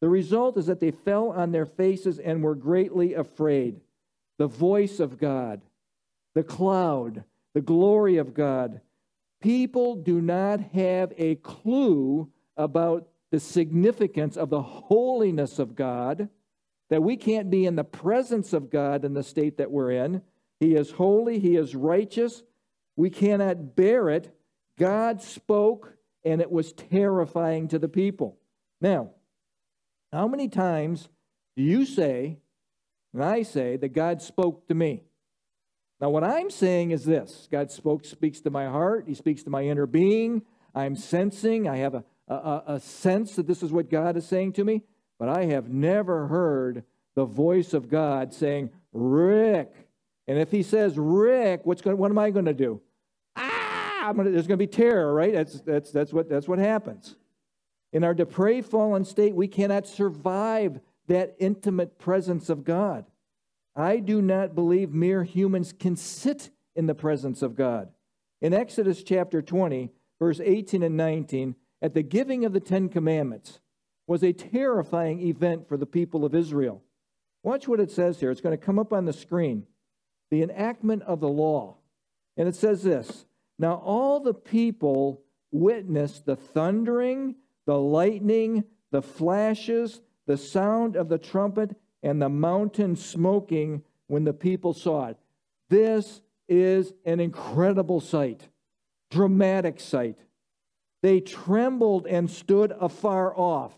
The 0.00 0.08
result 0.08 0.56
is 0.56 0.66
that 0.66 0.80
they 0.80 0.90
fell 0.90 1.30
on 1.30 1.52
their 1.52 1.66
faces 1.66 2.18
and 2.18 2.42
were 2.42 2.54
greatly 2.54 3.14
afraid. 3.14 3.80
The 4.38 4.48
voice 4.48 5.00
of 5.00 5.18
God, 5.18 5.62
the 6.36 6.44
cloud, 6.44 7.24
the 7.54 7.62
glory 7.62 8.18
of 8.18 8.34
God. 8.34 8.82
People 9.40 9.96
do 9.96 10.20
not 10.20 10.60
have 10.74 11.14
a 11.16 11.36
clue 11.36 12.30
about 12.58 13.08
the 13.30 13.40
significance 13.40 14.36
of 14.36 14.50
the 14.50 14.60
holiness 14.60 15.58
of 15.58 15.74
God, 15.74 16.28
that 16.90 17.02
we 17.02 17.16
can't 17.16 17.48
be 17.48 17.64
in 17.64 17.74
the 17.74 17.84
presence 17.84 18.52
of 18.52 18.68
God 18.68 19.02
in 19.02 19.14
the 19.14 19.22
state 19.22 19.56
that 19.56 19.70
we're 19.70 19.92
in. 19.92 20.20
He 20.60 20.74
is 20.74 20.90
holy, 20.90 21.38
He 21.38 21.56
is 21.56 21.74
righteous. 21.74 22.42
We 22.96 23.08
cannot 23.08 23.74
bear 23.74 24.10
it 24.10 24.36
God 24.78 25.22
spoke, 25.22 25.94
and 26.22 26.42
it 26.42 26.50
was 26.50 26.74
terrifying 26.74 27.68
to 27.68 27.78
the 27.78 27.88
people. 27.88 28.36
Now, 28.82 29.12
how 30.12 30.28
many 30.28 30.48
times 30.48 31.08
do 31.56 31.62
you 31.62 31.86
say, 31.86 32.40
and 33.14 33.24
I 33.24 33.42
say, 33.42 33.78
that 33.78 33.94
God 33.94 34.20
spoke 34.20 34.68
to 34.68 34.74
me? 34.74 35.04
Now, 36.00 36.10
what 36.10 36.24
I'm 36.24 36.50
saying 36.50 36.90
is 36.90 37.04
this 37.04 37.48
God 37.50 37.70
spoke, 37.70 38.04
speaks 38.04 38.40
to 38.42 38.50
my 38.50 38.66
heart, 38.66 39.04
He 39.06 39.14
speaks 39.14 39.42
to 39.44 39.50
my 39.50 39.62
inner 39.62 39.86
being. 39.86 40.42
I'm 40.74 40.94
sensing, 40.94 41.68
I 41.68 41.76
have 41.78 41.94
a, 41.94 42.04
a, 42.28 42.62
a 42.66 42.80
sense 42.80 43.36
that 43.36 43.46
this 43.46 43.62
is 43.62 43.72
what 43.72 43.90
God 43.90 44.16
is 44.16 44.26
saying 44.26 44.52
to 44.54 44.64
me, 44.64 44.82
but 45.18 45.28
I 45.30 45.46
have 45.46 45.70
never 45.70 46.26
heard 46.26 46.84
the 47.14 47.24
voice 47.24 47.72
of 47.72 47.88
God 47.88 48.34
saying, 48.34 48.70
Rick. 48.92 49.72
And 50.28 50.38
if 50.38 50.50
He 50.50 50.62
says, 50.62 50.98
Rick, 50.98 51.62
what's 51.64 51.80
going, 51.80 51.96
what 51.96 52.10
am 52.10 52.18
I 52.18 52.30
going 52.30 52.44
to 52.44 52.54
do? 52.54 52.82
Ah, 53.36 54.12
gonna, 54.14 54.30
there's 54.30 54.46
going 54.46 54.58
to 54.58 54.62
be 54.62 54.66
terror, 54.66 55.14
right? 55.14 55.32
That's, 55.32 55.60
that's, 55.62 55.90
that's, 55.90 56.12
what, 56.12 56.28
that's 56.28 56.46
what 56.46 56.58
happens. 56.58 57.16
In 57.92 58.04
our 58.04 58.12
depraved, 58.12 58.68
fallen 58.68 59.06
state, 59.06 59.34
we 59.34 59.48
cannot 59.48 59.86
survive 59.86 60.80
that 61.06 61.36
intimate 61.38 61.98
presence 61.98 62.50
of 62.50 62.64
God. 62.64 63.06
I 63.76 63.98
do 63.98 64.22
not 64.22 64.54
believe 64.54 64.90
mere 64.90 65.22
humans 65.22 65.74
can 65.78 65.96
sit 65.96 66.50
in 66.74 66.86
the 66.86 66.94
presence 66.94 67.42
of 67.42 67.54
God. 67.54 67.90
In 68.40 68.54
Exodus 68.54 69.02
chapter 69.02 69.42
20, 69.42 69.90
verse 70.18 70.40
18 70.40 70.82
and 70.82 70.96
19, 70.96 71.54
at 71.82 71.92
the 71.92 72.02
giving 72.02 72.46
of 72.46 72.54
the 72.54 72.60
Ten 72.60 72.88
Commandments, 72.88 73.60
was 74.06 74.22
a 74.22 74.32
terrifying 74.32 75.20
event 75.20 75.68
for 75.68 75.76
the 75.76 75.86
people 75.86 76.24
of 76.24 76.34
Israel. 76.34 76.82
Watch 77.42 77.68
what 77.68 77.80
it 77.80 77.90
says 77.90 78.18
here. 78.18 78.30
It's 78.30 78.40
going 78.40 78.56
to 78.56 78.64
come 78.64 78.78
up 78.78 78.92
on 78.92 79.04
the 79.04 79.12
screen. 79.12 79.66
The 80.30 80.42
enactment 80.42 81.02
of 81.02 81.20
the 81.20 81.28
law. 81.28 81.76
And 82.36 82.48
it 82.48 82.56
says 82.56 82.82
this 82.82 83.26
now 83.58 83.74
all 83.74 84.20
the 84.20 84.34
people 84.34 85.22
witnessed 85.50 86.26
the 86.26 86.36
thundering, 86.36 87.36
the 87.66 87.78
lightning, 87.78 88.64
the 88.90 89.02
flashes, 89.02 90.00
the 90.26 90.36
sound 90.36 90.96
of 90.96 91.08
the 91.08 91.18
trumpet, 91.18 91.76
and 92.06 92.22
the 92.22 92.28
mountain 92.28 92.94
smoking 92.94 93.82
when 94.06 94.22
the 94.22 94.32
people 94.32 94.72
saw 94.72 95.06
it. 95.06 95.16
This 95.68 96.20
is 96.48 96.92
an 97.04 97.18
incredible 97.18 98.00
sight, 98.00 98.46
dramatic 99.10 99.80
sight. 99.80 100.16
They 101.02 101.18
trembled 101.18 102.06
and 102.06 102.30
stood 102.30 102.72
afar 102.78 103.36
off. 103.36 103.72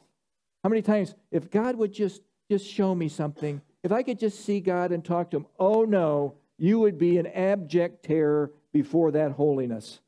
How 0.62 0.68
many 0.68 0.82
times, 0.82 1.14
if 1.30 1.50
God 1.50 1.76
would 1.76 1.90
just, 1.90 2.20
just 2.50 2.66
show 2.66 2.94
me 2.94 3.08
something, 3.08 3.62
if 3.82 3.92
I 3.92 4.02
could 4.02 4.18
just 4.18 4.44
see 4.44 4.60
God 4.60 4.92
and 4.92 5.02
talk 5.02 5.30
to 5.30 5.38
him, 5.38 5.46
oh 5.58 5.84
no, 5.84 6.34
you 6.58 6.80
would 6.80 6.98
be 6.98 7.16
in 7.16 7.26
abject 7.26 8.04
terror 8.04 8.52
before 8.74 9.10
that 9.12 9.32
holiness. 9.32 10.00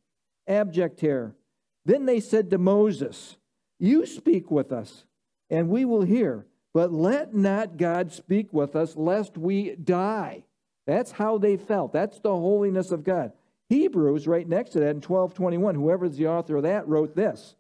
Abject 0.47 0.99
terror. 0.99 1.35
Then 1.87 2.05
they 2.05 2.21
said 2.21 2.51
to 2.51 2.59
Moses, 2.59 3.39
You 3.79 4.05
speak 4.05 4.51
with 4.51 4.73
us, 4.73 5.07
and 5.49 5.71
we 5.71 5.87
will 5.87 6.03
hear, 6.03 6.45
but 6.73 6.93
let 6.93 7.35
not 7.35 7.77
God 7.77 8.13
speak 8.13 8.53
with 8.53 8.77
us, 8.77 8.97
lest 8.97 9.37
we 9.37 9.75
die. 9.77 10.45
That's 10.87 11.13
how 11.13 11.39
they 11.39 11.57
felt. 11.57 11.93
That's 11.93 12.19
the 12.21 12.31
holiness 12.31 12.91
of 12.91 13.05
God. 13.05 13.33
Hebrews, 13.69 14.27
right 14.27 14.49
next 14.49 14.71
to 14.71 14.81
that 14.81 14.91
in 14.91 14.97
1221, 14.97 15.75
whoever's 15.77 16.17
the 16.17 16.27
author 16.27 16.57
of 16.57 16.65
that, 16.65 16.89
wrote 16.89 17.15
this. 17.15 17.55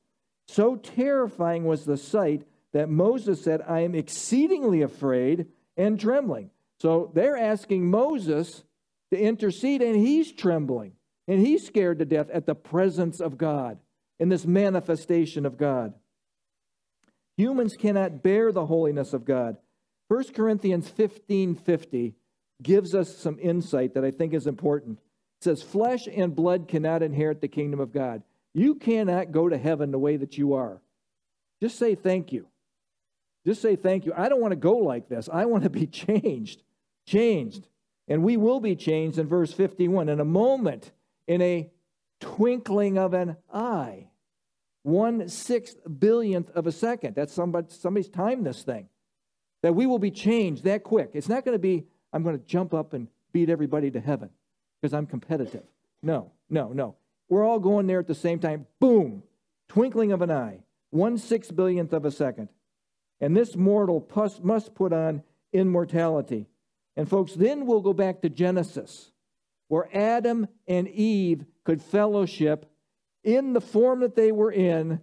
So 0.48 0.76
terrifying 0.76 1.64
was 1.64 1.84
the 1.84 1.96
sight 1.96 2.42
that 2.72 2.88
Moses 2.88 3.42
said, 3.42 3.62
I 3.66 3.80
am 3.80 3.94
exceedingly 3.94 4.82
afraid 4.82 5.46
and 5.76 5.98
trembling. 5.98 6.50
So 6.80 7.10
they're 7.14 7.36
asking 7.36 7.90
Moses 7.90 8.64
to 9.12 9.18
intercede, 9.18 9.82
and 9.82 9.96
he's 9.96 10.32
trembling. 10.32 10.92
And 11.28 11.46
he's 11.46 11.64
scared 11.64 12.00
to 12.00 12.04
death 12.04 12.28
at 12.30 12.46
the 12.46 12.56
presence 12.56 13.20
of 13.20 13.38
God, 13.38 13.78
in 14.18 14.28
this 14.28 14.44
manifestation 14.44 15.46
of 15.46 15.56
God. 15.56 15.94
Humans 17.40 17.76
cannot 17.78 18.22
bear 18.22 18.52
the 18.52 18.66
holiness 18.66 19.14
of 19.14 19.24
God. 19.24 19.56
1 20.08 20.34
Corinthians 20.34 20.90
15 20.90 21.54
50 21.54 22.14
gives 22.62 22.94
us 22.94 23.16
some 23.16 23.38
insight 23.40 23.94
that 23.94 24.04
I 24.04 24.10
think 24.10 24.34
is 24.34 24.46
important. 24.46 24.98
It 25.40 25.44
says, 25.44 25.62
Flesh 25.62 26.06
and 26.06 26.36
blood 26.36 26.68
cannot 26.68 27.02
inherit 27.02 27.40
the 27.40 27.48
kingdom 27.48 27.80
of 27.80 27.94
God. 27.94 28.22
You 28.52 28.74
cannot 28.74 29.32
go 29.32 29.48
to 29.48 29.56
heaven 29.56 29.90
the 29.90 29.98
way 29.98 30.18
that 30.18 30.36
you 30.36 30.52
are. 30.52 30.82
Just 31.62 31.78
say 31.78 31.94
thank 31.94 32.30
you. 32.30 32.46
Just 33.46 33.62
say 33.62 33.74
thank 33.74 34.04
you. 34.04 34.12
I 34.14 34.28
don't 34.28 34.42
want 34.42 34.52
to 34.52 34.56
go 34.56 34.76
like 34.76 35.08
this. 35.08 35.30
I 35.32 35.46
want 35.46 35.64
to 35.64 35.70
be 35.70 35.86
changed. 35.86 36.62
Changed. 37.06 37.68
And 38.06 38.22
we 38.22 38.36
will 38.36 38.60
be 38.60 38.76
changed 38.76 39.18
in 39.18 39.26
verse 39.26 39.54
51. 39.54 40.10
In 40.10 40.20
a 40.20 40.26
moment, 40.26 40.92
in 41.26 41.40
a 41.40 41.70
twinkling 42.20 42.98
of 42.98 43.14
an 43.14 43.38
eye, 43.50 44.09
one 44.82 45.28
sixth 45.28 45.76
billionth 45.98 46.50
of 46.50 46.66
a 46.66 46.72
second. 46.72 47.14
That's 47.14 47.32
somebody, 47.32 47.66
somebody's 47.70 48.08
timed 48.08 48.46
this 48.46 48.62
thing. 48.62 48.88
That 49.62 49.74
we 49.74 49.86
will 49.86 49.98
be 49.98 50.10
changed 50.10 50.64
that 50.64 50.84
quick. 50.84 51.10
It's 51.12 51.28
not 51.28 51.44
going 51.44 51.54
to 51.54 51.58
be, 51.58 51.84
I'm 52.12 52.22
going 52.22 52.38
to 52.38 52.44
jump 52.44 52.72
up 52.72 52.94
and 52.94 53.08
beat 53.32 53.50
everybody 53.50 53.90
to 53.90 54.00
heaven 54.00 54.30
because 54.80 54.94
I'm 54.94 55.06
competitive. 55.06 55.64
No, 56.02 56.32
no, 56.48 56.72
no. 56.72 56.96
We're 57.28 57.44
all 57.44 57.58
going 57.58 57.86
there 57.86 58.00
at 58.00 58.06
the 58.06 58.14
same 58.14 58.38
time. 58.38 58.66
Boom, 58.80 59.22
twinkling 59.68 60.12
of 60.12 60.22
an 60.22 60.30
eye, 60.30 60.60
one 60.90 61.18
sixth 61.18 61.54
billionth 61.54 61.92
of 61.92 62.04
a 62.04 62.10
second. 62.10 62.48
And 63.20 63.36
this 63.36 63.54
mortal 63.54 64.08
must 64.42 64.74
put 64.74 64.92
on 64.92 65.22
immortality. 65.52 66.46
And 66.96 67.08
folks, 67.08 67.34
then 67.34 67.66
we'll 67.66 67.82
go 67.82 67.92
back 67.92 68.22
to 68.22 68.30
Genesis, 68.30 69.12
where 69.68 69.88
Adam 69.94 70.48
and 70.66 70.88
Eve 70.88 71.44
could 71.64 71.82
fellowship 71.82 72.66
in 73.24 73.52
the 73.52 73.60
form 73.60 74.00
that 74.00 74.16
they 74.16 74.32
were 74.32 74.52
in, 74.52 75.00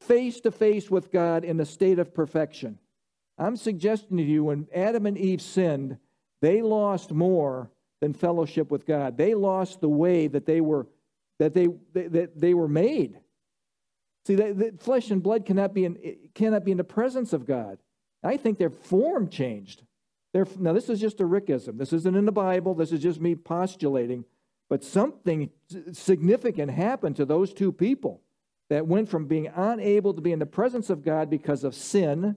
face 0.00 0.40
to 0.40 0.50
face 0.50 0.90
with 0.90 1.10
God 1.10 1.44
in 1.44 1.58
a 1.60 1.64
state 1.64 1.98
of 1.98 2.14
perfection. 2.14 2.78
I'm 3.38 3.56
suggesting 3.56 4.16
to 4.16 4.22
you 4.22 4.44
when 4.44 4.66
Adam 4.74 5.06
and 5.06 5.18
Eve 5.18 5.42
sinned, 5.42 5.98
they 6.42 6.62
lost 6.62 7.12
more 7.12 7.70
than 8.00 8.12
fellowship 8.12 8.70
with 8.70 8.86
God. 8.86 9.16
They 9.16 9.34
lost 9.34 9.80
the 9.80 9.88
way 9.88 10.26
that 10.28 10.46
they 10.46 10.60
were 10.60 10.86
that 11.38 11.52
they, 11.52 11.68
that 11.92 12.32
they 12.40 12.54
were 12.54 12.68
made. 12.68 13.18
See, 14.26 14.36
that, 14.36 14.82
flesh 14.82 15.10
and 15.10 15.22
blood 15.22 15.44
cannot 15.44 15.74
be, 15.74 15.84
in, 15.84 15.98
cannot 16.34 16.64
be 16.64 16.70
in 16.72 16.78
the 16.78 16.84
presence 16.84 17.32
of 17.32 17.46
God. 17.46 17.78
I 18.24 18.36
think 18.36 18.58
their 18.58 18.70
form 18.70 19.28
changed. 19.28 19.82
Their, 20.32 20.46
now, 20.58 20.72
this 20.72 20.88
is 20.88 21.00
just 21.00 21.20
a 21.20 21.24
Rickism. 21.24 21.78
This 21.78 21.92
isn't 21.92 22.16
in 22.16 22.24
the 22.24 22.32
Bible. 22.32 22.74
This 22.74 22.90
is 22.90 23.00
just 23.00 23.20
me 23.20 23.34
postulating. 23.34 24.24
But 24.68 24.82
something 24.82 25.50
significant 25.92 26.70
happened 26.72 27.16
to 27.16 27.24
those 27.24 27.54
two 27.54 27.72
people 27.72 28.22
that 28.68 28.86
went 28.86 29.08
from 29.08 29.26
being 29.26 29.48
unable 29.54 30.12
to 30.14 30.20
be 30.20 30.32
in 30.32 30.40
the 30.40 30.46
presence 30.46 30.90
of 30.90 31.04
God 31.04 31.30
because 31.30 31.62
of 31.62 31.74
sin 31.74 32.36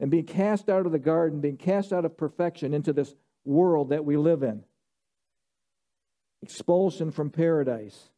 and 0.00 0.10
being 0.10 0.24
cast 0.24 0.68
out 0.70 0.86
of 0.86 0.92
the 0.92 0.98
garden, 0.98 1.40
being 1.40 1.58
cast 1.58 1.92
out 1.92 2.04
of 2.04 2.16
perfection 2.16 2.72
into 2.72 2.92
this 2.92 3.14
world 3.44 3.90
that 3.90 4.04
we 4.04 4.16
live 4.16 4.42
in. 4.42 4.64
Expulsion 6.42 7.10
from 7.10 7.30
paradise. 7.30 8.08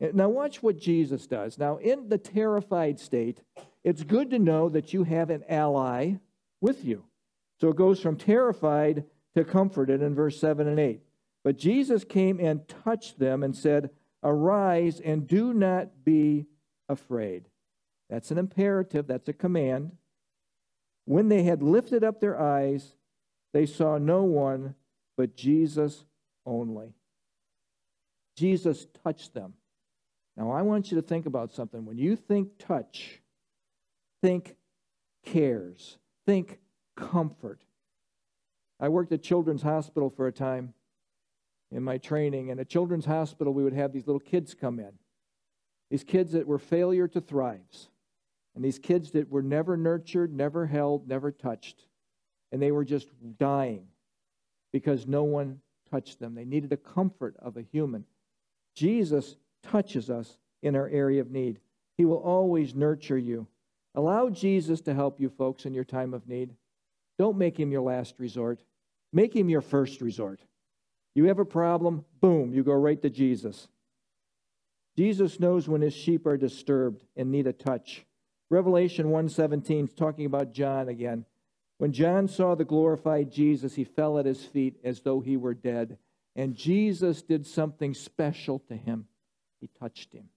Now, 0.00 0.28
watch 0.28 0.62
what 0.62 0.78
Jesus 0.78 1.28
does. 1.28 1.58
Now, 1.58 1.76
in 1.76 2.08
the 2.08 2.18
terrified 2.18 2.98
state, 2.98 3.40
it's 3.84 4.02
good 4.02 4.30
to 4.30 4.38
know 4.38 4.68
that 4.68 4.92
you 4.92 5.04
have 5.04 5.30
an 5.30 5.44
ally 5.48 6.14
with 6.60 6.84
you. 6.84 7.04
So 7.60 7.68
it 7.68 7.76
goes 7.76 8.00
from 8.00 8.16
terrified 8.16 9.04
to 9.36 9.44
comforted 9.44 10.02
in 10.02 10.14
verse 10.14 10.40
7 10.40 10.66
and 10.66 10.80
8. 10.80 11.00
But 11.44 11.58
Jesus 11.58 12.04
came 12.04 12.38
and 12.38 12.66
touched 12.68 13.18
them 13.18 13.42
and 13.42 13.56
said, 13.56 13.90
Arise 14.22 15.00
and 15.00 15.26
do 15.26 15.52
not 15.52 16.04
be 16.04 16.46
afraid. 16.88 17.48
That's 18.08 18.30
an 18.30 18.38
imperative, 18.38 19.06
that's 19.06 19.28
a 19.28 19.32
command. 19.32 19.92
When 21.04 21.28
they 21.28 21.42
had 21.42 21.62
lifted 21.62 22.04
up 22.04 22.20
their 22.20 22.40
eyes, 22.40 22.94
they 23.52 23.66
saw 23.66 23.98
no 23.98 24.22
one 24.22 24.74
but 25.16 25.36
Jesus 25.36 26.04
only. 26.46 26.94
Jesus 28.36 28.86
touched 29.02 29.34
them. 29.34 29.54
Now, 30.36 30.50
I 30.50 30.62
want 30.62 30.90
you 30.90 30.96
to 31.00 31.06
think 31.06 31.26
about 31.26 31.52
something. 31.52 31.84
When 31.84 31.98
you 31.98 32.16
think 32.16 32.58
touch, 32.58 33.20
think 34.22 34.56
cares, 35.24 35.98
think 36.26 36.60
comfort. 36.96 37.62
I 38.80 38.88
worked 38.88 39.12
at 39.12 39.22
Children's 39.22 39.62
Hospital 39.62 40.08
for 40.08 40.26
a 40.26 40.32
time 40.32 40.74
in 41.72 41.82
my 41.82 41.98
training, 41.98 42.50
and 42.50 42.60
a 42.60 42.64
Children's 42.64 43.06
Hospital, 43.06 43.52
we 43.52 43.64
would 43.64 43.72
have 43.72 43.92
these 43.92 44.06
little 44.06 44.20
kids 44.20 44.54
come 44.54 44.78
in. 44.78 44.92
These 45.90 46.04
kids 46.04 46.32
that 46.32 46.46
were 46.46 46.58
failure 46.58 47.08
to 47.08 47.20
thrives. 47.20 47.88
And 48.54 48.64
these 48.64 48.78
kids 48.78 49.12
that 49.12 49.30
were 49.30 49.42
never 49.42 49.76
nurtured, 49.76 50.34
never 50.34 50.66
held, 50.66 51.08
never 51.08 51.30
touched. 51.30 51.86
And 52.50 52.60
they 52.60 52.70
were 52.70 52.84
just 52.84 53.08
dying 53.38 53.86
because 54.72 55.06
no 55.06 55.24
one 55.24 55.60
touched 55.90 56.20
them. 56.20 56.34
They 56.34 56.44
needed 56.44 56.70
the 56.70 56.76
comfort 56.76 57.36
of 57.38 57.56
a 57.56 57.62
human. 57.62 58.04
Jesus 58.74 59.36
touches 59.62 60.10
us 60.10 60.38
in 60.62 60.76
our 60.76 60.88
area 60.88 61.20
of 61.20 61.30
need. 61.30 61.60
He 61.96 62.04
will 62.04 62.18
always 62.18 62.74
nurture 62.74 63.18
you. 63.18 63.46
Allow 63.94 64.30
Jesus 64.30 64.80
to 64.82 64.94
help 64.94 65.20
you, 65.20 65.28
folks, 65.28 65.66
in 65.66 65.74
your 65.74 65.84
time 65.84 66.14
of 66.14 66.28
need. 66.28 66.54
Don't 67.18 67.36
make 67.36 67.58
him 67.58 67.70
your 67.70 67.82
last 67.82 68.14
resort, 68.18 68.62
make 69.12 69.34
him 69.36 69.48
your 69.48 69.60
first 69.60 70.00
resort. 70.00 70.40
You 71.14 71.24
have 71.26 71.38
a 71.38 71.44
problem, 71.44 72.04
boom, 72.20 72.52
you 72.52 72.62
go 72.62 72.72
right 72.72 73.00
to 73.02 73.10
Jesus. 73.10 73.68
Jesus 74.96 75.40
knows 75.40 75.68
when 75.68 75.80
his 75.80 75.94
sheep 75.94 76.26
are 76.26 76.36
disturbed 76.36 77.04
and 77.16 77.30
need 77.30 77.46
a 77.46 77.52
touch. 77.52 78.06
Revelation 78.50 79.10
1:17 79.10 79.84
is 79.84 79.94
talking 79.94 80.26
about 80.26 80.52
John 80.52 80.88
again. 80.88 81.24
When 81.78 81.92
John 81.92 82.28
saw 82.28 82.54
the 82.54 82.64
glorified 82.64 83.30
Jesus, 83.30 83.74
he 83.74 83.84
fell 83.84 84.18
at 84.18 84.26
his 84.26 84.44
feet 84.44 84.78
as 84.84 85.00
though 85.00 85.20
he 85.20 85.36
were 85.36 85.54
dead, 85.54 85.98
and 86.36 86.54
Jesus 86.54 87.22
did 87.22 87.46
something 87.46 87.94
special 87.94 88.58
to 88.60 88.76
him. 88.76 89.08
He 89.60 89.68
touched 89.68 90.12
him. 90.12 90.28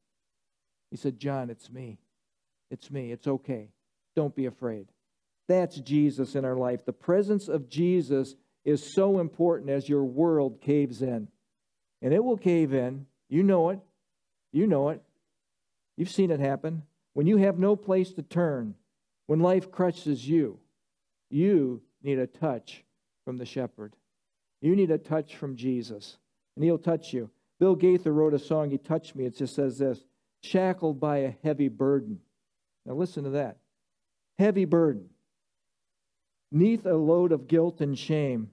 He 0.90 0.98
said, 0.98 1.20
"John, 1.20 1.50
it's 1.50 1.70
me. 1.70 2.00
It's 2.72 2.90
me. 2.90 3.12
It's 3.12 3.28
okay. 3.28 3.72
Don't 4.16 4.36
be 4.36 4.46
afraid." 4.46 4.92
That's 5.48 5.80
Jesus 5.80 6.36
in 6.36 6.46
our 6.46 6.58
life. 6.58 6.86
The 6.86 6.94
presence 6.94 7.48
of 7.48 7.70
Jesus 7.70 8.36
is 8.66 8.94
so 8.94 9.20
important 9.20 9.70
as 9.70 9.88
your 9.88 10.04
world 10.04 10.60
caves 10.60 11.02
in. 11.02 11.28
And 12.02 12.14
it 12.14 12.24
will 12.24 12.38
cave 12.38 12.74
in. 12.74 13.06
You 13.30 13.44
know 13.44 13.70
it. 13.70 13.80
You 14.52 14.68
know 14.68 14.90
it. 14.90 15.02
You've 15.96 16.10
seen 16.10 16.32
it 16.32 16.40
happen. 16.40 16.84
When 17.14 17.28
you 17.28 17.38
have 17.38 17.58
no 17.58 17.76
place 17.76 18.12
to 18.14 18.22
turn, 18.22 18.76
when 19.28 19.40
life 19.40 19.72
crushes 19.72 20.28
you, 20.28 20.60
you 21.30 21.82
need 22.04 22.20
a 22.20 22.28
touch 22.28 22.84
from 23.24 23.38
the 23.38 23.46
shepherd. 23.46 23.96
You 24.62 24.76
need 24.76 24.92
a 24.92 24.98
touch 24.98 25.36
from 25.36 25.56
Jesus, 25.56 26.18
and 26.56 26.66
he'll 26.66 26.78
touch 26.78 27.14
you. 27.14 27.30
Bill 27.60 27.76
Gaither 27.76 28.12
wrote 28.12 28.34
a 28.34 28.40
song, 28.40 28.70
He 28.70 28.78
Touched 28.78 29.16
Me. 29.16 29.26
It 29.26 29.38
just 29.38 29.56
says 29.56 29.78
this 29.78 30.04
shackled 30.42 31.00
by 31.00 31.18
a 31.18 31.36
heavy 31.44 31.70
burden. 31.70 32.20
Now 32.86 32.94
listen 32.94 33.24
to 33.24 33.32
that. 33.32 33.58
Heavy 34.38 34.66
burden. 34.66 35.10
Neath 36.52 36.86
a 36.86 36.94
load 36.94 37.32
of 37.32 37.48
guilt 37.48 37.82
and 37.82 37.98
shame. 37.98 38.52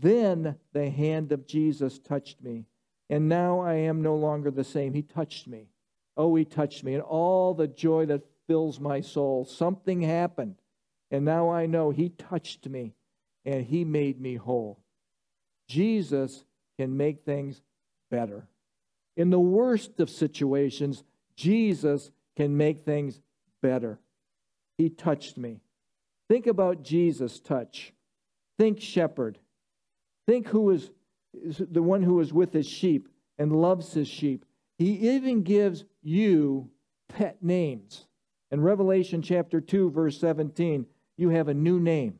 Then 0.00 0.56
the 0.72 0.90
hand 0.90 1.32
of 1.32 1.46
Jesus 1.46 1.98
touched 1.98 2.42
me 2.42 2.66
and 3.10 3.28
now 3.28 3.60
I 3.60 3.74
am 3.74 4.02
no 4.02 4.16
longer 4.16 4.50
the 4.50 4.64
same. 4.64 4.94
He 4.94 5.02
touched 5.02 5.46
me. 5.46 5.68
Oh, 6.16 6.34
he 6.34 6.44
touched 6.44 6.84
me. 6.84 6.94
And 6.94 7.02
all 7.02 7.54
the 7.54 7.66
joy 7.66 8.06
that 8.06 8.22
fills 8.46 8.80
my 8.80 9.00
soul. 9.00 9.44
Something 9.44 10.00
happened. 10.00 10.56
And 11.10 11.24
now 11.24 11.50
I 11.50 11.66
know 11.66 11.90
he 11.90 12.08
touched 12.08 12.68
me 12.68 12.94
and 13.44 13.64
he 13.64 13.84
made 13.84 14.20
me 14.20 14.36
whole. 14.36 14.80
Jesus 15.68 16.44
can 16.78 16.96
make 16.96 17.24
things 17.24 17.62
better. 18.10 18.48
In 19.16 19.30
the 19.30 19.40
worst 19.40 20.00
of 20.00 20.10
situations, 20.10 21.04
Jesus 21.36 22.10
can 22.36 22.56
make 22.56 22.84
things 22.84 23.20
better. 23.62 24.00
He 24.76 24.88
touched 24.88 25.36
me. 25.36 25.60
Think 26.28 26.46
about 26.46 26.82
Jesus' 26.82 27.38
touch. 27.38 27.92
Think 28.58 28.80
shepherd. 28.80 29.38
Think 30.26 30.48
who 30.48 30.70
is 30.70 30.90
the 31.32 31.82
one 31.82 32.02
who 32.02 32.20
is 32.20 32.32
with 32.32 32.52
his 32.52 32.66
sheep 32.66 33.08
and 33.38 33.52
loves 33.52 33.92
his 33.92 34.08
sheep. 34.08 34.44
He 34.78 35.10
even 35.14 35.42
gives 35.42 35.84
you 36.02 36.70
pet 37.08 37.42
names. 37.42 38.06
In 38.50 38.60
Revelation 38.60 39.22
chapter 39.22 39.60
2, 39.60 39.90
verse 39.90 40.18
17, 40.18 40.86
you 41.16 41.28
have 41.30 41.48
a 41.48 41.54
new 41.54 41.80
name, 41.80 42.18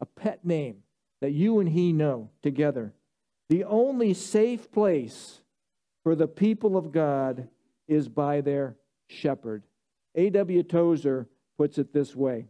a 0.00 0.06
pet 0.06 0.44
name 0.44 0.78
that 1.20 1.32
you 1.32 1.60
and 1.60 1.68
he 1.68 1.92
know 1.92 2.30
together. 2.42 2.94
The 3.48 3.64
only 3.64 4.14
safe 4.14 4.70
place 4.72 5.40
for 6.02 6.14
the 6.14 6.28
people 6.28 6.76
of 6.76 6.92
God 6.92 7.48
is 7.88 8.08
by 8.08 8.40
their 8.40 8.76
shepherd. 9.08 9.62
A.W. 10.14 10.62
Tozer 10.62 11.28
puts 11.56 11.78
it 11.78 11.92
this 11.92 12.16
way 12.16 12.46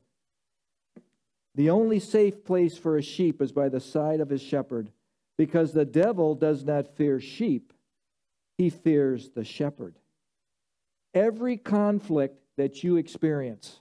The 1.57 1.71
only 1.71 2.01
safe 2.01 2.45
place 2.45 2.77
for 2.77 2.99
a 2.99 3.03
sheep 3.03 3.41
is 3.41 3.51
by 3.51 3.71
the 3.71 3.81
side 3.81 4.21
of 4.21 4.29
his 4.29 4.43
shepherd 4.43 4.91
because 5.39 5.73
the 5.73 5.87
devil 5.87 6.35
does 6.35 6.65
not 6.65 6.97
fear 6.97 7.19
sheep, 7.19 7.73
he 8.59 8.69
fears 8.69 9.31
the 9.31 9.45
shepherd. 9.45 9.99
Every 11.15 11.57
conflict 11.57 12.39
that 12.59 12.85
you 12.85 12.97
experience, 12.97 13.81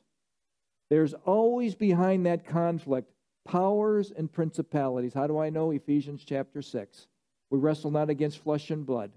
there's 0.89 1.13
always 1.25 1.75
behind 1.75 2.25
that 2.25 2.45
conflict 2.45 3.11
powers 3.45 4.09
and 4.09 4.31
principalities. 4.31 5.13
How 5.13 5.27
do 5.27 5.37
I 5.37 5.49
know? 5.49 5.71
Ephesians 5.71 6.23
chapter 6.25 6.61
6. 6.61 7.07
We 7.49 7.59
wrestle 7.59 7.91
not 7.91 8.09
against 8.09 8.39
flesh 8.39 8.71
and 8.71 8.85
blood, 8.85 9.11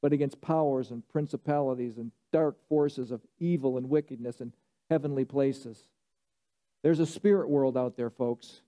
but 0.00 0.14
against 0.14 0.40
powers 0.40 0.90
and 0.90 1.06
principalities 1.08 1.98
and 1.98 2.10
dark 2.32 2.56
forces 2.68 3.10
of 3.10 3.20
evil 3.38 3.76
and 3.76 3.90
wickedness 3.90 4.40
in 4.40 4.54
heavenly 4.88 5.26
places. 5.26 5.84
There's 6.82 7.00
a 7.00 7.06
spirit 7.06 7.48
world 7.48 7.76
out 7.76 7.96
there, 7.96 8.10
folks 8.10 8.62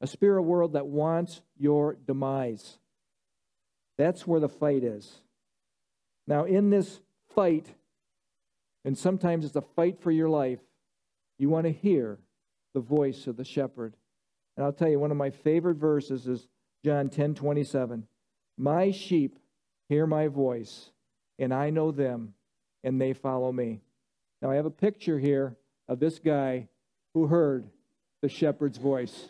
a 0.00 0.06
spirit 0.06 0.42
world 0.42 0.72
that 0.72 0.86
wants 0.86 1.42
your 1.58 1.94
demise. 2.06 2.78
That's 3.98 4.26
where 4.26 4.40
the 4.40 4.48
fight 4.48 4.82
is. 4.82 5.20
Now, 6.26 6.44
in 6.44 6.70
this 6.70 7.00
fight, 7.34 7.66
and 8.84 8.96
sometimes 8.96 9.44
it's 9.44 9.56
a 9.56 9.60
fight 9.60 10.00
for 10.00 10.10
your 10.10 10.28
life, 10.28 10.60
you 11.38 11.50
want 11.50 11.66
to 11.66 11.72
hear 11.72 12.18
the 12.72 12.80
voice 12.80 13.26
of 13.26 13.36
the 13.36 13.44
shepherd. 13.44 13.94
And 14.56 14.64
I'll 14.64 14.72
tell 14.72 14.88
you, 14.88 14.98
one 14.98 15.10
of 15.10 15.16
my 15.16 15.30
favorite 15.30 15.76
verses 15.76 16.26
is 16.26 16.48
John 16.84 17.10
10 17.10 17.34
27. 17.34 18.06
My 18.56 18.90
sheep 18.90 19.38
hear 19.88 20.06
my 20.06 20.28
voice, 20.28 20.90
and 21.38 21.52
I 21.52 21.70
know 21.70 21.90
them, 21.90 22.34
and 22.84 23.00
they 23.00 23.12
follow 23.12 23.52
me. 23.52 23.80
Now, 24.40 24.50
I 24.50 24.54
have 24.54 24.66
a 24.66 24.70
picture 24.70 25.18
here 25.18 25.56
of 25.88 26.00
this 26.00 26.18
guy 26.18 26.68
who 27.14 27.26
heard 27.26 27.68
the 28.22 28.28
shepherd's 28.28 28.78
voice. 28.78 29.28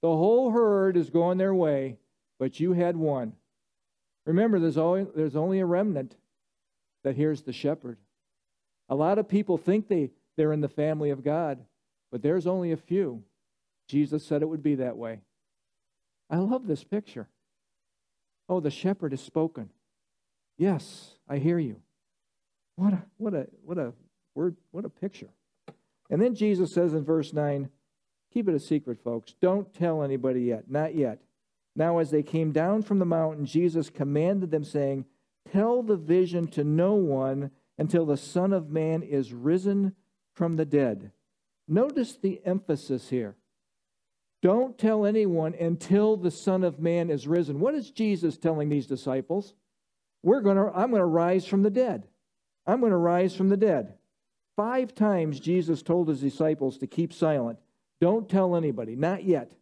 The 0.00 0.08
whole 0.08 0.50
herd 0.50 0.96
is 0.96 1.10
going 1.10 1.38
their 1.38 1.54
way, 1.54 1.96
but 2.38 2.58
you 2.60 2.72
had 2.72 2.96
one. 2.96 3.34
Remember, 4.26 4.58
there's 4.58 4.78
only, 4.78 5.06
there's 5.14 5.36
only 5.36 5.60
a 5.60 5.66
remnant 5.66 6.16
that 7.04 7.16
hears 7.16 7.42
the 7.42 7.52
shepherd. 7.52 7.98
A 8.88 8.94
lot 8.94 9.18
of 9.18 9.28
people 9.28 9.56
think 9.56 9.88
they, 9.88 10.10
they're 10.36 10.52
in 10.52 10.60
the 10.60 10.68
family 10.68 11.10
of 11.10 11.24
God, 11.24 11.58
but 12.10 12.22
there's 12.22 12.46
only 12.46 12.72
a 12.72 12.76
few. 12.76 13.22
Jesus 13.88 14.24
said 14.24 14.42
it 14.42 14.48
would 14.48 14.62
be 14.62 14.76
that 14.76 14.96
way. 14.96 15.20
I 16.30 16.36
love 16.36 16.66
this 16.66 16.84
picture. 16.84 17.28
Oh, 18.48 18.60
the 18.60 18.70
shepherd 18.70 19.12
has 19.12 19.20
spoken. 19.20 19.70
Yes, 20.58 21.14
I 21.28 21.38
hear 21.38 21.58
you. 21.58 21.80
What 22.76 22.92
a, 22.92 23.02
what 23.16 23.34
a, 23.34 23.46
what 23.64 23.78
a 23.78 23.92
word, 24.34 24.56
what 24.70 24.84
a 24.84 24.88
picture. 24.88 25.28
And 26.12 26.20
then 26.20 26.34
Jesus 26.34 26.74
says 26.74 26.92
in 26.92 27.04
verse 27.04 27.32
9, 27.32 27.70
keep 28.32 28.46
it 28.46 28.54
a 28.54 28.60
secret, 28.60 29.02
folks. 29.02 29.34
Don't 29.40 29.72
tell 29.72 30.02
anybody 30.02 30.42
yet, 30.42 30.70
not 30.70 30.94
yet. 30.94 31.22
Now, 31.74 31.98
as 31.98 32.10
they 32.10 32.22
came 32.22 32.52
down 32.52 32.82
from 32.82 32.98
the 32.98 33.06
mountain, 33.06 33.46
Jesus 33.46 33.88
commanded 33.88 34.50
them, 34.50 34.62
saying, 34.62 35.06
Tell 35.50 35.82
the 35.82 35.96
vision 35.96 36.48
to 36.48 36.64
no 36.64 36.92
one 36.92 37.50
until 37.78 38.04
the 38.04 38.18
Son 38.18 38.52
of 38.52 38.68
Man 38.68 39.02
is 39.02 39.32
risen 39.32 39.94
from 40.34 40.56
the 40.56 40.66
dead. 40.66 41.12
Notice 41.66 42.16
the 42.16 42.42
emphasis 42.44 43.08
here. 43.08 43.34
Don't 44.42 44.76
tell 44.76 45.06
anyone 45.06 45.54
until 45.54 46.18
the 46.18 46.30
Son 46.30 46.62
of 46.62 46.78
Man 46.78 47.08
is 47.08 47.26
risen. 47.26 47.58
What 47.58 47.74
is 47.74 47.90
Jesus 47.90 48.36
telling 48.36 48.68
these 48.68 48.86
disciples? 48.86 49.54
We're 50.22 50.42
to, 50.42 50.72
I'm 50.74 50.90
going 50.90 51.00
to 51.00 51.06
rise 51.06 51.46
from 51.46 51.62
the 51.62 51.70
dead. 51.70 52.06
I'm 52.66 52.80
going 52.80 52.92
to 52.92 52.98
rise 52.98 53.34
from 53.34 53.48
the 53.48 53.56
dead. 53.56 53.94
Five 54.56 54.94
times 54.94 55.40
Jesus 55.40 55.82
told 55.82 56.08
his 56.08 56.20
disciples 56.20 56.78
to 56.78 56.86
keep 56.86 57.12
silent. 57.12 57.58
Don't 58.00 58.28
tell 58.28 58.56
anybody, 58.56 58.96
not 58.96 59.24
yet. 59.24 59.52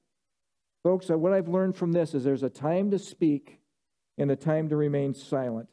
Folks, 0.82 1.10
uh, 1.10 1.18
what 1.18 1.32
I've 1.32 1.48
learned 1.48 1.76
from 1.76 1.92
this 1.92 2.14
is 2.14 2.24
there's 2.24 2.42
a 2.42 2.50
time 2.50 2.90
to 2.90 2.98
speak 2.98 3.60
and 4.18 4.30
a 4.30 4.36
time 4.36 4.68
to 4.70 4.76
remain 4.76 5.14
silent. 5.14 5.68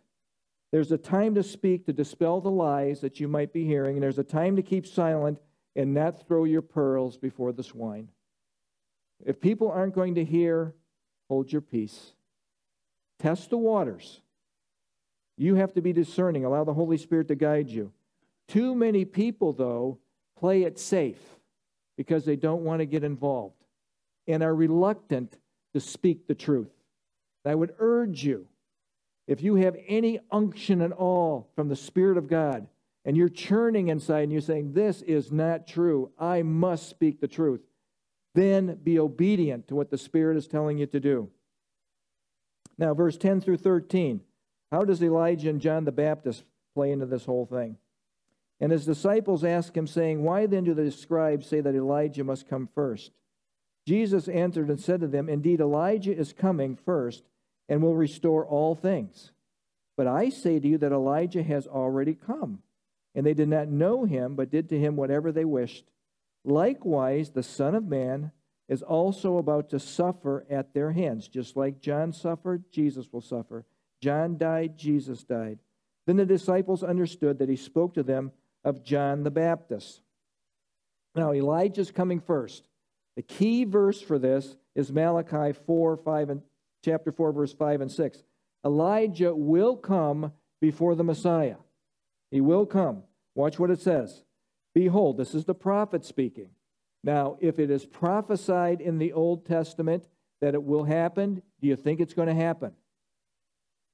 There's 0.72 0.92
a 0.92 0.98
time 0.98 1.36
to 1.36 1.44
speak 1.44 1.86
to 1.86 1.94
dispel 1.94 2.42
the 2.42 2.52
lies 2.52 3.00
that 3.02 3.20
you 3.20 3.28
might 3.28 3.54
be 3.54 3.66
hearing, 3.66 3.96
and 3.96 4.04
there's 4.04 4.20
a 4.20 4.24
time 4.24 4.58
to 4.58 4.62
keep 4.62 4.86
silent 4.86 5.40
and 5.76 5.94
not 5.94 6.28
throw 6.28 6.44
your 6.44 6.62
pearls 6.62 7.18
before 7.18 7.54
the 7.54 7.64
swine. 7.64 8.10
If 9.26 9.40
people 9.40 9.72
aren't 9.72 9.96
going 9.96 10.16
to 10.16 10.26
hear, 10.26 10.76
hold 11.30 11.52
your 11.52 11.62
peace. 11.62 12.14
Test 13.20 13.50
the 13.50 13.58
waters. 13.58 14.22
You 15.38 15.56
have 15.56 15.74
to 15.74 15.82
be 15.82 15.94
discerning. 15.94 16.46
Allow 16.46 16.66
the 16.66 16.74
Holy 16.74 16.98
Spirit 16.98 17.28
to 17.30 17.36
guide 17.36 17.70
you. 17.70 17.94
Too 18.48 18.76
many 18.76 19.06
people, 19.06 19.54
though, 19.54 20.00
play 20.38 20.64
it 20.64 20.80
safe 20.80 21.22
because 21.98 22.26
they 22.26 22.36
don't 22.36 22.64
want 22.64 22.80
to 22.80 22.86
get 22.86 23.04
involved 23.04 23.64
and 24.28 24.44
are 24.44 24.56
reluctant 24.56 25.38
to 25.74 25.80
speak 25.80 26.28
the 26.28 26.36
truth. 26.36 26.72
I 27.46 27.56
would 27.56 27.74
urge 27.80 28.24
you, 28.24 28.48
if 29.26 29.42
you 29.42 29.56
have 29.56 29.78
any 29.88 30.20
unction 30.32 30.82
at 30.82 30.92
all 30.92 31.50
from 31.56 31.70
the 31.70 31.76
Spirit 31.76 32.18
of 32.18 32.28
God, 32.28 32.68
and 33.06 33.16
you're 33.16 33.30
churning 33.30 33.88
inside 33.88 34.24
and 34.24 34.32
you're 34.34 34.42
saying, 34.42 34.74
This 34.74 35.02
is 35.02 35.32
not 35.32 35.66
true, 35.66 36.12
I 36.20 36.42
must 36.42 36.90
speak 36.90 37.22
the 37.22 37.28
truth, 37.28 37.62
then 38.36 38.76
be 38.84 39.00
obedient 39.00 39.70
to 39.70 39.76
what 39.76 39.90
the 39.90 39.98
Spirit 39.98 40.36
is 40.36 40.48
telling 40.48 40.78
you 40.78 40.88
to 40.88 41.00
do. 41.00 41.30
Now, 42.78 42.94
verse 42.94 43.18
10 43.18 43.42
through 43.42 43.58
13. 43.58 44.22
How 44.72 44.84
does 44.84 45.02
Elijah 45.02 45.50
and 45.50 45.62
John 45.62 45.86
the 45.86 45.92
Baptist 45.92 46.44
play 46.76 46.92
into 46.92 47.06
this 47.06 47.24
whole 47.26 47.46
thing? 47.46 47.78
And 48.60 48.72
his 48.72 48.86
disciples 48.86 49.44
ask 49.44 49.76
him, 49.76 49.88
saying, 49.88 50.24
Why 50.24 50.46
then 50.48 50.64
do 50.64 50.74
the 50.74 50.92
scribes 50.92 51.48
say 51.48 51.62
that 51.62 51.76
Elijah 51.76 52.24
must 52.24 52.50
come 52.50 52.68
first? 52.74 53.12
Jesus 53.86 54.28
answered 54.28 54.70
and 54.70 54.80
said 54.80 55.02
to 55.02 55.08
them, 55.08 55.30
Indeed, 55.30 55.62
Elijah 55.62 56.16
is 56.16 56.34
coming 56.34 56.76
first 56.76 57.24
and 57.70 57.82
will 57.82 57.96
restore 57.96 58.46
all 58.46 58.76
things. 58.76 59.32
But 59.96 60.08
I 60.08 60.30
say 60.30 60.60
to 60.60 60.68
you 60.68 60.78
that 60.80 60.92
Elijah 60.92 61.44
has 61.44 61.68
already 61.68 62.14
come, 62.14 62.62
and 63.16 63.26
they 63.26 63.34
did 63.34 63.48
not 63.48 63.68
know 63.68 64.06
him, 64.06 64.36
but 64.36 64.52
did 64.52 64.70
to 64.70 64.80
him 64.80 64.96
whatever 64.96 65.32
they 65.32 65.46
wished. 65.46 65.86
Likewise, 66.44 67.32
the 67.32 67.44
Son 67.44 67.76
of 67.76 67.88
Man 67.88 68.32
is 68.70 68.82
also 68.82 69.38
about 69.38 69.70
to 69.70 69.80
suffer 69.80 70.46
at 70.50 70.74
their 70.74 70.92
hands. 70.92 71.28
Just 71.28 71.56
like 71.56 71.82
John 71.82 72.12
suffered, 72.12 72.66
Jesus 72.72 73.08
will 73.12 73.22
suffer. 73.22 73.66
John 74.02 74.38
died, 74.38 74.78
Jesus 74.78 75.24
died. 75.24 75.60
Then 76.06 76.18
the 76.18 76.26
disciples 76.26 76.84
understood 76.84 77.40
that 77.40 77.50
he 77.50 77.56
spoke 77.56 77.94
to 77.96 78.04
them 78.04 78.32
of 78.68 78.84
John 78.84 79.24
the 79.24 79.32
Baptist. 79.32 80.02
Now, 81.16 81.32
Elijah's 81.32 81.90
coming 81.90 82.20
first. 82.20 82.68
The 83.16 83.22
key 83.22 83.64
verse 83.64 84.02
for 84.02 84.20
this 84.20 84.58
is 84.76 84.92
Malachi 84.92 85.58
4, 85.66 85.96
5, 85.96 86.30
and 86.30 86.42
chapter 86.84 87.14
4, 87.14 87.32
verse 87.32 87.54
5 87.54 87.80
and 87.80 87.90
6. 87.90 88.24
Elijah 88.66 89.34
will 89.34 89.78
come 89.78 90.34
before 90.60 90.96
the 90.96 91.04
Messiah. 91.06 91.56
He 92.30 92.42
will 92.42 92.66
come. 92.66 93.04
Watch 93.36 93.58
what 93.58 93.72
it 93.72 93.80
says. 93.80 94.24
Behold, 94.76 95.16
this 95.16 95.34
is 95.34 95.46
the 95.46 95.56
prophet 95.56 96.04
speaking. 96.04 96.50
Now, 97.06 97.38
if 97.40 97.60
it 97.60 97.72
is 97.72 97.86
prophesied 97.86 98.82
in 98.82 98.98
the 98.98 99.14
Old 99.14 99.46
Testament 99.46 100.10
that 100.42 100.56
it 100.56 100.64
will 100.64 100.84
happen, 100.84 101.42
do 101.62 101.68
you 101.68 101.78
think 101.78 102.02
it's 102.02 102.14
going 102.14 102.28
to 102.28 102.36
happen? 102.36 102.74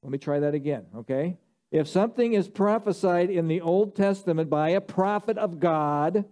Let 0.02 0.12
me 0.12 0.18
try 0.18 0.40
that 0.40 0.56
again, 0.56 0.88
okay? 0.98 1.38
If 1.74 1.88
something 1.88 2.34
is 2.34 2.48
prophesied 2.48 3.32
in 3.32 3.48
the 3.48 3.62
Old 3.62 3.96
Testament 3.96 4.48
by 4.48 4.70
a 4.70 4.80
prophet 4.80 5.40
of 5.40 5.60
God, 5.60 6.24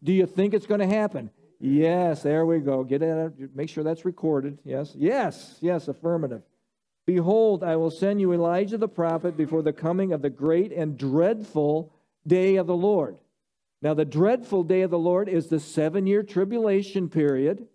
do 0.00 0.12
you 0.12 0.26
think 0.26 0.54
it's 0.54 0.66
going 0.66 0.78
to 0.78 0.86
happen? 0.86 1.30
Yes, 1.58 2.22
there 2.22 2.46
we 2.46 2.60
go. 2.60 2.84
Get 2.84 3.02
it. 3.02 3.56
Make 3.56 3.68
sure 3.68 3.82
that's 3.82 4.04
recorded. 4.04 4.58
Yes, 4.64 4.92
yes, 4.94 5.58
yes, 5.60 5.88
affirmative. 5.88 6.42
Behold, 7.04 7.64
I 7.64 7.74
will 7.74 7.90
send 7.90 8.20
you 8.20 8.32
Elijah 8.32 8.78
the 8.78 8.86
prophet 8.86 9.36
before 9.36 9.62
the 9.62 9.72
coming 9.72 10.12
of 10.12 10.22
the 10.22 10.30
great 10.30 10.70
and 10.70 10.96
dreadful 10.96 11.92
day 12.24 12.54
of 12.54 12.68
the 12.68 12.76
Lord. 12.76 13.16
Now, 13.82 13.94
the 13.94 14.04
dreadful 14.04 14.62
day 14.62 14.82
of 14.82 14.92
the 14.92 14.98
Lord 15.00 15.28
is 15.28 15.48
the 15.48 15.58
seven 15.58 16.06
year 16.06 16.22
tribulation 16.22 17.08
period 17.08 17.66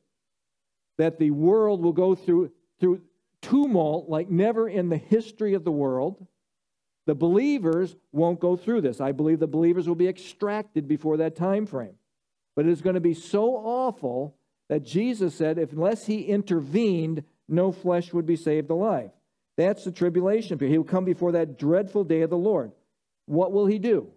that 0.98 1.20
the 1.20 1.32
world 1.32 1.84
will 1.84 1.92
go 1.92 2.16
through, 2.16 2.52
through 2.80 3.02
tumult 3.42 4.08
like 4.08 4.30
never 4.30 4.70
in 4.70 4.88
the 4.88 4.98
history 4.98 5.56
of 5.56 5.66
the 5.66 5.72
world. 5.74 6.26
The 7.08 7.16
believers 7.16 7.96
won't 8.12 8.40
go 8.40 8.56
through 8.56 8.82
this. 8.82 9.02
I 9.02 9.12
believe 9.12 9.40
the 9.40 9.48
believers 9.48 9.88
will 9.88 9.96
be 9.96 10.08
extracted 10.08 10.88
before 10.88 11.18
that 11.18 11.36
time 11.36 11.66
frame. 11.66 11.96
But 12.56 12.66
it 12.66 12.72
is 12.72 12.82
going 12.82 12.96
to 12.96 13.00
be 13.00 13.14
so 13.14 13.56
awful 13.56 14.36
that 14.70 14.84
Jesus 14.84 15.36
said, 15.36 15.58
if 15.58 15.74
unless 15.74 16.06
he 16.06 16.22
intervened, 16.22 17.24
no 17.48 17.72
flesh 17.72 18.14
would 18.14 18.26
be 18.26 18.36
saved 18.36 18.70
alive. 18.70 19.12
That's 19.58 19.84
the 19.84 19.92
tribulation 19.92 20.58
period. 20.58 20.72
He 20.72 20.78
will 20.78 20.86
come 20.86 21.06
before 21.06 21.34
that 21.34 21.58
dreadful 21.58 22.04
day 22.04 22.22
of 22.22 22.30
the 22.30 22.38
Lord. 22.38 22.72
What 23.26 23.52
will 23.52 23.66
he 23.66 23.80
do? 23.80 24.08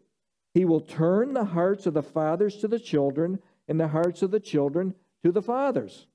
He 0.53 0.65
will 0.65 0.81
turn 0.81 1.35
the 1.35 1.45
hearts 1.45 1.87
of 1.87 1.95
the 1.95 2.03
fathers 2.03 2.57
to 2.59 2.69
the 2.69 2.79
children 2.79 3.41
and 3.67 3.81
the 3.81 3.89
hearts 3.89 4.23
of 4.23 4.31
the 4.31 4.41
children 4.41 4.95
to 5.25 5.33
the 5.33 5.43
fathers. 5.43 6.07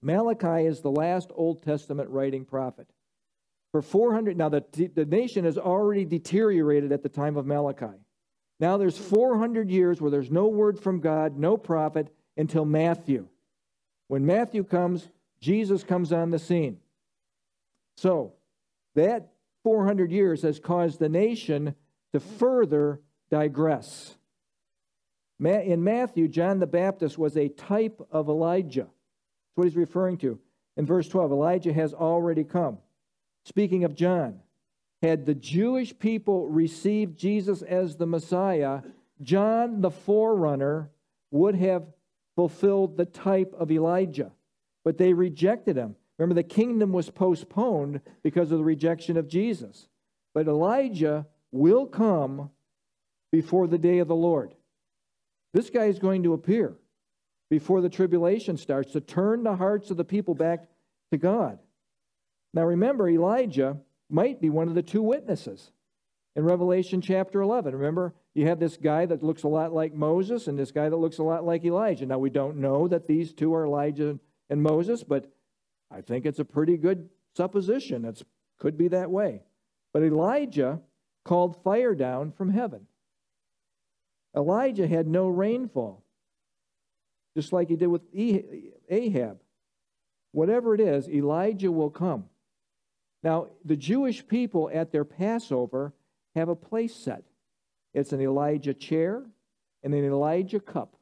Malachi 0.00 0.66
is 0.66 0.80
the 0.80 0.90
last 0.90 1.30
Old 1.34 1.62
Testament 1.62 2.08
writing 2.10 2.44
prophet. 2.44 2.88
For 3.72 3.82
400, 3.82 4.36
now 4.36 4.48
the, 4.48 4.64
the 4.94 5.04
nation 5.04 5.44
has 5.44 5.58
already 5.58 6.04
deteriorated 6.04 6.92
at 6.92 7.02
the 7.02 7.08
time 7.08 7.36
of 7.36 7.46
Malachi. 7.46 7.96
Now 8.58 8.76
there's 8.76 8.96
400 8.96 9.70
years 9.70 10.00
where 10.00 10.10
there's 10.10 10.30
no 10.30 10.46
word 10.48 10.78
from 10.78 11.00
God, 11.00 11.36
no 11.36 11.56
prophet, 11.56 12.08
until 12.36 12.64
Matthew. 12.64 13.28
When 14.08 14.24
Matthew 14.24 14.64
comes, 14.64 15.08
Jesus 15.40 15.84
comes 15.84 16.12
on 16.12 16.30
the 16.30 16.38
scene. 16.38 16.78
So 17.96 18.34
that 18.94 19.32
400 19.64 20.10
years 20.10 20.42
has 20.42 20.58
caused 20.58 20.98
the 20.98 21.08
nation 21.08 21.74
to 22.12 22.20
further 22.20 23.00
digress. 23.30 24.16
In 25.38 25.84
Matthew, 25.84 26.28
John 26.28 26.60
the 26.60 26.66
Baptist 26.66 27.18
was 27.18 27.36
a 27.36 27.48
type 27.48 28.00
of 28.10 28.28
Elijah. 28.28 28.86
That's 28.86 29.56
what 29.56 29.64
he's 29.64 29.76
referring 29.76 30.18
to. 30.18 30.38
In 30.76 30.86
verse 30.86 31.08
12, 31.08 31.32
Elijah 31.32 31.72
has 31.72 31.92
already 31.92 32.44
come. 32.44 32.78
Speaking 33.46 33.84
of 33.84 33.94
John, 33.94 34.40
had 35.02 35.24
the 35.24 35.34
Jewish 35.34 35.96
people 35.96 36.48
received 36.48 37.16
Jesus 37.16 37.62
as 37.62 37.94
the 37.94 38.04
Messiah, 38.04 38.80
John 39.22 39.82
the 39.82 39.90
forerunner 39.92 40.90
would 41.30 41.54
have 41.54 41.84
fulfilled 42.34 42.96
the 42.96 43.04
type 43.04 43.54
of 43.56 43.70
Elijah. 43.70 44.32
But 44.84 44.98
they 44.98 45.12
rejected 45.12 45.76
him. 45.76 45.94
Remember, 46.18 46.34
the 46.34 46.42
kingdom 46.42 46.92
was 46.92 47.08
postponed 47.08 48.00
because 48.24 48.50
of 48.50 48.58
the 48.58 48.64
rejection 48.64 49.16
of 49.16 49.28
Jesus. 49.28 49.86
But 50.34 50.48
Elijah 50.48 51.28
will 51.52 51.86
come 51.86 52.50
before 53.30 53.68
the 53.68 53.78
day 53.78 54.00
of 54.00 54.08
the 54.08 54.16
Lord. 54.16 54.54
This 55.54 55.70
guy 55.70 55.84
is 55.84 56.00
going 56.00 56.24
to 56.24 56.32
appear 56.32 56.74
before 57.48 57.80
the 57.80 57.88
tribulation 57.88 58.56
starts 58.56 58.90
to 58.94 59.00
turn 59.00 59.44
the 59.44 59.54
hearts 59.54 59.92
of 59.92 59.98
the 59.98 60.04
people 60.04 60.34
back 60.34 60.68
to 61.12 61.16
God. 61.16 61.60
Now 62.56 62.64
remember, 62.64 63.06
Elijah 63.06 63.76
might 64.08 64.40
be 64.40 64.48
one 64.48 64.66
of 64.66 64.74
the 64.74 64.82
two 64.82 65.02
witnesses 65.02 65.72
in 66.34 66.42
Revelation 66.42 67.02
chapter 67.02 67.42
11. 67.42 67.74
Remember, 67.74 68.14
you 68.32 68.46
have 68.46 68.58
this 68.58 68.78
guy 68.78 69.04
that 69.04 69.22
looks 69.22 69.42
a 69.42 69.48
lot 69.48 69.74
like 69.74 69.92
Moses 69.92 70.46
and 70.46 70.58
this 70.58 70.70
guy 70.70 70.88
that 70.88 70.96
looks 70.96 71.18
a 71.18 71.22
lot 71.22 71.44
like 71.44 71.66
Elijah. 71.66 72.06
Now, 72.06 72.18
we 72.18 72.30
don't 72.30 72.56
know 72.56 72.88
that 72.88 73.06
these 73.06 73.34
two 73.34 73.54
are 73.54 73.66
Elijah 73.66 74.18
and 74.48 74.62
Moses, 74.62 75.04
but 75.04 75.30
I 75.90 76.00
think 76.00 76.24
it's 76.24 76.38
a 76.38 76.46
pretty 76.46 76.78
good 76.78 77.10
supposition. 77.36 78.06
It 78.06 78.22
could 78.58 78.78
be 78.78 78.88
that 78.88 79.10
way. 79.10 79.42
But 79.92 80.04
Elijah 80.04 80.80
called 81.26 81.62
fire 81.62 81.94
down 81.94 82.32
from 82.32 82.48
heaven. 82.48 82.86
Elijah 84.34 84.88
had 84.88 85.06
no 85.06 85.28
rainfall, 85.28 86.02
just 87.36 87.52
like 87.52 87.68
he 87.68 87.76
did 87.76 87.88
with 87.88 88.06
Ahab. 88.88 89.42
Whatever 90.32 90.74
it 90.74 90.80
is, 90.80 91.06
Elijah 91.06 91.70
will 91.70 91.90
come. 91.90 92.30
Now, 93.22 93.48
the 93.64 93.76
Jewish 93.76 94.26
people 94.26 94.70
at 94.72 94.92
their 94.92 95.04
Passover 95.04 95.92
have 96.34 96.48
a 96.48 96.56
place 96.56 96.94
set. 96.94 97.24
It's 97.94 98.12
an 98.12 98.20
Elijah 98.20 98.74
chair 98.74 99.24
and 99.82 99.94
an 99.94 100.04
Elijah 100.04 100.60
cup, 100.60 100.96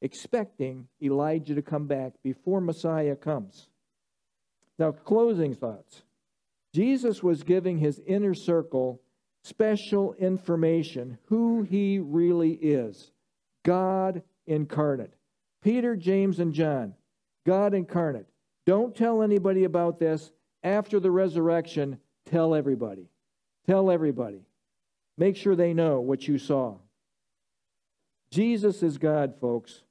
expecting 0.00 0.88
Elijah 1.02 1.54
to 1.54 1.62
come 1.62 1.86
back 1.86 2.12
before 2.22 2.60
Messiah 2.60 3.16
comes. 3.16 3.68
Now, 4.78 4.92
closing 4.92 5.54
thoughts. 5.54 6.02
Jesus 6.72 7.22
was 7.22 7.42
giving 7.42 7.78
his 7.78 8.00
inner 8.06 8.34
circle 8.34 9.02
special 9.44 10.14
information 10.14 11.18
who 11.26 11.62
he 11.62 11.98
really 11.98 12.52
is 12.52 13.10
God 13.64 14.22
incarnate. 14.46 15.12
Peter, 15.62 15.94
James, 15.96 16.40
and 16.40 16.52
John, 16.52 16.94
God 17.46 17.74
incarnate. 17.74 18.26
Don't 18.66 18.94
tell 18.94 19.22
anybody 19.22 19.64
about 19.64 19.98
this. 19.98 20.32
After 20.62 21.00
the 21.00 21.10
resurrection, 21.10 21.98
tell 22.26 22.54
everybody. 22.54 23.08
Tell 23.66 23.90
everybody. 23.90 24.46
Make 25.18 25.36
sure 25.36 25.54
they 25.54 25.74
know 25.74 26.00
what 26.00 26.26
you 26.26 26.38
saw. 26.38 26.76
Jesus 28.30 28.82
is 28.82 28.98
God, 28.98 29.34
folks. 29.40 29.82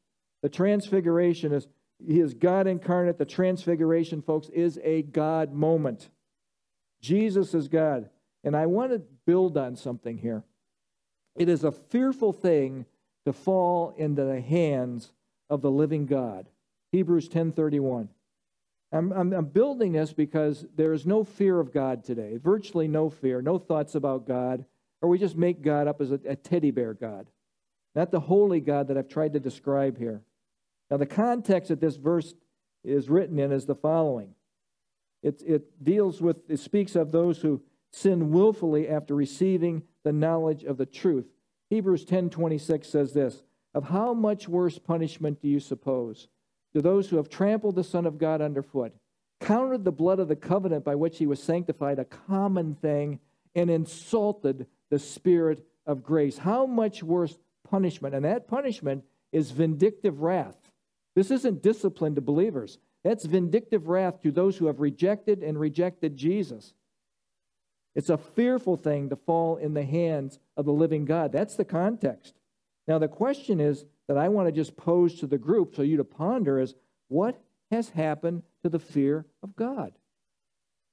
The 0.41 0.49
transfiguration 0.49 1.51
is 1.53 1.67
he 2.05 2.19
is 2.19 2.33
God 2.33 2.65
incarnate. 2.65 3.19
The 3.19 3.25
transfiguration, 3.25 4.21
folks, 4.21 4.49
is 4.49 4.79
a 4.83 5.03
God 5.03 5.53
moment. 5.53 6.09
Jesus 6.99 7.53
is 7.53 7.67
God. 7.67 8.09
And 8.43 8.55
I 8.55 8.65
want 8.65 8.91
to 8.91 9.03
build 9.25 9.57
on 9.57 9.75
something 9.75 10.17
here. 10.17 10.43
It 11.35 11.47
is 11.47 11.63
a 11.63 11.71
fearful 11.71 12.33
thing 12.33 12.85
to 13.25 13.33
fall 13.33 13.93
into 13.97 14.23
the 14.23 14.41
hands 14.41 15.11
of 15.49 15.61
the 15.61 15.69
living 15.69 16.07
God. 16.07 16.49
Hebrews 16.91 17.29
10:31. 17.29 18.09
I'm, 18.91 19.11
I'm, 19.13 19.33
I'm, 19.33 19.45
building 19.45 19.93
this 19.93 20.11
because 20.11 20.65
there 20.75 20.91
is 20.91 21.05
no 21.05 21.23
fear 21.23 21.59
of 21.59 21.71
God 21.71 22.03
today, 22.03 22.37
virtually 22.37 22.87
no 22.87 23.09
fear, 23.09 23.41
no 23.41 23.57
thoughts 23.57 23.95
about 23.95 24.27
God, 24.27 24.65
or 25.01 25.09
we 25.09 25.17
just 25.17 25.37
make 25.37 25.61
God 25.61 25.87
up 25.87 26.01
as 26.01 26.11
a, 26.11 26.19
a 26.27 26.35
teddy 26.35 26.71
bear 26.71 26.93
God, 26.93 27.27
not 27.95 28.11
the 28.11 28.19
holy 28.19 28.59
God 28.59 28.89
that 28.89 28.97
I've 28.97 29.07
tried 29.07 29.33
to 29.33 29.39
describe 29.39 29.97
here. 29.97 30.21
Now, 30.89 30.97
the 30.97 31.05
context 31.05 31.69
that 31.69 31.79
this 31.79 31.95
verse 31.95 32.33
is 32.83 33.09
written 33.09 33.39
in 33.39 33.53
is 33.53 33.65
the 33.65 33.75
following. 33.75 34.35
It, 35.23 35.41
it 35.45 35.83
deals 35.83 36.21
with, 36.21 36.37
it 36.49 36.59
speaks 36.59 36.95
of 36.95 37.11
those 37.11 37.39
who 37.41 37.61
sin 37.91 38.31
willfully 38.31 38.89
after 38.89 39.15
receiving 39.15 39.83
the 40.03 40.11
knowledge 40.11 40.63
of 40.63 40.77
the 40.77 40.85
truth. 40.85 41.27
Hebrews 41.69 42.05
10:26 42.05 42.89
says 42.89 43.13
this, 43.13 43.43
"Of 43.73 43.85
how 43.85 44.13
much 44.13 44.49
worse 44.49 44.77
punishment 44.79 45.41
do 45.41 45.47
you 45.47 45.59
suppose 45.59 46.27
to 46.73 46.81
those 46.81 47.09
who 47.09 47.17
have 47.17 47.29
trampled 47.29 47.75
the 47.75 47.83
Son 47.83 48.05
of 48.05 48.17
God 48.17 48.41
underfoot, 48.41 48.93
counted 49.39 49.83
the 49.83 49.91
blood 49.91 50.19
of 50.19 50.27
the 50.27 50.35
covenant 50.35 50.85
by 50.85 50.95
which 50.95 51.17
he 51.17 51.27
was 51.27 51.41
sanctified 51.41 51.99
a 51.99 52.05
common 52.05 52.75
thing, 52.75 53.19
and 53.55 53.69
insulted 53.69 54.65
the 54.89 54.99
Spirit 54.99 55.65
of 55.85 56.03
grace. 56.03 56.37
How 56.37 56.65
much 56.65 57.03
worse 57.03 57.37
punishment? 57.69 58.15
And 58.15 58.23
that 58.23 58.47
punishment 58.47 59.03
is 59.31 59.51
vindictive 59.51 60.21
wrath. 60.21 60.71
This 61.15 61.31
isn't 61.31 61.61
discipline 61.61 62.15
to 62.15 62.21
believers, 62.21 62.77
that's 63.03 63.25
vindictive 63.25 63.87
wrath 63.87 64.21
to 64.21 64.31
those 64.31 64.57
who 64.57 64.67
have 64.67 64.79
rejected 64.79 65.43
and 65.43 65.59
rejected 65.59 66.15
Jesus. 66.15 66.73
It's 67.95 68.09
a 68.09 68.17
fearful 68.17 68.77
thing 68.77 69.09
to 69.09 69.15
fall 69.15 69.57
in 69.57 69.73
the 69.73 69.83
hands 69.83 70.39
of 70.55 70.65
the 70.65 70.71
living 70.71 71.03
God. 71.03 71.31
That's 71.31 71.55
the 71.55 71.65
context. 71.65 72.35
Now, 72.87 72.99
the 72.99 73.07
question 73.07 73.59
is 73.59 73.85
that 74.11 74.17
I 74.17 74.27
want 74.27 74.49
to 74.49 74.51
just 74.51 74.75
pose 74.75 75.15
to 75.21 75.25
the 75.25 75.37
group 75.37 75.73
so 75.73 75.83
you 75.83 75.95
to 75.95 76.03
ponder 76.03 76.59
is 76.59 76.75
what 77.07 77.41
has 77.71 77.91
happened 77.91 78.43
to 78.61 78.67
the 78.67 78.77
fear 78.77 79.25
of 79.41 79.55
God? 79.55 79.93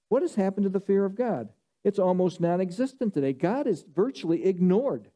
What 0.08 0.22
has 0.22 0.36
happened 0.36 0.66
to 0.66 0.70
the 0.70 0.78
fear 0.78 1.04
of 1.04 1.16
God? 1.16 1.48
It's 1.82 1.98
almost 1.98 2.40
non 2.40 2.60
existent 2.60 3.14
today. 3.14 3.32
God 3.32 3.66
is 3.66 3.82
virtually 3.92 4.44
ignored 4.44 5.10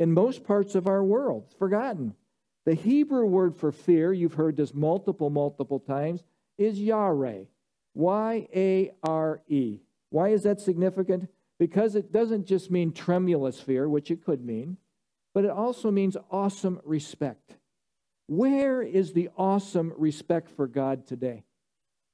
in 0.00 0.12
most 0.12 0.42
parts 0.42 0.74
of 0.74 0.88
our 0.88 1.04
world, 1.04 1.54
forgotten. 1.60 2.16
The 2.66 2.74
Hebrew 2.74 3.26
word 3.26 3.54
for 3.54 3.70
fear, 3.70 4.12
you've 4.12 4.34
heard 4.34 4.56
this 4.56 4.74
multiple, 4.74 5.30
multiple 5.30 5.78
times, 5.78 6.24
is 6.58 6.80
yare. 6.80 7.46
Y 7.94 8.48
A 8.52 8.90
R 9.04 9.42
E. 9.46 9.78
Why 10.10 10.30
is 10.30 10.42
that 10.42 10.60
significant? 10.60 11.28
Because 11.60 11.94
it 11.94 12.10
doesn't 12.10 12.46
just 12.46 12.72
mean 12.72 12.92
tremulous 12.92 13.60
fear, 13.60 13.88
which 13.88 14.10
it 14.10 14.24
could 14.24 14.44
mean 14.44 14.76
but 15.34 15.44
it 15.44 15.50
also 15.50 15.90
means 15.90 16.16
awesome 16.30 16.80
respect. 16.84 17.56
Where 18.26 18.82
is 18.82 19.12
the 19.12 19.30
awesome 19.36 19.92
respect 19.96 20.50
for 20.50 20.66
God 20.66 21.06
today? 21.06 21.44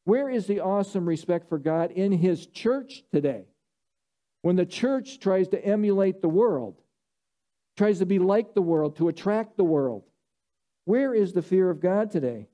Where 0.04 0.28
is 0.28 0.46
the 0.46 0.60
awesome 0.60 1.06
respect 1.06 1.48
for 1.48 1.58
God 1.58 1.90
in 1.90 2.12
His 2.12 2.46
church 2.46 3.04
today? 3.12 3.44
When 4.42 4.56
the 4.56 4.66
church 4.66 5.20
tries 5.20 5.48
to 5.48 5.64
emulate 5.64 6.22
the 6.22 6.28
world, 6.28 6.80
tries 7.76 7.98
to 7.98 8.06
be 8.06 8.18
like 8.18 8.54
the 8.54 8.62
world, 8.62 8.96
to 8.96 9.08
attract 9.08 9.56
the 9.56 9.64
world, 9.64 10.04
where 10.84 11.12
is 11.12 11.32
the 11.32 11.42
fear 11.42 11.68
of 11.68 11.80
God 11.80 12.10
today? 12.10 12.48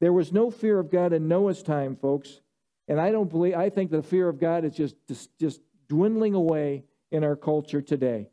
There 0.00 0.12
was 0.12 0.32
no 0.32 0.50
fear 0.50 0.78
of 0.78 0.90
God 0.90 1.12
in 1.12 1.28
Noah's 1.28 1.62
time, 1.62 1.96
folks. 1.96 2.40
And 2.86 2.98
I 3.00 3.10
don't 3.10 3.28
believe, 3.28 3.54
I 3.54 3.68
think 3.68 3.90
the 3.90 4.02
fear 4.02 4.28
of 4.28 4.40
God 4.40 4.64
is 4.64 4.74
just, 4.74 4.96
just, 5.06 5.36
just 5.38 5.60
dwindling 5.88 6.34
away 6.34 6.84
in 7.10 7.24
our 7.24 7.36
culture 7.36 7.82
today. 7.82 8.28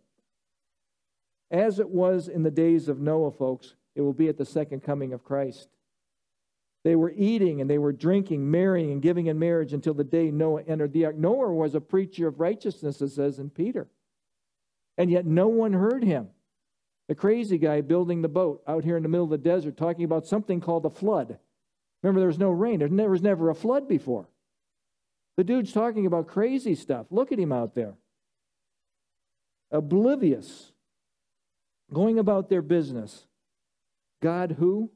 As 1.51 1.79
it 1.79 1.89
was 1.89 2.27
in 2.27 2.43
the 2.43 2.51
days 2.51 2.87
of 2.87 2.99
Noah, 2.99 3.31
folks, 3.31 3.75
it 3.95 4.01
will 4.01 4.13
be 4.13 4.27
at 4.27 4.37
the 4.37 4.45
second 4.45 4.81
coming 4.81 5.13
of 5.13 5.23
Christ. 5.23 5.69
They 6.83 6.95
were 6.95 7.13
eating 7.15 7.61
and 7.61 7.69
they 7.69 7.79
were 7.79 7.91
drinking, 7.91 8.49
marrying 8.51 8.91
and 8.91 9.01
giving 9.01 9.25
in 9.25 9.39
marriage 9.39 9.73
until 9.73 9.95
the 9.95 10.03
day 10.03 10.29
Noah 10.29 10.63
entered 10.67 10.93
the 10.93 11.05
ark. 11.05 11.15
Noah 11.15 11.51
was 11.51 11.73
a 11.73 11.81
preacher 11.81 12.27
of 12.27 12.39
righteousness, 12.39 13.01
it 13.01 13.09
says 13.09 13.39
in 13.39 13.49
Peter. 13.49 13.87
And 14.97 15.09
yet 15.09 15.25
no 15.25 15.47
one 15.47 15.73
heard 15.73 16.03
him. 16.03 16.29
The 17.07 17.15
crazy 17.15 17.57
guy 17.57 17.81
building 17.81 18.21
the 18.21 18.27
boat 18.27 18.63
out 18.67 18.83
here 18.83 18.97
in 18.97 19.03
the 19.03 19.09
middle 19.09 19.25
of 19.25 19.31
the 19.31 19.37
desert 19.37 19.77
talking 19.77 20.05
about 20.05 20.27
something 20.27 20.61
called 20.61 20.85
a 20.85 20.89
flood. 20.89 21.39
Remember, 22.01 22.19
there 22.19 22.27
was 22.27 22.39
no 22.39 22.51
rain, 22.51 22.79
there 22.95 23.09
was 23.09 23.21
never 23.21 23.49
a 23.49 23.55
flood 23.55 23.87
before. 23.87 24.27
The 25.37 25.43
dude's 25.43 25.73
talking 25.73 26.05
about 26.05 26.27
crazy 26.27 26.75
stuff. 26.75 27.07
Look 27.09 27.31
at 27.31 27.39
him 27.39 27.51
out 27.51 27.75
there. 27.75 27.95
Oblivious 29.71 30.71
going 31.93 32.19
about 32.19 32.49
their 32.49 32.61
business. 32.61 33.25
God 34.21 34.55
who? 34.57 34.91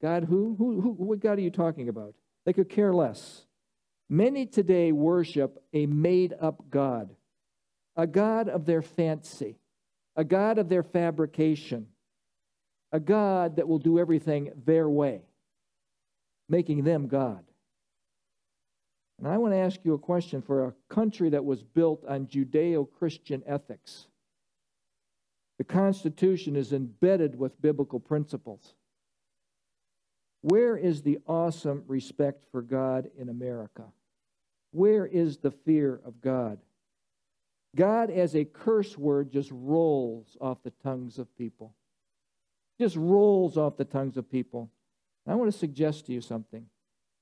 God 0.00 0.24
who? 0.24 0.54
Who, 0.56 0.80
who? 0.80 0.90
What 0.90 1.20
God 1.20 1.38
are 1.38 1.42
you 1.42 1.50
talking 1.50 1.88
about? 1.88 2.14
They 2.44 2.52
could 2.52 2.68
care 2.68 2.92
less. 2.92 3.44
Many 4.08 4.46
today 4.46 4.92
worship 4.92 5.62
a 5.72 5.86
made 5.86 6.34
up 6.38 6.68
God, 6.70 7.14
a 7.96 8.06
God 8.06 8.48
of 8.48 8.66
their 8.66 8.82
fancy, 8.82 9.58
a 10.16 10.24
God 10.24 10.58
of 10.58 10.68
their 10.68 10.82
fabrication, 10.82 11.86
a 12.90 13.00
God 13.00 13.56
that 13.56 13.68
will 13.68 13.78
do 13.78 13.98
everything 13.98 14.52
their 14.66 14.88
way, 14.88 15.22
making 16.48 16.84
them 16.84 17.06
God. 17.06 17.44
And 19.18 19.28
I 19.28 19.38
want 19.38 19.54
to 19.54 19.58
ask 19.58 19.78
you 19.84 19.94
a 19.94 19.98
question 19.98 20.42
for 20.42 20.66
a 20.66 20.74
country 20.92 21.30
that 21.30 21.44
was 21.44 21.62
built 21.62 22.04
on 22.06 22.26
Judeo 22.26 22.88
Christian 22.98 23.42
ethics. 23.46 24.08
The 25.58 25.64
Constitution 25.64 26.56
is 26.56 26.72
embedded 26.72 27.38
with 27.38 27.60
biblical 27.60 28.00
principles. 28.00 28.74
Where 30.40 30.76
is 30.76 31.02
the 31.02 31.18
awesome 31.26 31.84
respect 31.86 32.44
for 32.50 32.62
God 32.62 33.10
in 33.16 33.28
America? 33.28 33.84
Where 34.72 35.06
is 35.06 35.38
the 35.38 35.50
fear 35.50 36.00
of 36.04 36.20
God? 36.20 36.58
God, 37.76 38.10
as 38.10 38.34
a 38.34 38.44
curse 38.44 38.98
word, 38.98 39.30
just 39.30 39.50
rolls 39.52 40.36
off 40.40 40.62
the 40.62 40.72
tongues 40.82 41.18
of 41.18 41.34
people. 41.36 41.74
Just 42.78 42.96
rolls 42.96 43.56
off 43.56 43.76
the 43.76 43.84
tongues 43.84 44.16
of 44.16 44.30
people. 44.30 44.70
I 45.26 45.34
want 45.36 45.52
to 45.52 45.58
suggest 45.58 46.06
to 46.06 46.12
you 46.12 46.20
something. 46.20 46.66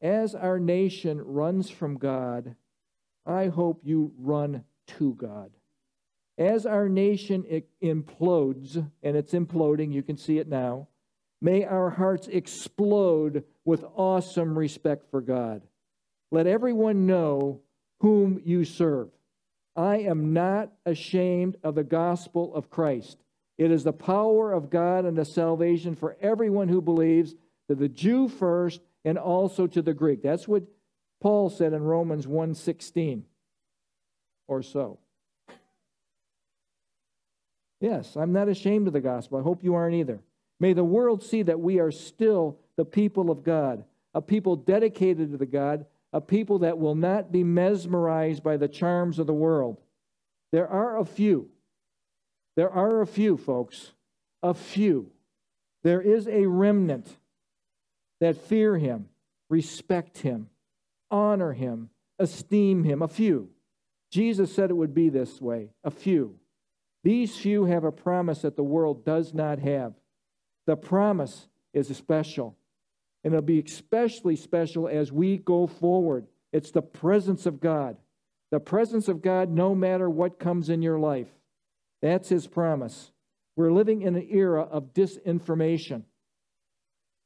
As 0.01 0.35
our 0.35 0.59
nation 0.59 1.21
runs 1.21 1.69
from 1.69 1.99
God, 1.99 2.57
I 3.27 3.49
hope 3.49 3.83
you 3.85 4.13
run 4.19 4.65
to 4.99 5.15
God. 5.15 5.51
As 6.39 6.65
our 6.67 6.89
nation 6.89 7.45
implodes, 7.83 8.77
and 9.03 9.17
it's 9.17 9.33
imploding, 9.33 9.93
you 9.93 10.03
can 10.03 10.17
see 10.17 10.39
it 10.39 10.49
now, 10.49 10.89
may 11.41 11.65
our 11.65 11.91
hearts 11.91 12.29
explode 12.29 13.45
with 13.65 13.85
awesome 13.95 14.59
respect 14.59 15.11
for 15.11 15.21
God. 15.21 15.63
Let 16.31 16.47
everyone 16.47 17.07
know 17.07 17.61
whom 18.01 18.41
you 18.45 18.65
serve. 18.65 19.11
I 19.77 19.99
am 19.99 20.33
not 20.33 20.73
ashamed 20.87 21.57
of 21.63 21.75
the 21.75 21.85
gospel 21.85 22.55
of 22.55 22.71
Christ. 22.71 23.19
It 23.59 23.71
is 23.71 23.85
the 23.85 23.93
power 23.93 24.53
of 24.53 24.71
God 24.71 25.05
and 25.05 25.17
the 25.17 25.25
salvation 25.25 25.95
for 25.95 26.17
everyone 26.21 26.69
who 26.69 26.81
believes, 26.81 27.35
to 27.69 27.77
the 27.77 27.89
Jew 27.89 28.29
first 28.29 28.81
and 29.05 29.17
also 29.17 29.67
to 29.69 29.81
the 29.81 29.95
Greek. 29.95 30.23
That's 30.23 30.49
what 30.49 30.65
Paul 31.21 31.51
said 31.51 31.73
in 31.73 31.85
Romans 31.85 32.27
1:16 32.27 33.25
or 34.49 34.63
so. 34.63 34.99
Yes, 37.81 38.17
I'm 38.17 38.33
not 38.33 38.49
ashamed 38.49 38.87
of 38.87 38.93
the 38.93 39.01
gospel. 39.01 39.39
I 39.39 39.43
hope 39.43 39.65
you 39.65 39.75
aren't 39.75 39.97
either. 39.97 40.21
May 40.59 40.75
the 40.75 40.85
world 40.85 41.23
see 41.23 41.43
that 41.43 41.61
we 41.61 41.79
are 41.81 41.91
still 41.91 42.59
the 42.77 42.85
people 42.85 43.31
of 43.31 43.43
God, 43.43 43.85
a 44.15 44.21
people 44.21 44.57
dedicated 44.57 45.31
to 45.33 45.39
the 45.39 45.47
God, 45.47 45.87
a 46.13 46.21
people 46.21 46.59
that 46.61 46.79
will 46.79 46.95
not 46.95 47.33
be 47.33 47.45
mesmerized 47.45 48.43
by 48.43 48.57
the 48.57 48.69
charms 48.69 49.19
of 49.19 49.27
the 49.27 49.33
world. 49.33 49.81
There 50.53 50.69
are 50.69 50.99
a 50.99 51.05
few 51.05 51.49
There 52.57 52.71
are 52.71 53.01
a 53.01 53.07
few, 53.07 53.37
folks, 53.37 53.93
a 54.43 54.53
few. 54.53 55.13
There 55.83 56.03
is 56.03 56.27
a 56.29 56.47
remnant 56.47 57.17
that 58.21 58.37
fear 58.37 58.77
him, 58.77 59.09
respect 59.49 60.19
him, 60.19 60.51
honor 61.11 61.53
him, 61.53 61.91
esteem 62.19 62.85
him. 62.85 63.01
A 63.01 63.09
few. 63.09 63.49
Jesus 64.11 64.55
said 64.55 64.71
it 64.71 64.77
would 64.77 64.93
be 64.93 65.09
this 65.09 65.41
way 65.41 65.71
a 65.85 65.91
few. 65.91 66.40
These 67.03 67.37
few 67.37 67.65
have 67.65 67.85
a 67.85 67.93
promise 67.93 68.43
that 68.43 68.57
the 68.57 68.63
world 68.63 69.05
does 69.05 69.33
not 69.33 69.59
have. 69.59 69.95
The 70.67 70.77
promise 70.77 71.49
is 71.73 71.89
special, 71.97 72.57
and 73.25 73.33
it'll 73.33 73.43
be 73.43 73.61
especially 73.61 74.37
special 74.37 74.87
as 74.87 75.11
we 75.11 75.39
go 75.39 75.67
forward. 75.67 76.27
It's 76.53 76.71
the 76.71 76.83
presence 76.83 77.47
of 77.47 77.61
God. 77.61 77.97
The 78.51 78.61
presence 78.61 79.09
of 79.09 79.23
God, 79.23 79.51
no 79.51 79.75
matter 79.75 80.11
what 80.11 80.39
comes 80.39 80.69
in 80.69 80.83
your 80.83 80.99
life. 80.99 81.29
That's 82.03 82.29
his 82.29 82.47
promise. 82.47 83.13
We're 83.57 83.73
living 83.73 84.03
in 84.03 84.17
an 84.17 84.27
era 84.31 84.63
of 84.63 84.93
disinformation. 84.95 86.05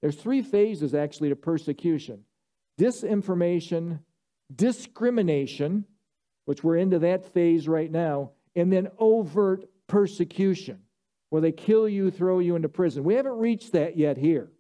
There's 0.03 0.17
three 0.17 0.43
phases 0.43 0.95
actually 0.95 1.31
to 1.31 1.37
persecution 1.37 2.25
disinformation, 2.79 4.01
discrimination, 4.55 5.85
which 6.45 6.65
we're 6.65 6.77
into 6.77 6.99
that 6.99 7.33
phase 7.33 7.69
right 7.69 7.91
now, 7.91 8.33
and 8.57 8.73
then 8.73 8.89
overt 8.99 9.65
persecution, 9.87 10.81
where 11.31 11.43
they 11.43 11.53
kill 11.53 11.89
you, 11.89 12.11
throw 12.11 12.39
you 12.39 12.57
into 12.57 12.69
prison. 12.69 13.05
We 13.05 13.15
haven't 13.15 13.39
reached 13.39 13.73
that 13.73 13.97
yet 13.97 14.17
here. 14.17 14.51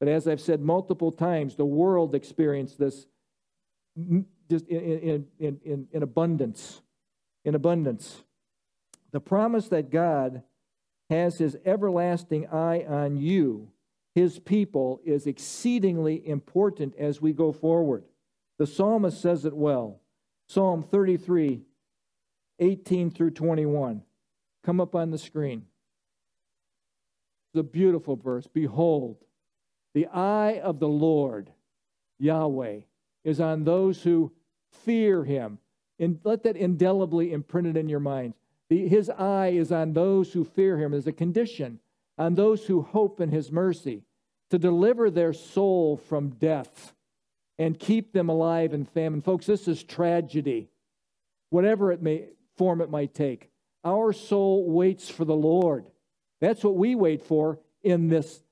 But 0.00 0.08
as 0.08 0.28
I've 0.28 0.40
said 0.40 0.60
multiple 0.60 1.12
times, 1.12 1.56
the 1.56 1.64
world 1.64 2.14
experienced 2.14 2.78
this 2.78 3.06
just 4.48 4.66
in, 4.68 5.26
in, 5.38 5.60
in, 5.64 5.88
in 5.92 6.02
abundance. 6.02 6.80
In 7.44 7.54
abundance. 7.54 8.22
The 9.12 9.20
promise 9.20 9.68
that 9.68 9.90
God 9.90 10.42
has 11.10 11.38
his 11.38 11.56
everlasting 11.64 12.46
eye 12.48 12.84
on 12.86 13.16
you, 13.16 13.70
his 14.14 14.38
people, 14.38 15.00
is 15.04 15.26
exceedingly 15.26 16.26
important 16.26 16.94
as 16.98 17.20
we 17.20 17.32
go 17.32 17.50
forward. 17.52 18.04
The 18.58 18.66
psalmist 18.66 19.20
says 19.20 19.44
it 19.44 19.56
well. 19.56 20.00
Psalm 20.48 20.82
33, 20.82 21.62
18 22.58 23.10
through 23.10 23.30
21. 23.30 24.02
Come 24.64 24.80
up 24.80 24.94
on 24.94 25.10
the 25.10 25.18
screen. 25.18 25.64
It's 27.52 27.60
a 27.60 27.62
beautiful 27.62 28.16
verse. 28.16 28.46
Behold, 28.46 29.16
the 29.94 30.06
eye 30.06 30.60
of 30.62 30.78
the 30.80 30.88
Lord, 30.88 31.50
Yahweh, 32.18 32.80
is 33.24 33.40
on 33.40 33.64
those 33.64 34.02
who 34.02 34.32
fear 34.70 35.24
him. 35.24 35.58
And 36.00 36.20
let 36.22 36.44
that 36.44 36.56
indelibly 36.56 37.32
imprinted 37.32 37.76
in 37.76 37.88
your 37.88 37.98
minds. 37.98 38.36
His 38.68 39.10
eye 39.10 39.48
is 39.48 39.72
on 39.72 39.94
those 39.94 40.32
who 40.32 40.44
fear 40.44 40.78
him 40.78 40.94
as 40.94 41.08
a 41.08 41.12
condition, 41.12 41.80
on 42.16 42.36
those 42.36 42.66
who 42.66 42.82
hope 42.82 43.20
in 43.20 43.30
his 43.30 43.50
mercy, 43.50 44.04
to 44.50 44.58
deliver 44.58 45.10
their 45.10 45.32
soul 45.32 45.96
from 45.96 46.28
death 46.28 46.92
and 47.58 47.78
keep 47.78 48.12
them 48.12 48.28
alive 48.28 48.72
in 48.72 48.84
famine. 48.84 49.22
Folks, 49.22 49.46
this 49.46 49.66
is 49.66 49.82
tragedy, 49.82 50.68
whatever 51.50 51.90
it 51.90 52.00
may 52.00 52.26
form 52.58 52.80
it 52.80 52.90
might 52.90 53.14
take. 53.14 53.50
Our 53.84 54.12
soul 54.12 54.70
waits 54.70 55.08
for 55.08 55.24
the 55.24 55.36
Lord. 55.36 55.86
That's 56.40 56.62
what 56.62 56.76
we 56.76 56.94
wait 56.94 57.22
for 57.22 57.58
in 57.82 58.08
this 58.08 58.42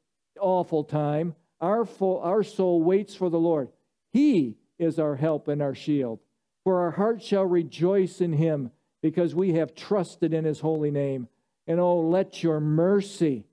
awful 0.41 0.85
time. 0.85 1.35
Our, 1.61 1.87
our 2.01 2.43
soul 2.43 2.83
waits 2.83 3.15
for 3.15 3.29
the 3.29 3.39
Lord. 3.39 3.69
He 4.13 4.57
is 4.79 4.99
our 4.99 5.17
help 5.17 5.49
and 5.49 5.61
our 5.61 5.75
shield. 5.75 6.21
For 6.65 6.81
our 6.81 6.93
heart 6.93 7.23
shall 7.23 7.45
rejoice 7.45 8.21
in 8.21 8.33
him 8.33 8.71
because 9.03 9.35
we 9.35 9.53
have 9.55 9.75
trusted 9.75 10.33
in 10.33 10.45
his 10.45 10.61
holy 10.61 10.91
name. 10.91 11.29
And 11.67 11.81
oh, 11.81 12.01
let 12.01 12.43
your 12.43 12.61
mercy, 12.61 13.45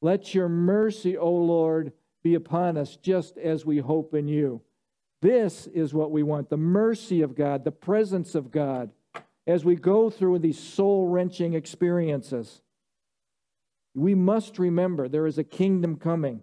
let 0.00 0.34
your 0.34 0.48
mercy, 0.48 1.16
O 1.16 1.30
Lord, 1.30 1.92
be 2.22 2.34
upon 2.34 2.76
us 2.76 2.96
just 2.96 3.36
as 3.38 3.64
we 3.64 3.78
hope 3.78 4.14
in 4.14 4.28
you. 4.28 4.62
This 5.20 5.66
is 5.68 5.94
what 5.94 6.10
we 6.10 6.22
want 6.22 6.50
the 6.50 6.56
mercy 6.56 7.22
of 7.22 7.34
God, 7.34 7.64
the 7.64 7.72
presence 7.72 8.34
of 8.34 8.50
God, 8.50 8.90
as 9.46 9.64
we 9.64 9.76
go 9.76 10.10
through 10.10 10.38
these 10.38 10.58
soul 10.58 11.08
wrenching 11.08 11.54
experiences. 11.54 12.62
We 13.94 14.14
must 14.14 14.58
remember 14.58 15.08
there 15.08 15.26
is 15.26 15.38
a 15.38 15.44
kingdom 15.44 15.96
coming. 15.96 16.42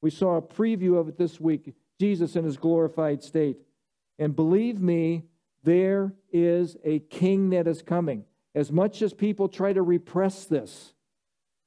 We 0.00 0.10
saw 0.10 0.36
a 0.36 0.42
preview 0.42 0.98
of 0.98 1.08
it 1.08 1.18
this 1.18 1.40
week 1.40 1.74
Jesus 1.98 2.36
in 2.36 2.44
his 2.44 2.56
glorified 2.56 3.22
state. 3.22 3.56
And 4.18 4.34
believe 4.34 4.80
me, 4.80 5.24
there 5.64 6.14
is 6.32 6.76
a 6.84 7.00
king 7.00 7.50
that 7.50 7.66
is 7.66 7.82
coming. 7.82 8.24
As 8.54 8.70
much 8.70 9.02
as 9.02 9.12
people 9.12 9.48
try 9.48 9.72
to 9.72 9.82
repress 9.82 10.44
this, 10.44 10.94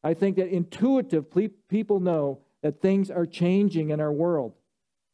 I 0.04 0.14
think 0.14 0.38
that 0.38 0.48
intuitive 0.48 1.28
people 1.68 2.00
know 2.00 2.40
that 2.62 2.82
things 2.82 3.12
are 3.12 3.26
changing 3.26 3.90
in 3.90 4.00
our 4.00 4.12
world. 4.12 4.54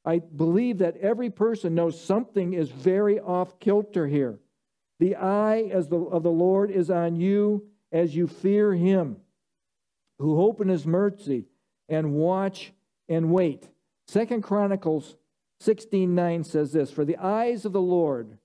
I 0.05 0.19
believe 0.19 0.77
that 0.77 0.97
every 0.97 1.29
person 1.29 1.75
knows 1.75 1.99
something 1.99 2.53
is 2.53 2.69
very 2.69 3.19
off 3.19 3.59
kilter 3.59 4.07
here. 4.07 4.39
The 4.99 5.15
eye 5.15 5.69
as 5.71 5.87
the, 5.87 5.97
of 5.97 6.23
the 6.23 6.31
Lord 6.31 6.71
is 6.71 6.89
on 6.89 7.15
you 7.15 7.67
as 7.91 8.15
you 8.15 8.27
fear 8.27 8.73
him, 8.73 9.17
who 10.19 10.35
hope 10.35 10.59
in 10.61 10.67
his 10.67 10.85
mercy 10.85 11.45
and 11.87 12.13
watch 12.13 12.73
and 13.07 13.31
wait. 13.31 13.69
Second 14.07 14.41
Chronicles 14.41 15.15
16:9 15.61 16.43
says 16.43 16.71
this, 16.73 16.91
"For 16.91 17.05
the 17.05 17.17
eyes 17.17 17.65
of 17.65 17.73
the 17.73 17.81
Lord 17.81 18.37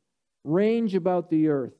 range 0.45 0.95
about 0.95 1.31
the 1.31 1.49
earth 1.49 1.75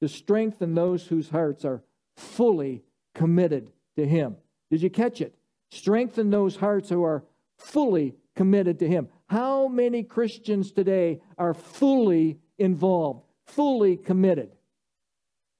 to 0.00 0.08
strengthen 0.08 0.74
those 0.74 1.06
whose 1.06 1.30
hearts 1.30 1.64
are 1.64 1.82
fully 2.16 2.84
committed 3.14 3.70
to 3.96 4.06
Him. 4.06 4.36
Did 4.70 4.82
you 4.82 4.90
catch 4.90 5.20
it? 5.20 5.34
Strengthen 5.70 6.30
those 6.30 6.56
hearts 6.56 6.88
who 6.88 7.02
are 7.02 7.24
fully 7.56 8.14
committed 8.34 8.78
to 8.78 8.88
Him. 8.88 9.08
How 9.26 9.68
many 9.68 10.02
Christians 10.02 10.72
today 10.72 11.20
are 11.36 11.54
fully 11.54 12.38
involved, 12.58 13.24
fully 13.48 13.96
committed? 13.96 14.52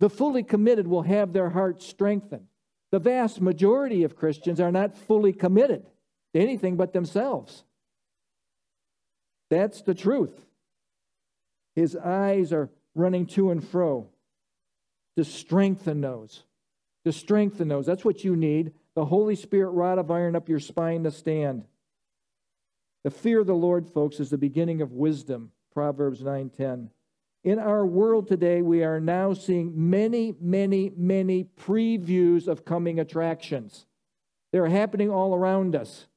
The 0.00 0.10
fully 0.10 0.42
committed 0.42 0.86
will 0.86 1.02
have 1.02 1.32
their 1.32 1.50
hearts 1.50 1.86
strengthened. 1.86 2.46
The 2.90 2.98
vast 2.98 3.40
majority 3.40 4.04
of 4.04 4.16
Christians 4.16 4.60
are 4.60 4.72
not 4.72 4.96
fully 4.96 5.32
committed 5.32 5.84
to 6.34 6.40
anything 6.40 6.76
but 6.76 6.92
themselves. 6.92 7.64
That's 9.50 9.82
the 9.82 9.94
truth. 9.94 10.46
His 11.74 11.96
eyes 11.96 12.52
are 12.52 12.70
running 12.94 13.26
to 13.26 13.50
and 13.50 13.66
fro 13.66 14.08
to 15.16 15.24
strengthen 15.24 16.00
those. 16.00 16.44
To 17.04 17.12
strengthen 17.12 17.68
those. 17.68 17.86
That's 17.86 18.04
what 18.04 18.24
you 18.24 18.36
need. 18.36 18.72
The 18.94 19.04
Holy 19.04 19.36
Spirit 19.36 19.70
rod 19.70 19.98
of 19.98 20.10
iron 20.10 20.36
up 20.36 20.48
your 20.48 20.60
spine 20.60 21.04
to 21.04 21.10
stand. 21.10 21.64
The 23.04 23.10
fear 23.10 23.40
of 23.40 23.46
the 23.46 23.54
Lord, 23.54 23.88
folks, 23.88 24.20
is 24.20 24.30
the 24.30 24.38
beginning 24.38 24.82
of 24.82 24.92
wisdom. 24.92 25.52
Proverbs 25.72 26.22
9:10. 26.22 26.90
In 27.48 27.58
our 27.58 27.86
world 27.86 28.28
today, 28.28 28.60
we 28.60 28.84
are 28.84 29.00
now 29.00 29.32
seeing 29.32 29.72
many, 29.88 30.34
many, 30.38 30.92
many 30.94 31.44
previews 31.58 32.46
of 32.46 32.66
coming 32.66 33.00
attractions. 33.00 33.86
They're 34.52 34.66
happening 34.66 35.08
all 35.08 35.34
around 35.34 35.74
us. 35.74 36.08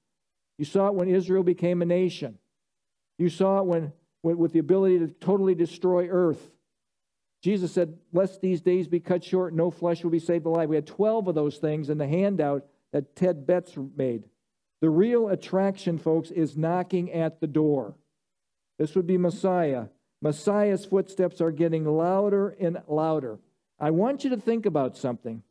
You 0.58 0.66
saw 0.66 0.88
it 0.88 0.96
when 0.96 1.08
Israel 1.08 1.44
became 1.44 1.82
a 1.82 1.86
nation. 1.86 2.38
You 3.18 3.30
saw 3.30 3.60
it 3.60 3.66
when 3.66 3.94
with 4.24 4.52
the 4.52 4.60
ability 4.60 5.00
to 5.00 5.08
totally 5.08 5.56
destroy 5.56 6.10
earth. 6.10 6.52
Jesus 7.42 7.72
said, 7.72 7.98
Lest 8.12 8.42
these 8.42 8.60
days 8.60 8.90
be 8.90 9.00
cut 9.00 9.24
short, 9.24 9.54
no 9.54 9.72
flesh 9.72 10.04
will 10.04 10.12
be 10.12 10.20
saved 10.20 10.46
alive. 10.46 10.68
We 10.68 10.76
had 10.76 10.86
12 10.86 11.30
of 11.30 11.36
those 11.36 11.60
things 11.60 11.90
in 11.90 11.98
the 11.98 12.10
handout 12.10 12.66
that 12.92 13.16
Ted 13.16 13.48
Betts 13.48 13.78
made. 13.96 14.26
The 14.82 14.90
real 14.90 15.30
attraction, 15.30 15.98
folks, 15.98 16.30
is 16.30 16.58
knocking 16.58 17.10
at 17.14 17.40
the 17.40 17.48
door. 17.48 17.96
This 18.78 18.96
would 18.96 19.08
be 19.08 19.18
Messiah. 19.18 19.86
Messiah's 20.22 20.86
footsteps 20.86 21.42
are 21.42 21.52
getting 21.52 21.86
louder 21.86 22.50
and 22.60 22.82
louder. 22.88 23.40
I 23.80 23.90
want 23.92 24.24
you 24.24 24.30
to 24.32 24.38
think 24.38 24.66
about 24.66 24.96
something 24.96 25.42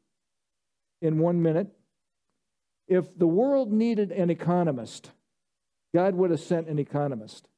in 1.03 1.19
one 1.19 1.43
minute. 1.43 1.69
If 2.87 3.19
the 3.19 3.27
world 3.27 3.73
needed 3.73 4.13
an 4.13 4.31
economist, 4.31 5.11
God 5.93 6.15
would 6.15 6.31
have 6.31 6.41
sent 6.41 6.69
an 6.69 6.79
economist. 6.79 7.49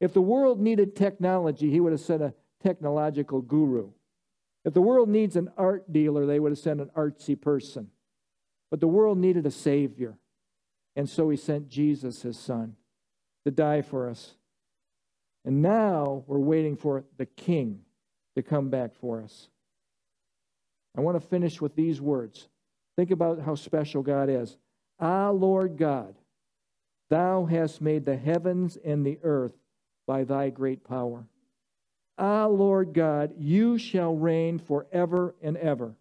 If 0.00 0.12
the 0.12 0.20
world 0.20 0.60
needed 0.60 0.96
technology, 0.96 1.70
he 1.70 1.80
would 1.80 1.92
have 1.92 2.00
sent 2.00 2.22
a 2.22 2.34
technological 2.62 3.40
guru. 3.40 3.90
If 4.64 4.74
the 4.74 4.82
world 4.82 5.08
needs 5.08 5.36
an 5.36 5.50
art 5.56 5.92
dealer, 5.92 6.26
they 6.26 6.38
would 6.38 6.52
have 6.52 6.58
sent 6.58 6.80
an 6.80 6.90
artsy 6.96 7.40
person. 7.40 7.88
But 8.70 8.80
the 8.80 8.88
world 8.88 9.18
needed 9.18 9.46
a 9.46 9.50
Savior. 9.50 10.18
And 10.94 11.08
so 11.08 11.30
he 11.30 11.36
sent 11.36 11.68
Jesus, 11.68 12.22
his 12.22 12.38
son, 12.38 12.76
to 13.44 13.50
die 13.50 13.82
for 13.82 14.08
us. 14.08 14.34
And 15.44 15.62
now 15.62 16.24
we're 16.26 16.38
waiting 16.38 16.76
for 16.76 17.04
the 17.16 17.26
King 17.26 17.80
to 18.36 18.42
come 18.42 18.70
back 18.70 18.94
for 18.94 19.22
us. 19.22 19.48
I 20.96 21.00
want 21.00 21.20
to 21.20 21.26
finish 21.26 21.60
with 21.60 21.74
these 21.74 22.00
words. 22.00 22.48
Think 22.96 23.10
about 23.10 23.40
how 23.40 23.54
special 23.54 24.02
God 24.02 24.28
is. 24.28 24.56
Ah, 25.00 25.30
Lord 25.30 25.76
God, 25.76 26.14
thou 27.08 27.44
hast 27.46 27.80
made 27.80 28.04
the 28.04 28.16
heavens 28.16 28.76
and 28.84 29.04
the 29.04 29.18
earth 29.22 29.54
by 30.06 30.24
thy 30.24 30.50
great 30.50 30.84
power. 30.84 31.26
Ah, 32.18 32.46
Lord 32.46 32.92
God, 32.92 33.34
you 33.38 33.78
shall 33.78 34.14
reign 34.14 34.58
forever 34.58 35.34
and 35.42 35.56
ever. 35.56 35.94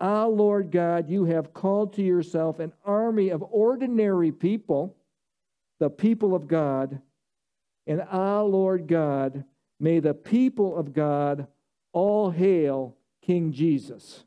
Ah, 0.00 0.26
Lord 0.26 0.70
God, 0.70 1.08
you 1.08 1.24
have 1.24 1.54
called 1.54 1.94
to 1.94 2.02
yourself 2.02 2.58
an 2.58 2.72
army 2.84 3.30
of 3.30 3.42
ordinary 3.50 4.30
people, 4.30 4.96
the 5.78 5.90
people 5.90 6.34
of 6.34 6.48
God. 6.48 7.00
And 7.88 8.04
ah, 8.12 8.42
Lord 8.42 8.86
God, 8.86 9.44
may 9.80 9.98
the 9.98 10.14
people 10.14 10.76
of 10.76 10.92
God 10.92 11.48
all 11.92 12.30
hail 12.30 12.96
King 13.22 13.50
Jesus. 13.50 14.24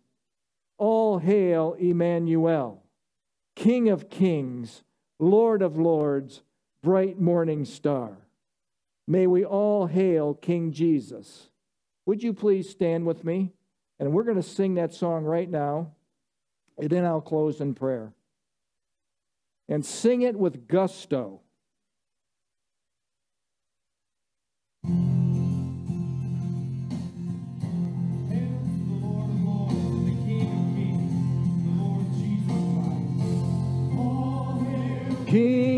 All 0.79 1.19
hail 1.19 1.73
Emmanuel, 1.73 2.83
King 3.55 3.89
of 3.89 4.09
kings, 4.09 4.81
Lord 5.19 5.61
of 5.61 5.77
lords, 5.77 6.41
bright 6.81 7.19
morning 7.19 7.63
star. 7.65 8.17
May 9.07 9.27
we 9.27 9.45
all 9.45 9.85
hail 9.85 10.33
King 10.33 10.71
Jesus. 10.71 11.49
Would 12.07 12.23
you 12.23 12.33
please 12.33 12.67
stand 12.67 13.05
with 13.05 13.23
me? 13.23 13.51
And 13.99 14.11
we're 14.11 14.23
going 14.23 14.37
to 14.37 14.43
sing 14.43 14.75
that 14.75 14.93
song 14.93 15.23
right 15.23 15.49
now. 15.49 15.91
And 16.79 16.89
then 16.89 17.05
I'll 17.05 17.21
close 17.21 17.61
in 17.61 17.75
prayer. 17.75 18.13
And 19.69 19.85
sing 19.85 20.23
it 20.23 20.35
with 20.35 20.67
gusto. 20.67 21.40
King 35.31 35.70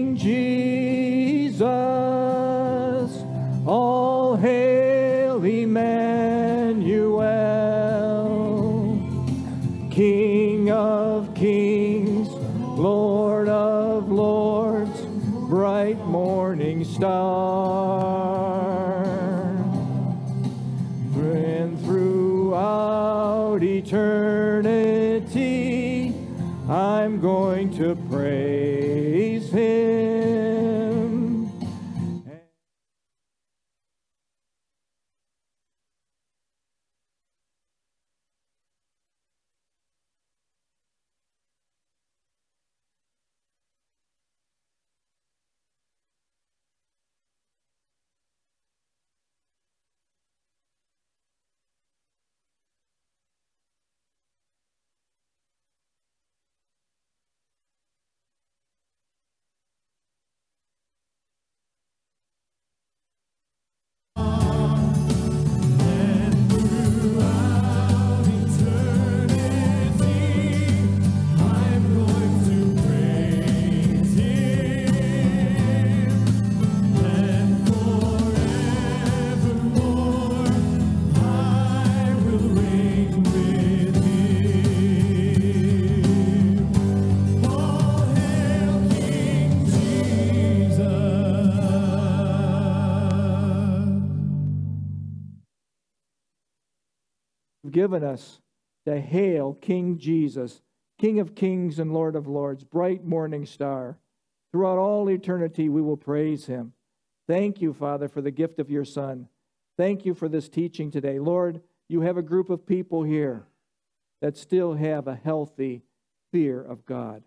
given 97.73 98.03
us 98.03 98.39
to 98.85 99.01
hail 99.01 99.53
King 99.55 99.97
Jesus, 99.97 100.61
King 100.97 101.19
of 101.19 101.35
kings 101.35 101.79
and 101.79 101.91
Lord 101.91 102.15
of 102.15 102.27
lords, 102.27 102.63
bright 102.63 103.03
morning 103.03 103.45
star. 103.45 103.97
Throughout 104.53 104.77
all 104.77 105.09
eternity, 105.09 105.67
we 105.67 105.81
will 105.81 105.97
praise 105.97 106.45
him. 106.45 106.71
Thank 107.27 107.61
you, 107.61 107.73
Father, 107.73 108.07
for 108.07 108.21
the 108.21 108.31
gift 108.31 108.59
of 108.59 108.69
your 108.69 108.85
Son. 108.85 109.27
Thank 109.77 110.05
you 110.05 110.13
for 110.13 110.29
this 110.29 110.47
teaching 110.47 110.91
today. 110.91 111.19
Lord, 111.19 111.61
you 111.89 112.01
have 112.01 112.17
a 112.17 112.21
group 112.21 112.49
of 112.49 112.65
people 112.65 113.03
here 113.03 113.47
that 114.21 114.37
still 114.37 114.75
have 114.75 115.07
a 115.07 115.15
healthy 115.15 115.81
fear 116.31 116.61
of 116.61 116.85
God, 116.85 117.23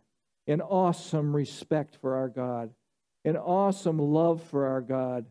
an 0.46 0.60
awesome 0.60 1.34
respect 1.34 1.96
for 2.00 2.14
our 2.14 2.28
God, 2.28 2.70
an 3.24 3.36
awesome 3.36 3.98
love 3.98 4.42
for 4.44 4.66
our 4.66 4.80
God. 4.80 5.26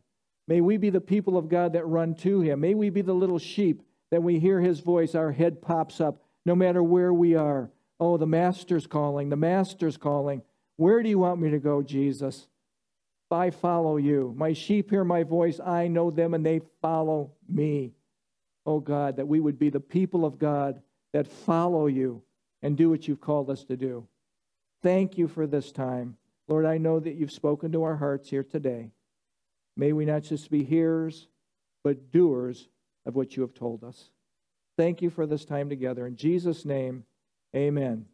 May 0.47 0.61
we 0.61 0.77
be 0.77 0.89
the 0.89 1.01
people 1.01 1.37
of 1.37 1.49
God 1.49 1.73
that 1.73 1.87
run 1.87 2.13
to 2.15 2.41
him. 2.41 2.59
May 2.59 2.73
we 2.73 2.89
be 2.89 3.01
the 3.01 3.13
little 3.13 3.39
sheep 3.39 3.81
that 4.11 4.23
we 4.23 4.39
hear 4.39 4.59
his 4.61 4.79
voice, 4.79 5.15
our 5.15 5.31
head 5.31 5.61
pops 5.61 5.99
up 5.99 6.21
no 6.45 6.55
matter 6.55 6.81
where 6.81 7.13
we 7.13 7.35
are. 7.35 7.69
Oh, 7.99 8.17
the 8.17 8.27
Master's 8.27 8.87
calling, 8.87 9.29
the 9.29 9.35
Master's 9.35 9.97
calling. 9.97 10.41
Where 10.77 11.01
do 11.01 11.09
you 11.09 11.19
want 11.19 11.41
me 11.41 11.51
to 11.51 11.59
go, 11.59 11.81
Jesus? 11.81 12.47
I 13.31 13.49
follow 13.49 13.97
you. 13.97 14.33
My 14.37 14.53
sheep 14.53 14.89
hear 14.89 15.03
my 15.03 15.23
voice. 15.23 15.59
I 15.59 15.87
know 15.87 16.11
them 16.11 16.33
and 16.33 16.45
they 16.45 16.61
follow 16.81 17.31
me. 17.49 17.93
Oh 18.65 18.79
God, 18.79 19.17
that 19.17 19.27
we 19.27 19.39
would 19.39 19.59
be 19.59 19.69
the 19.69 19.79
people 19.79 20.25
of 20.25 20.39
God 20.39 20.81
that 21.13 21.27
follow 21.27 21.87
you 21.87 22.21
and 22.61 22.77
do 22.77 22.89
what 22.89 23.07
you've 23.07 23.21
called 23.21 23.49
us 23.49 23.63
to 23.65 23.77
do. 23.77 24.07
Thank 24.81 25.17
you 25.17 25.27
for 25.27 25.47
this 25.47 25.71
time. 25.71 26.17
Lord, 26.47 26.65
I 26.65 26.77
know 26.77 26.99
that 26.99 27.15
you've 27.15 27.31
spoken 27.31 27.71
to 27.71 27.83
our 27.83 27.95
hearts 27.95 28.29
here 28.29 28.43
today. 28.43 28.91
May 29.75 29.91
we 29.93 30.05
not 30.05 30.23
just 30.23 30.49
be 30.49 30.63
hearers, 30.63 31.27
but 31.83 32.11
doers 32.11 32.69
of 33.05 33.15
what 33.15 33.35
you 33.35 33.41
have 33.41 33.53
told 33.53 33.83
us. 33.83 34.09
Thank 34.77 35.01
you 35.01 35.09
for 35.09 35.25
this 35.25 35.45
time 35.45 35.69
together. 35.69 36.05
In 36.05 36.15
Jesus' 36.15 36.65
name, 36.65 37.05
amen. 37.55 38.05